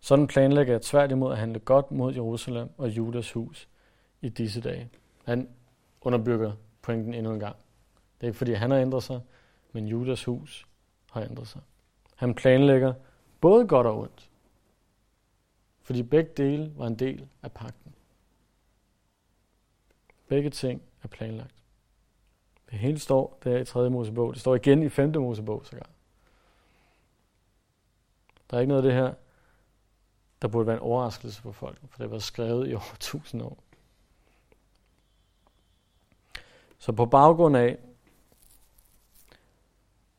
Sådan 0.00 0.26
planlægger 0.26 0.72
jeg 0.74 0.82
tværtimod 0.82 1.32
at 1.32 1.38
handle 1.38 1.58
godt 1.58 1.92
mod 1.92 2.14
Jerusalem 2.14 2.68
og 2.78 2.88
Judas 2.88 3.32
hus 3.32 3.68
i 4.20 4.28
disse 4.28 4.60
dage. 4.60 4.90
Han 5.24 5.48
underbygger 6.00 6.52
pointen 6.82 7.14
endnu 7.14 7.32
en 7.32 7.40
gang. 7.40 7.56
Det 8.20 8.22
er 8.22 8.26
ikke 8.26 8.38
fordi, 8.38 8.52
han 8.52 8.70
har 8.70 8.78
ændret 8.78 9.02
sig, 9.02 9.20
men 9.72 9.86
Judas 9.86 10.24
hus 10.24 10.66
har 11.10 11.22
ændret 11.22 11.48
sig. 11.48 11.60
Han 12.16 12.34
planlægger 12.34 12.94
både 13.40 13.66
godt 13.66 13.86
og 13.86 13.98
ondt. 13.98 14.30
Fordi 15.82 16.02
begge 16.02 16.30
dele 16.36 16.72
var 16.76 16.86
en 16.86 16.98
del 16.98 17.28
af 17.42 17.52
pakten. 17.52 17.94
Begge 20.28 20.50
ting 20.50 20.82
er 21.02 21.08
planlagt. 21.08 21.65
Det 22.70 22.78
hele 22.78 22.98
står 22.98 23.38
der 23.44 23.58
i 23.58 23.64
3. 23.64 23.90
Mosebog. 23.90 24.32
Det 24.32 24.40
står 24.40 24.54
igen 24.54 24.82
i 24.82 24.88
5. 24.88 25.12
Mosebog 25.16 25.66
sågar. 25.66 25.86
Der 28.50 28.56
er 28.56 28.60
ikke 28.60 28.68
noget 28.68 28.82
af 28.82 28.88
det 28.88 29.02
her, 29.02 29.14
der 30.42 30.48
burde 30.48 30.66
være 30.66 30.76
en 30.76 30.82
overraskelse 30.82 31.42
for 31.42 31.52
folk, 31.52 31.78
for 31.88 32.02
det 32.02 32.10
var 32.10 32.18
skrevet 32.18 32.70
i 32.70 32.74
over 32.74 32.96
tusind 33.00 33.42
år. 33.42 33.58
Så 36.78 36.92
på 36.92 37.06
baggrund 37.06 37.56
af, 37.56 37.78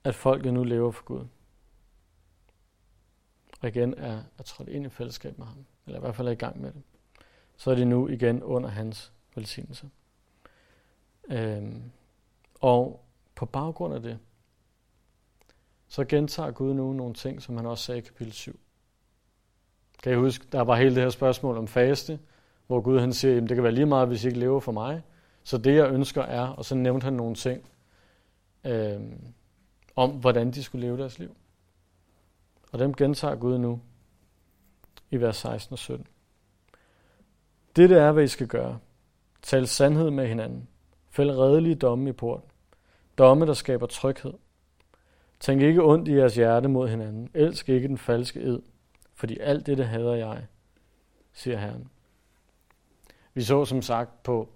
at 0.04 0.16
folket 0.16 0.54
nu 0.54 0.64
lever 0.64 0.92
for 0.92 1.04
Gud, 1.04 1.28
og 3.62 3.68
igen 3.68 3.94
er, 3.94 4.24
er 4.38 4.44
trådt 4.44 4.70
ind 4.70 4.86
i 4.86 4.90
fællesskab 4.90 5.38
med 5.38 5.46
ham, 5.46 5.66
eller 5.86 6.00
i 6.00 6.02
hvert 6.02 6.16
fald 6.16 6.28
er 6.28 6.32
i 6.32 6.36
gang 6.36 6.62
med 6.62 6.72
det, 6.72 6.82
så 7.58 7.72
er 7.72 7.76
de 7.76 7.86
nu 7.86 8.08
igen 8.08 8.44
under 8.44 8.70
hans 8.70 9.12
velsignelse. 9.36 9.90
Øhm, 11.30 11.92
og 12.62 13.06
på 13.36 13.46
baggrund 13.46 13.94
af 13.94 14.02
det, 14.02 14.20
så 15.88 16.06
gentager 16.06 16.52
Gud 16.52 16.74
nu 16.74 16.94
nogle 16.94 17.14
ting, 17.14 17.42
som 17.42 17.58
han 17.58 17.66
også 17.66 17.84
sagde 17.84 18.00
i 18.00 18.04
kapitel 18.04 18.34
7. 18.34 18.60
Kan 20.04 20.12
I 20.12 20.16
huske, 20.16 20.46
der 20.52 20.62
var 20.62 20.76
hele 20.76 20.96
det 20.96 21.04
her 21.04 21.10
spørgsmål 21.10 21.58
om 21.58 21.68
faste, 21.68 22.20
hvor 22.68 22.82
Gud 22.82 23.00
han 23.00 23.14
siger, 23.14 23.34
jamen 23.34 23.50
det 23.50 23.56
kan 23.56 23.64
være 23.64 23.74
lige 23.74 23.86
meget, 23.86 24.08
hvis 24.08 24.24
I 24.24 24.28
ikke 24.28 24.40
lever 24.40 24.60
for 24.60 24.72
mig. 24.72 25.02
Så 25.44 25.58
det 25.58 25.76
jeg 25.76 25.92
ønsker 25.92 26.22
er, 26.22 26.48
og 26.48 26.66
så 26.66 26.76
nævnte 26.76 27.04
han 27.04 27.14
nogle 27.14 27.36
ting 27.36 27.70
øh, 28.64 29.02
om, 29.96 30.12
hvordan 30.12 30.52
de 30.52 30.64
skulle 30.64 30.88
leve 30.88 30.98
deres 30.98 31.20
liv. 31.20 31.36
Og 32.72 32.80
dem 32.80 32.94
gentager 32.94 33.36
Gud 33.36 33.58
nu 33.58 33.82
i 35.12 35.18
vers 35.18 35.38
16 35.38 35.74
og 35.74 35.80
17. 35.80 36.08
Dette 37.76 37.96
er, 37.96 38.12
hvad 38.12 38.24
I 38.24 38.28
skal 38.28 38.48
gøre. 38.48 38.80
Tal 39.42 39.68
sandhed 39.68 40.10
med 40.10 40.28
hinanden. 40.28 40.68
Fæld 41.10 41.32
redelige 41.32 41.76
domme 41.76 42.10
i 42.10 42.14
porten. 42.14 42.50
Domme, 43.18 43.46
der 43.46 43.54
skaber 43.54 43.86
tryghed. 43.86 44.34
Tænk 45.40 45.62
ikke 45.62 45.84
ondt 45.84 46.08
i 46.08 46.16
jeres 46.16 46.36
hjerte 46.36 46.68
mod 46.68 46.90
hinanden. 46.90 47.30
Elsk 47.34 47.70
ikke 47.70 47.88
den 47.88 47.98
falske 47.98 48.40
ed, 48.40 48.60
fordi 49.14 49.40
alt 49.40 49.66
det 49.66 49.86
hader 49.86 50.16
jeg, 50.16 50.46
siger 51.34 51.58
Herren. 51.58 51.90
Vi 53.34 53.42
så 53.42 53.66
som 53.66 53.82
sagt 53.82 54.24
på 54.24 54.50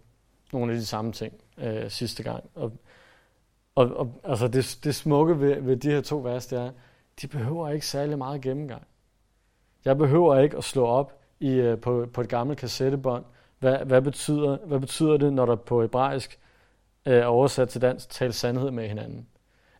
nogle 0.53 0.73
af 0.73 0.79
de 0.79 0.85
samme 0.85 1.11
ting 1.11 1.33
øh, 1.57 1.89
sidste 1.89 2.23
gang. 2.23 2.43
Og, 2.55 2.71
og, 3.75 3.95
og 3.95 4.21
altså 4.23 4.47
det, 4.47 4.79
det 4.83 4.95
smukke 4.95 5.39
ved, 5.39 5.61
ved 5.61 5.77
de 5.77 5.91
her 5.91 6.01
to 6.01 6.17
vers, 6.17 6.47
det 6.47 6.59
er, 6.59 6.71
de 7.21 7.27
behøver 7.27 7.69
ikke 7.69 7.87
særlig 7.87 8.17
meget 8.17 8.41
gennemgang. 8.41 8.87
Jeg 9.85 9.97
behøver 9.97 10.39
ikke 10.39 10.57
at 10.57 10.63
slå 10.63 10.85
op 10.85 11.21
i, 11.39 11.51
øh, 11.51 11.79
på, 11.79 12.07
på 12.13 12.21
et 12.21 12.29
gammelt 12.29 12.59
kassettebånd, 12.59 13.25
hvad, 13.59 13.77
hvad, 13.77 14.01
betyder, 14.01 14.57
hvad 14.57 14.79
betyder 14.79 15.17
det, 15.17 15.33
når 15.33 15.45
der 15.45 15.55
på 15.55 15.81
hebraisk 15.81 16.39
øh, 17.05 17.21
oversat 17.25 17.69
til 17.69 17.81
dansk, 17.81 18.09
tale 18.09 18.33
sandhed 18.33 18.71
med 18.71 18.87
hinanden. 18.87 19.27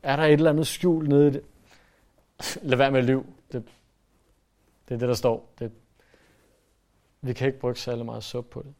Er 0.04 0.16
der 0.16 0.24
et 0.24 0.34
eller 0.34 0.50
andet 0.50 0.68
skjul 0.68 1.08
nede 1.08 1.28
i 1.28 1.32
det? 1.32 1.44
Lad 2.70 2.78
være 2.78 2.92
med 2.92 3.04
liv. 3.04 3.26
Det, 3.52 3.64
det 4.90 4.96
er 4.96 5.00
det, 5.00 5.08
der 5.08 5.14
står. 5.14 5.54
Det, 5.60 5.72
vi 7.22 7.34
kan 7.34 7.48
ikke 7.48 7.60
bruge 7.60 7.76
særlig 7.76 8.06
meget 8.06 8.24
sup 8.24 8.46
på 8.46 8.62
det. 8.62 8.74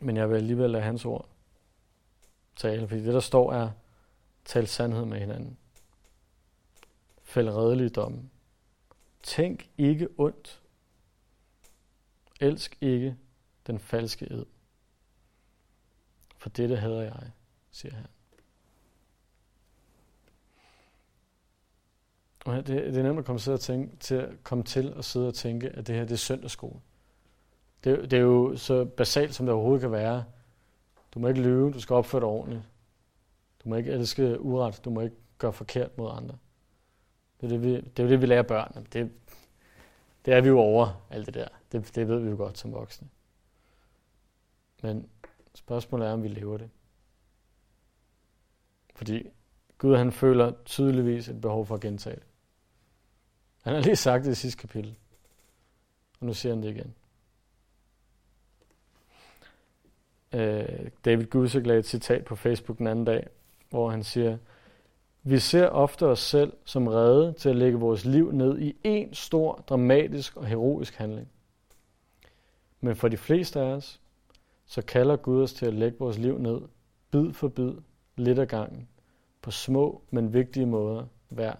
Men 0.00 0.16
jeg 0.16 0.30
vil 0.30 0.36
alligevel 0.36 0.70
lade 0.70 0.82
hans 0.82 1.04
ord 1.04 1.28
tale, 2.56 2.88
fordi 2.88 3.04
det, 3.04 3.14
der 3.14 3.20
står, 3.20 3.52
er, 3.52 3.70
tal 4.44 4.66
sandhed 4.66 5.04
med 5.04 5.20
hinanden. 5.20 5.58
Fæld 7.22 7.48
redelige 7.48 7.88
domme. 7.88 8.30
Tænk 9.22 9.68
ikke 9.78 10.08
ondt. 10.18 10.62
Elsk 12.40 12.78
ikke 12.80 13.16
den 13.66 13.78
falske 13.78 14.32
ed. 14.32 14.46
For 16.44 16.50
dette 16.50 16.76
hader 16.76 17.02
jeg, 17.02 17.30
siger 17.70 17.94
han. 17.94 18.06
Og 22.44 22.56
det, 22.56 22.66
det 22.66 22.96
er 22.96 23.02
nemt 23.02 23.18
at 23.18 23.24
komme, 23.24 23.38
til 23.38 23.50
at, 23.50 23.60
tænke, 23.60 23.96
til 23.96 24.14
at 24.14 24.28
komme 24.42 24.64
til 24.64 24.94
at 24.96 25.04
sidde 25.04 25.28
og 25.28 25.34
tænke, 25.34 25.68
at 25.70 25.86
det 25.86 25.94
her 25.94 26.02
det 26.02 26.12
er 26.12 26.16
søndagsskole. 26.16 26.80
Det, 27.84 28.10
det 28.10 28.12
er 28.12 28.20
jo 28.20 28.56
så 28.56 28.84
basalt, 28.84 29.34
som 29.34 29.46
det 29.46 29.54
overhovedet 29.54 29.80
kan 29.80 29.92
være. 29.92 30.24
Du 31.14 31.18
må 31.18 31.28
ikke 31.28 31.42
lyve, 31.42 31.72
du 31.72 31.80
skal 31.80 31.94
opføre 31.94 32.20
dig 32.20 32.28
ordentligt. 32.28 32.62
Du 33.64 33.68
må 33.68 33.76
ikke 33.76 33.92
elske 33.92 34.40
uret, 34.40 34.84
du 34.84 34.90
må 34.90 35.00
ikke 35.00 35.16
gøre 35.38 35.52
forkert 35.52 35.98
mod 35.98 36.10
andre. 36.16 36.38
Det 37.40 37.46
er 37.46 37.48
det, 37.48 37.62
vi, 37.62 37.76
det, 37.76 37.98
er 38.04 38.08
det, 38.08 38.20
vi 38.20 38.26
lærer 38.26 38.42
børn. 38.42 38.86
Det, 38.92 39.12
det 40.24 40.34
er 40.34 40.40
vi 40.40 40.48
jo 40.48 40.58
over, 40.58 41.06
alt 41.10 41.26
det 41.26 41.34
der. 41.34 41.48
Det, 41.72 41.94
det 41.94 42.08
ved 42.08 42.20
vi 42.20 42.30
jo 42.30 42.36
godt 42.36 42.58
som 42.58 42.72
voksne. 42.72 43.08
Men 44.82 45.08
spørgsmålet 45.54 46.08
er, 46.08 46.12
om 46.12 46.22
vi 46.22 46.28
lever 46.28 46.58
det. 46.58 46.70
Fordi 48.94 49.28
Gud 49.78 49.96
han 49.96 50.12
føler 50.12 50.52
tydeligvis 50.64 51.28
et 51.28 51.40
behov 51.40 51.66
for 51.66 51.74
at 51.74 51.80
gentage 51.80 52.16
det. 52.16 52.24
Han 53.62 53.74
har 53.74 53.80
lige 53.80 53.96
sagt 53.96 54.24
det 54.24 54.32
i 54.32 54.34
sidste 54.34 54.60
kapitel. 54.60 54.94
Og 56.20 56.26
nu 56.26 56.34
siger 56.34 56.54
han 56.54 56.62
det 56.62 56.70
igen. 56.70 56.94
Øh, 60.32 60.90
David 61.04 61.26
Gussek 61.26 61.66
lagde 61.66 61.78
et 61.78 61.86
citat 61.86 62.24
på 62.24 62.36
Facebook 62.36 62.78
den 62.78 62.86
anden 62.86 63.04
dag, 63.04 63.28
hvor 63.70 63.90
han 63.90 64.04
siger, 64.04 64.38
vi 65.22 65.38
ser 65.38 65.66
ofte 65.66 66.06
os 66.06 66.20
selv 66.20 66.52
som 66.64 66.86
redde 66.86 67.32
til 67.32 67.48
at 67.48 67.56
lægge 67.56 67.78
vores 67.78 68.04
liv 68.04 68.32
ned 68.32 68.58
i 68.58 68.76
en 68.84 69.14
stor, 69.14 69.64
dramatisk 69.68 70.36
og 70.36 70.46
heroisk 70.46 70.94
handling. 70.94 71.28
Men 72.80 72.96
for 72.96 73.08
de 73.08 73.16
fleste 73.16 73.60
af 73.60 73.64
os, 73.64 74.00
så 74.66 74.82
kalder 74.82 75.16
Gud 75.16 75.42
os 75.42 75.52
til 75.52 75.66
at 75.66 75.74
lægge 75.74 75.98
vores 75.98 76.18
liv 76.18 76.38
ned, 76.38 76.60
bid 77.10 77.32
for 77.32 77.48
bid, 77.48 77.72
lidt 78.16 78.38
ad 78.38 78.46
gangen, 78.46 78.88
på 79.42 79.50
små, 79.50 80.02
men 80.10 80.32
vigtige 80.32 80.66
måder 80.66 81.06
hver 81.28 81.54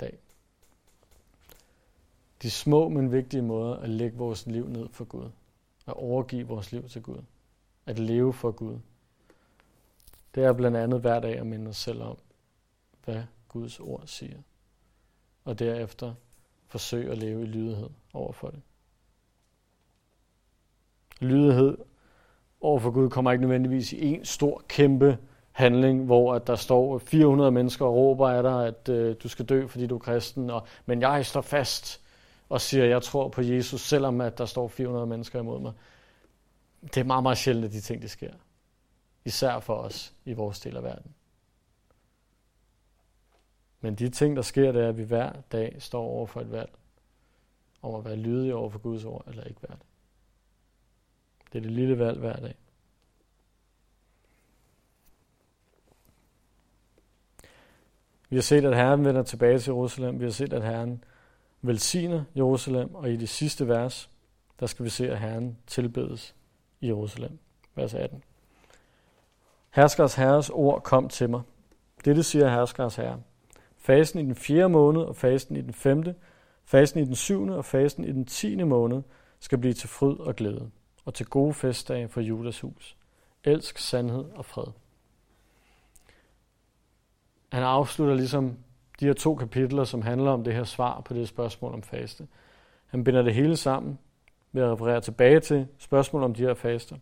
dag. 0.00 0.18
De 2.42 2.50
små, 2.50 2.88
men 2.88 3.12
vigtige 3.12 3.42
måder 3.42 3.76
at 3.76 3.88
lægge 3.88 4.16
vores 4.18 4.46
liv 4.46 4.68
ned 4.68 4.88
for 4.88 5.04
Gud. 5.04 5.30
At 5.86 5.94
overgive 5.94 6.46
vores 6.46 6.72
liv 6.72 6.88
til 6.88 7.02
Gud. 7.02 7.22
At 7.86 7.98
leve 7.98 8.32
for 8.32 8.50
Gud. 8.50 8.78
Det 10.34 10.44
er 10.44 10.52
blandt 10.52 10.76
andet 10.76 11.00
hver 11.00 11.20
dag 11.20 11.38
at 11.38 11.46
minde 11.46 11.68
os 11.68 11.76
selv 11.76 12.02
om, 12.02 12.16
hvad 13.04 13.22
Guds 13.48 13.80
ord 13.80 14.02
siger. 14.06 14.38
Og 15.44 15.58
derefter 15.58 16.14
forsøge 16.66 17.10
at 17.10 17.18
leve 17.18 17.42
i 17.42 17.46
lydighed 17.46 17.90
over 18.12 18.32
for 18.32 18.50
det. 18.50 18.62
Lydighed 21.20 21.78
over 22.62 22.78
for 22.78 22.90
Gud 22.90 23.10
kommer 23.10 23.32
ikke 23.32 23.42
nødvendigvis 23.42 23.92
i 23.92 24.14
en 24.14 24.24
stor, 24.24 24.62
kæmpe 24.68 25.18
handling, 25.52 26.04
hvor 26.04 26.34
at 26.34 26.46
der 26.46 26.56
står 26.56 26.98
400 26.98 27.50
mennesker 27.50 27.86
og 27.86 27.94
råber 27.94 28.28
af 28.28 28.42
dig, 28.42 28.66
at 28.66 28.88
øh, 28.88 29.16
du 29.22 29.28
skal 29.28 29.44
dø, 29.44 29.66
fordi 29.66 29.86
du 29.86 29.94
er 29.94 29.98
kristen, 29.98 30.50
og, 30.50 30.66
men 30.86 31.00
jeg 31.00 31.26
står 31.26 31.40
fast 31.40 32.00
og 32.48 32.60
siger, 32.60 32.84
at 32.84 32.90
jeg 32.90 33.02
tror 33.02 33.28
på 33.28 33.42
Jesus, 33.42 33.80
selvom 33.80 34.20
at 34.20 34.38
der 34.38 34.46
står 34.46 34.68
400 34.68 35.06
mennesker 35.06 35.40
imod 35.40 35.60
mig. 35.60 35.72
Det 36.82 36.96
er 36.96 37.04
meget, 37.04 37.22
meget 37.22 37.38
sjældent, 37.38 37.64
at 37.64 37.72
de 37.72 37.80
ting, 37.80 38.02
det 38.02 38.10
sker. 38.10 38.32
Især 39.24 39.60
for 39.60 39.74
os 39.74 40.14
i 40.24 40.32
vores 40.32 40.60
del 40.60 40.76
af 40.76 40.82
verden. 40.82 41.14
Men 43.80 43.94
de 43.94 44.08
ting, 44.08 44.36
der 44.36 44.42
sker, 44.42 44.72
det 44.72 44.82
er, 44.82 44.88
at 44.88 44.96
vi 44.96 45.02
hver 45.02 45.32
dag 45.52 45.76
står 45.78 46.02
over 46.02 46.26
for 46.26 46.40
et 46.40 46.52
valg. 46.52 46.70
Om 47.82 47.94
at 47.94 48.04
være 48.04 48.16
lydig 48.16 48.54
over 48.54 48.70
for 48.70 48.78
Guds 48.78 49.04
ord, 49.04 49.24
eller 49.28 49.44
ikke 49.44 49.62
være 49.68 49.76
det. 49.76 49.86
Det 51.52 51.58
er 51.58 51.62
det 51.62 51.70
lille 51.70 51.98
valg 51.98 52.18
hver 52.18 52.36
dag. 52.36 52.54
Vi 58.28 58.36
har 58.36 58.42
set, 58.42 58.64
at 58.64 58.76
Herren 58.76 59.04
vender 59.04 59.22
tilbage 59.22 59.58
til 59.58 59.70
Jerusalem. 59.70 60.18
Vi 60.18 60.24
har 60.24 60.30
set, 60.30 60.52
at 60.52 60.62
Herren 60.62 61.04
velsigner 61.62 62.24
Jerusalem. 62.36 62.94
Og 62.94 63.10
i 63.10 63.16
det 63.16 63.28
sidste 63.28 63.68
vers, 63.68 64.10
der 64.60 64.66
skal 64.66 64.84
vi 64.84 64.90
se, 64.90 65.10
at 65.10 65.18
Herren 65.18 65.58
tilbedes 65.66 66.34
i 66.80 66.86
Jerusalem. 66.86 67.38
Vers 67.74 67.94
18. 67.94 68.22
Herskers 69.70 70.14
herres 70.14 70.50
ord 70.50 70.82
kom 70.82 71.08
til 71.08 71.30
mig. 71.30 71.42
Dette 72.04 72.22
siger 72.22 72.48
herskers 72.48 72.96
herre. 72.96 73.22
Fasten 73.76 74.20
i 74.20 74.22
den 74.22 74.34
fjerde 74.34 74.68
måned 74.68 75.02
og 75.02 75.16
fasten 75.16 75.56
i 75.56 75.60
den 75.60 75.72
femte, 75.72 76.14
fasten 76.64 77.00
i 77.00 77.04
den 77.04 77.14
syvende 77.14 77.56
og 77.56 77.64
fasten 77.64 78.04
i 78.04 78.12
den 78.12 78.26
tiende 78.26 78.64
måned 78.64 79.02
skal 79.40 79.58
blive 79.58 79.74
til 79.74 79.88
fryd 79.88 80.18
og 80.18 80.36
glæde 80.36 80.70
og 81.04 81.14
til 81.14 81.26
gode 81.26 81.54
festdage 81.54 82.08
for 82.08 82.20
Judas 82.20 82.60
hus. 82.60 82.96
Elsk 83.44 83.78
sandhed 83.78 84.24
og 84.34 84.44
fred. 84.44 84.66
Han 87.52 87.62
afslutter 87.62 88.14
ligesom 88.14 88.58
de 89.00 89.06
her 89.06 89.12
to 89.12 89.34
kapitler, 89.34 89.84
som 89.84 90.02
handler 90.02 90.30
om 90.30 90.44
det 90.44 90.54
her 90.54 90.64
svar 90.64 91.00
på 91.00 91.14
det 91.14 91.28
spørgsmål 91.28 91.72
om 91.72 91.82
faste. 91.82 92.28
Han 92.86 93.04
binder 93.04 93.22
det 93.22 93.34
hele 93.34 93.56
sammen 93.56 93.98
ved 94.52 94.62
at 94.62 94.72
referere 94.72 95.00
tilbage 95.00 95.40
til 95.40 95.66
spørgsmål 95.78 96.22
om 96.22 96.34
de 96.34 96.42
her 96.42 96.54
faster. 96.54 96.96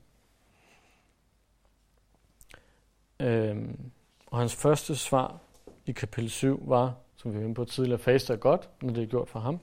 Øhm, 3.20 3.90
og 4.26 4.38
hans 4.38 4.54
første 4.56 4.96
svar 4.96 5.38
i 5.86 5.92
kapitel 5.92 6.30
7 6.30 6.68
var, 6.68 6.94
som 7.16 7.32
vi 7.32 7.38
var 7.38 7.44
inde 7.44 7.54
på 7.54 7.64
tidligere, 7.64 7.98
faste 7.98 8.32
er 8.32 8.36
godt, 8.36 8.68
når 8.82 8.92
det 8.92 9.02
er 9.02 9.06
gjort 9.06 9.28
for 9.28 9.40
ham. 9.40 9.60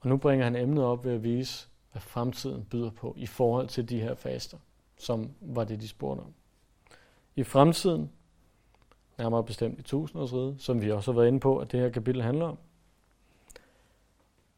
Og 0.00 0.08
nu 0.08 0.16
bringer 0.16 0.44
han 0.44 0.56
emnet 0.56 0.84
op 0.84 1.04
ved 1.04 1.12
at 1.12 1.22
vise, 1.22 1.68
hvad 1.94 2.02
fremtiden 2.02 2.64
byder 2.64 2.90
på 2.90 3.14
i 3.18 3.26
forhold 3.26 3.68
til 3.68 3.88
de 3.88 4.00
her 4.00 4.14
faster, 4.14 4.58
som 4.98 5.30
var 5.40 5.64
det, 5.64 5.80
de 5.80 5.88
spurgte 5.88 6.20
om. 6.20 6.34
I 7.36 7.44
fremtiden, 7.44 8.10
nærmere 9.18 9.44
bestemt 9.44 9.78
i 9.78 9.82
tusindårsriget, 9.82 10.56
som 10.58 10.80
vi 10.80 10.90
også 10.90 11.12
har 11.12 11.16
været 11.18 11.28
inde 11.28 11.40
på, 11.40 11.58
at 11.58 11.72
det 11.72 11.80
her 11.80 11.88
kapitel 11.88 12.22
handler 12.22 12.46
om, 12.46 12.58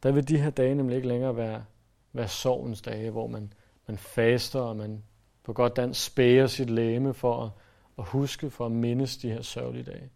der 0.02 0.12
vil 0.12 0.28
de 0.28 0.38
her 0.38 0.50
dage 0.50 0.74
nemlig 0.74 0.96
ikke 0.96 1.08
længere 1.08 1.36
være, 1.36 1.64
være 2.12 2.28
sovens 2.28 2.82
dage, 2.82 3.10
hvor 3.10 3.26
man, 3.26 3.52
man 3.86 3.98
faster, 3.98 4.60
og 4.60 4.76
man 4.76 5.04
på 5.42 5.52
godt 5.52 5.76
dansk 5.76 6.04
spærer 6.04 6.46
sit 6.46 6.70
læme 6.70 7.14
for 7.14 7.44
at, 7.44 7.50
at 7.98 8.04
huske, 8.04 8.50
for 8.50 8.66
at 8.66 8.72
mindes 8.72 9.16
de 9.16 9.30
her 9.30 9.42
sørgelige 9.42 9.84
dage. 9.84 10.10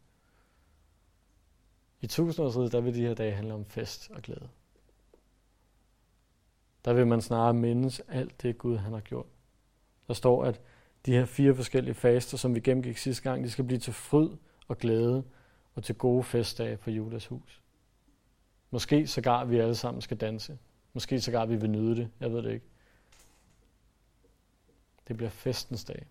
I 2.01 2.07
tusindårsriget, 2.07 2.73
der 2.73 2.81
vil 2.81 2.95
de 2.95 3.07
her 3.07 3.15
dage 3.15 3.33
handle 3.33 3.55
om 3.55 3.65
fest 3.65 4.11
og 4.11 4.23
glæde. 4.23 4.49
Der 6.85 6.93
vil 6.93 7.07
man 7.07 7.21
snarere 7.21 7.55
mindes 7.55 8.01
alt 8.09 8.43
det 8.43 8.59
Gud 8.59 8.77
han 8.77 8.93
har 8.93 9.01
gjort. 9.01 9.27
Der 10.07 10.15
står, 10.15 10.45
at 10.45 10.61
de 11.07 11.13
her 11.13 11.25
fire 11.25 11.55
forskellige 11.55 11.95
faster, 11.95 12.37
som 12.37 12.55
vi 12.55 12.61
gennemgik 12.61 12.97
sidste 12.97 13.23
gang, 13.23 13.45
de 13.45 13.51
skal 13.51 13.65
blive 13.65 13.79
til 13.79 13.93
fryd 13.93 14.31
og 14.69 14.79
glæde 14.79 15.25
og 15.75 15.85
til 15.85 15.95
gode 15.95 16.25
festdage 16.25 16.77
på 16.77 16.91
Judas 16.91 17.27
hus. 17.27 17.63
Måske 18.71 19.07
sågar 19.07 19.45
vi 19.45 19.59
alle 19.59 19.75
sammen 19.75 20.03
skal 20.03 20.17
danse 20.17 20.59
Måske 20.93 21.21
sågar 21.21 21.47
vi 21.47 21.57
vil 21.57 21.71
nyde 21.71 21.97
det. 21.97 22.11
Jeg 22.21 22.33
ved 22.33 22.43
det 22.43 22.53
ikke. 22.53 22.67
Det 25.09 25.17
bliver 25.17 25.31
festens 25.31 25.85
dag. 25.85 26.07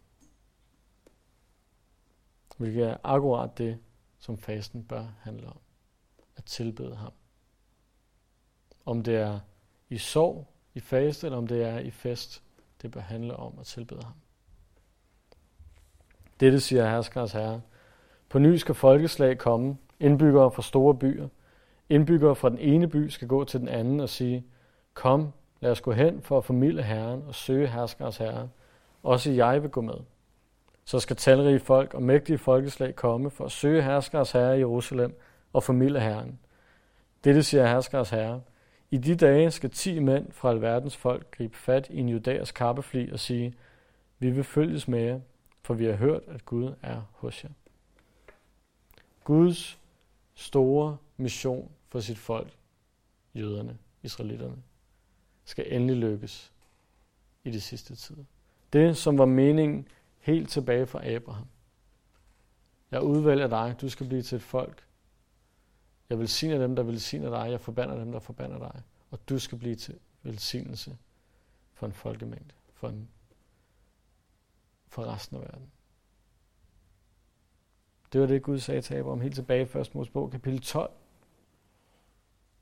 Hvilket 2.58 2.84
er 2.84 2.98
akkurat 3.04 3.58
det, 3.58 3.80
som 4.20 4.38
fasten 4.38 4.84
bør 4.84 5.08
handle 5.20 5.48
om. 5.48 5.60
At 6.36 6.46
tilbede 6.46 6.96
ham. 6.96 7.14
Om 8.86 9.04
det 9.04 9.16
er 9.16 9.40
i 9.90 9.98
sorg, 9.98 10.48
i 10.74 10.80
faste, 10.80 11.28
eller 11.28 11.38
om 11.38 11.48
det 11.48 11.64
er 11.64 11.80
i 11.80 11.92
fest, 11.92 12.44
det 12.82 12.92
bør 12.92 13.02
handle 13.02 13.36
om 13.36 13.54
at 13.60 13.66
tilbede 13.66 14.04
ham. 14.04 14.14
Dette 16.40 16.60
siger 16.60 16.90
herskers 16.90 17.32
herre. 17.32 17.62
På 18.30 18.40
ny 18.40 18.56
skal 18.56 18.76
folkeslag 18.76 19.38
komme, 19.38 19.78
indbyggere 20.00 20.52
fra 20.52 20.62
store 20.62 20.96
byer. 20.96 21.28
Indbyggere 21.90 22.36
fra 22.36 22.50
den 22.50 22.58
ene 22.58 22.88
by 22.88 23.08
skal 23.08 23.28
gå 23.28 23.44
til 23.44 23.60
den 23.60 23.68
anden 23.68 24.00
og 24.00 24.10
sige, 24.10 24.46
Kom, 24.94 25.32
lad 25.60 25.72
os 25.72 25.82
gå 25.82 25.92
hen 25.92 26.22
for 26.22 26.38
at 26.38 26.46
formidle 26.46 26.84
Herren 26.84 27.24
og 27.28 27.36
søge 27.36 27.68
herskers 27.68 28.18
herre. 28.18 28.50
Også 29.04 29.32
jeg 29.32 29.62
vil 29.62 29.70
gå 29.70 29.82
med. 29.82 29.94
Så 30.86 31.00
skal 31.00 31.16
talrige 31.16 31.60
folk 31.60 31.94
og 31.94 32.04
mægtige 32.04 32.38
folkeslag 32.38 32.96
komme 32.96 33.30
for 33.30 33.46
at 33.46 33.52
søge 33.52 33.84
herskers 33.84 34.32
herre 34.32 34.56
i 34.56 34.60
Jerusalem 34.60 35.20
og 35.54 35.64
formidle 35.64 36.00
Herren. 36.00 36.40
Dette 37.24 37.44
siger 37.44 37.68
herskers 37.68 38.10
herre. 38.10 38.42
I 38.92 38.98
de 38.98 39.16
dage 39.16 39.52
skal 39.52 39.70
ti 39.70 40.00
mænd 40.00 40.32
fra 40.32 40.50
alverdens 40.50 40.98
folk 40.98 41.32
gribe 41.32 41.58
fat 41.58 41.90
i 41.90 41.98
en 41.98 42.10
judæers 42.10 42.52
kappefli 42.52 43.12
og 43.12 43.20
sige, 43.20 43.54
vi 44.20 44.30
vil 44.30 44.44
følges 44.44 44.88
med 44.88 45.00
jer, 45.00 45.20
for 45.62 45.74
vi 45.74 45.86
har 45.86 45.94
hørt, 45.94 46.22
at 46.28 46.46
Gud 46.46 46.74
er 46.82 47.02
hos 47.12 47.44
jer. 47.44 47.50
Guds 49.24 49.80
store 50.36 50.98
mission 51.18 51.72
for 51.88 52.00
sit 52.00 52.18
folk, 52.18 52.54
jøderne, 53.36 53.78
israelitterne, 54.04 54.58
skal 55.46 55.66
endelig 55.76 55.96
lykkes 55.96 56.52
i 57.44 57.52
de 57.52 57.62
sidste 57.62 57.96
tider. 57.96 58.24
Det, 58.74 58.98
som 58.98 59.18
var 59.18 59.26
meningen 59.26 59.88
helt 60.20 60.50
tilbage 60.50 60.88
fra 60.88 61.08
Abraham. 61.08 61.48
Jeg 62.92 63.02
udvælger 63.02 63.48
dig, 63.48 63.76
du 63.82 63.90
skal 63.90 64.08
blive 64.08 64.22
til 64.22 64.36
et 64.36 64.42
folk. 64.42 64.84
Jeg 66.10 66.20
velsigner 66.20 66.58
dem, 66.58 66.76
der 66.76 66.84
velsigner 66.84 67.30
dig. 67.30 67.52
Jeg 67.52 67.62
forbander 67.62 68.00
dem, 68.00 68.12
der 68.12 68.20
forbander 68.20 68.58
dig. 68.58 68.82
Og 69.12 69.30
du 69.30 69.40
skal 69.40 69.58
blive 69.58 69.76
til 69.76 70.00
velsignelse 70.24 70.98
for 71.74 71.86
en 71.86 71.94
folkemængde, 71.94 72.54
for, 72.74 72.90
en, 72.90 73.10
for 74.88 75.06
resten 75.06 75.38
af 75.38 75.42
verden. 75.42 75.72
Det 78.14 78.22
var 78.22 78.28
det, 78.28 78.44
Gud 78.44 78.60
sagde 78.60 78.82
til 78.82 78.96
Abraham 78.96 79.22
helt 79.22 79.36
tilbage 79.36 79.70
i 79.76 79.80
1. 79.80 79.96
Mosebog, 79.96 80.32
kapitel 80.32 80.62
12. 80.62 80.92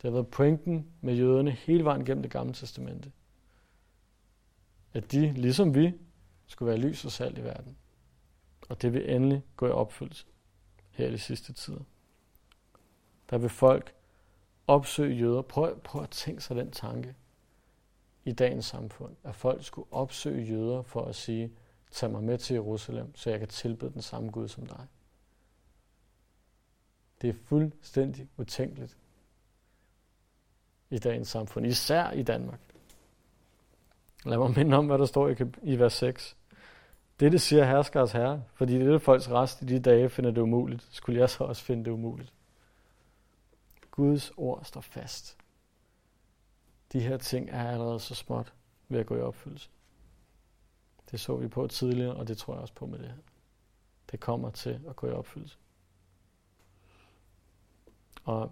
Det 0.01 0.03
har 0.03 0.11
været 0.11 0.27
pointen 0.27 0.87
med 1.01 1.15
jøderne 1.15 1.51
hele 1.51 1.83
vejen 1.83 2.05
gennem 2.05 2.21
det 2.21 2.31
gamle 2.31 2.53
testamente. 2.53 3.11
At 4.93 5.11
de, 5.11 5.31
ligesom 5.31 5.75
vi, 5.75 5.93
skulle 6.47 6.69
være 6.69 6.79
lys 6.79 7.05
og 7.05 7.11
salt 7.11 7.37
i 7.37 7.43
verden. 7.43 7.77
Og 8.69 8.81
det 8.81 8.93
vil 8.93 9.15
endelig 9.15 9.43
gå 9.55 9.67
i 9.67 9.71
opfyldelse 9.71 10.25
her 10.91 11.07
i 11.07 11.11
de 11.11 11.17
sidste 11.17 11.53
tider. 11.53 11.83
Der 13.29 13.37
vil 13.37 13.49
folk 13.49 13.93
opsøge 14.67 15.15
jøder. 15.15 15.41
Prøv, 15.41 15.79
prøv 15.79 16.03
at 16.03 16.09
tænke 16.09 16.41
sig 16.41 16.55
den 16.55 16.71
tanke 16.71 17.15
i 18.25 18.31
dagens 18.31 18.65
samfund, 18.65 19.15
at 19.23 19.35
folk 19.35 19.63
skulle 19.63 19.87
opsøge 19.91 20.45
jøder 20.45 20.81
for 20.81 21.05
at 21.05 21.15
sige, 21.15 21.51
tag 21.91 22.11
mig 22.11 22.23
med 22.23 22.37
til 22.37 22.53
Jerusalem, 22.53 23.15
så 23.15 23.29
jeg 23.29 23.39
kan 23.39 23.47
tilbede 23.47 23.93
den 23.93 24.01
samme 24.01 24.31
Gud 24.31 24.47
som 24.47 24.65
dig. 24.65 24.87
Det 27.21 27.29
er 27.29 27.33
fuldstændig 27.45 28.29
utænkeligt 28.37 28.97
i 30.89 30.97
dagens 30.97 31.27
samfund, 31.27 31.65
især 31.65 32.11
i 32.11 32.23
Danmark. 32.23 32.59
Lad 34.25 34.37
mig 34.37 34.53
minde 34.55 34.77
om, 34.77 34.87
hvad 34.87 34.97
der 34.97 35.05
står 35.05 35.29
i, 35.29 35.35
i 35.63 35.79
vers 35.79 35.93
6. 35.93 36.37
Dette 37.19 37.39
siger 37.39 37.65
herskers 37.65 38.11
herre, 38.11 38.43
fordi 38.53 38.79
dette 38.79 38.99
folks 38.99 39.29
rest 39.29 39.61
i 39.61 39.65
de 39.65 39.79
dage 39.79 40.09
finder 40.09 40.31
det 40.31 40.41
umuligt. 40.41 40.87
Skulle 40.91 41.19
jeg 41.19 41.29
så 41.29 41.43
også 41.43 41.63
finde 41.63 41.85
det 41.85 41.91
umuligt? 41.91 42.33
Guds 43.97 44.31
ord 44.37 44.63
står 44.63 44.81
fast. 44.81 45.37
De 46.93 46.99
her 46.99 47.17
ting 47.17 47.49
er 47.49 47.71
allerede 47.71 47.99
så 47.99 48.15
småt 48.15 48.53
ved 48.89 48.99
at 48.99 49.05
gå 49.05 49.15
i 49.15 49.21
opfyldelse. 49.21 49.69
Det 51.11 51.19
så 51.19 51.35
vi 51.35 51.47
på 51.47 51.67
tidligere, 51.67 52.15
og 52.15 52.27
det 52.27 52.37
tror 52.37 52.53
jeg 52.53 52.61
også 52.61 52.73
på 52.73 52.85
med 52.85 52.99
det 52.99 53.07
her. 53.07 53.17
Det 54.11 54.19
kommer 54.19 54.49
til 54.49 54.81
at 54.87 54.95
gå 54.95 55.07
i 55.07 55.11
opfyldelse. 55.11 55.57
Og 58.23 58.51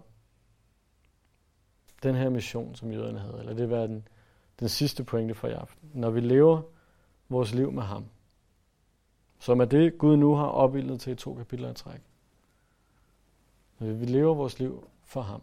den 2.02 2.14
her 2.14 2.28
mission, 2.28 2.74
som 2.74 2.92
jøderne 2.92 3.18
havde, 3.18 3.38
eller 3.38 3.54
det 3.54 3.70
var 3.70 3.86
den, 3.86 4.08
den 4.60 4.68
sidste 4.68 5.04
pointe 5.04 5.34
for 5.34 5.48
i 5.48 5.52
aften. 5.52 5.90
Når 5.94 6.10
vi 6.10 6.20
lever 6.20 6.62
vores 7.28 7.54
liv 7.54 7.72
med 7.72 7.82
ham, 7.82 8.06
som 9.38 9.60
er 9.60 9.64
det, 9.64 9.98
Gud 9.98 10.16
nu 10.16 10.34
har 10.34 10.46
opvildet 10.46 11.00
til 11.00 11.12
i 11.12 11.16
to 11.16 11.34
kapitler 11.34 11.70
i 11.70 11.74
træk. 11.74 12.00
Når 13.78 13.92
vi 13.92 14.04
lever 14.04 14.34
vores 14.34 14.58
liv 14.58 14.88
for 15.06 15.22
ham, 15.22 15.42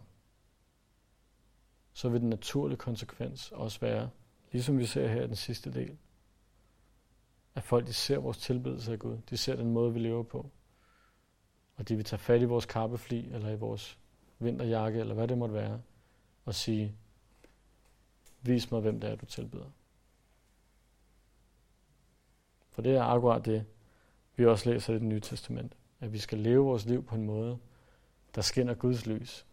så 1.92 2.08
vil 2.08 2.20
den 2.20 2.30
naturlige 2.30 2.78
konsekvens 2.78 3.52
også 3.52 3.80
være, 3.80 4.10
ligesom 4.52 4.78
vi 4.78 4.86
ser 4.86 5.08
her 5.08 5.22
i 5.22 5.26
den 5.26 5.36
sidste 5.36 5.72
del, 5.72 5.98
at 7.54 7.62
folk 7.62 7.86
de 7.86 7.92
ser 7.92 8.18
vores 8.18 8.38
tilbedelse 8.38 8.92
af 8.92 8.98
Gud. 8.98 9.18
De 9.30 9.36
ser 9.36 9.56
den 9.56 9.72
måde, 9.72 9.92
vi 9.92 9.98
lever 9.98 10.22
på. 10.22 10.50
Og 11.76 11.88
de 11.88 11.96
vil 11.96 12.04
tage 12.04 12.20
fat 12.20 12.40
i 12.40 12.44
vores 12.44 12.66
kappefli, 12.66 13.32
eller 13.32 13.50
i 13.50 13.56
vores 13.56 13.98
vinterjakke, 14.38 15.00
eller 15.00 15.14
hvad 15.14 15.28
det 15.28 15.38
måtte 15.38 15.54
være, 15.54 15.82
og 16.44 16.54
sige, 16.54 16.96
vis 18.42 18.70
mig, 18.70 18.80
hvem 18.80 19.00
det 19.00 19.10
er, 19.10 19.16
du 19.16 19.26
tilbeder. 19.26 19.70
For 22.70 22.82
det 22.82 22.96
er 22.96 23.02
akkurat 23.02 23.44
det, 23.44 23.66
vi 24.36 24.46
også 24.46 24.70
læser 24.70 24.92
i 24.92 24.94
det 24.94 25.02
nye 25.02 25.20
testament. 25.20 25.76
At 26.00 26.12
vi 26.12 26.18
skal 26.18 26.38
leve 26.38 26.64
vores 26.64 26.86
liv 26.86 27.04
på 27.04 27.14
en 27.14 27.24
måde, 27.24 27.58
der 28.34 28.40
skinner 28.40 28.74
Guds 28.74 29.06
lys. 29.06 29.46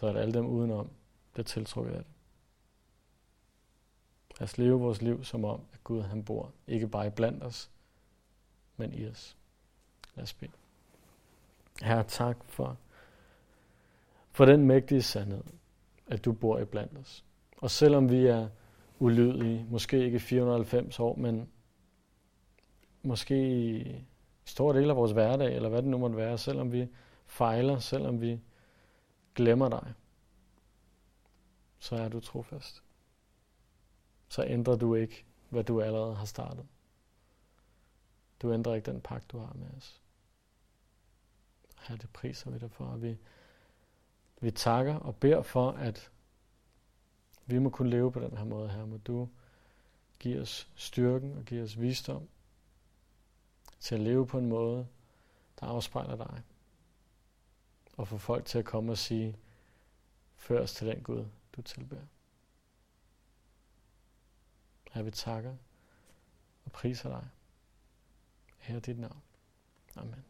Så 0.00 0.06
at 0.06 0.16
alle 0.16 0.34
dem 0.34 0.46
udenom 0.46 0.90
bliver 1.32 1.44
tiltrukket 1.44 1.92
af 1.92 1.98
det. 1.98 2.12
Lad 4.38 4.44
os 4.44 4.58
leve 4.58 4.80
vores 4.80 5.02
liv 5.02 5.24
som 5.24 5.44
om, 5.44 5.60
at 5.72 5.84
Gud 5.84 6.02
han 6.02 6.24
bor 6.24 6.52
ikke 6.66 6.88
bare 6.88 7.06
i 7.06 7.10
blandt 7.10 7.42
os, 7.42 7.70
men 8.76 8.94
i 8.94 9.06
os. 9.06 9.36
Lad 10.14 10.22
os 10.22 10.34
bede. 10.34 10.50
Herre, 11.82 12.04
tak 12.04 12.36
for, 12.44 12.76
for 14.30 14.44
den 14.44 14.66
mægtige 14.66 15.02
sandhed, 15.02 15.44
at 16.06 16.24
du 16.24 16.32
bor 16.32 16.58
i 16.58 16.64
blandt 16.64 16.98
os. 16.98 17.24
Og 17.56 17.70
selvom 17.70 18.10
vi 18.10 18.26
er 18.26 18.48
ulydige, 18.98 19.66
måske 19.70 20.04
ikke 20.04 20.20
490 20.20 21.00
år, 21.00 21.16
men 21.16 21.48
måske 23.02 23.60
i 23.70 24.04
stor 24.44 24.72
del 24.72 24.90
af 24.90 24.96
vores 24.96 25.12
hverdag, 25.12 25.56
eller 25.56 25.68
hvad 25.68 25.82
det 25.82 25.90
nu 25.90 25.98
måtte 25.98 26.16
være, 26.16 26.38
selvom 26.38 26.72
vi 26.72 26.88
fejler, 27.26 27.78
selvom 27.78 28.20
vi 28.20 28.40
glemmer 29.38 29.68
dig, 29.68 29.94
så 31.78 31.96
er 31.96 32.08
du 32.08 32.20
trofast. 32.20 32.82
Så 34.28 34.44
ændrer 34.44 34.76
du 34.76 34.94
ikke, 34.94 35.24
hvad 35.48 35.64
du 35.64 35.80
allerede 35.80 36.14
har 36.14 36.24
startet. 36.24 36.66
Du 38.42 38.52
ændrer 38.52 38.74
ikke 38.74 38.92
den 38.92 39.00
pagt, 39.00 39.30
du 39.30 39.38
har 39.38 39.52
med 39.54 39.66
os. 39.76 40.00
Her 41.80 41.96
det 41.96 42.10
priser 42.10 42.50
vi 42.50 42.58
dig 42.58 42.70
for, 42.70 42.92
at 42.92 43.02
vi, 43.02 43.18
vi 44.40 44.50
takker 44.50 44.94
og 44.94 45.16
beder 45.16 45.42
for, 45.42 45.70
at 45.70 46.10
vi 47.46 47.58
må 47.58 47.70
kunne 47.70 47.90
leve 47.90 48.12
på 48.12 48.20
den 48.20 48.36
her 48.36 48.44
måde 48.44 48.68
her. 48.68 48.84
Må 48.84 48.96
du 48.96 49.28
give 50.18 50.40
os 50.40 50.68
styrken 50.74 51.36
og 51.36 51.44
give 51.44 51.62
os 51.62 51.80
visdom 51.80 52.28
til 53.80 53.94
at 53.94 54.00
leve 54.00 54.26
på 54.26 54.38
en 54.38 54.46
måde, 54.46 54.86
der 55.60 55.66
afspejler 55.66 56.16
dig. 56.16 56.42
Og 57.98 58.08
få 58.08 58.18
folk 58.18 58.44
til 58.44 58.58
at 58.58 58.64
komme 58.64 58.92
og 58.92 58.98
sige, 58.98 59.36
før 60.36 60.62
os 60.62 60.74
til 60.74 60.86
den 60.86 61.02
Gud, 61.02 61.26
du 61.56 61.62
tilbærer. 61.62 62.06
Her 64.92 65.02
vi 65.02 65.10
takker 65.10 65.56
og 66.64 66.72
priser 66.72 67.08
dig. 67.08 67.28
Her 68.58 68.80
dit 68.80 68.98
navn. 68.98 69.22
Amen. 69.96 70.24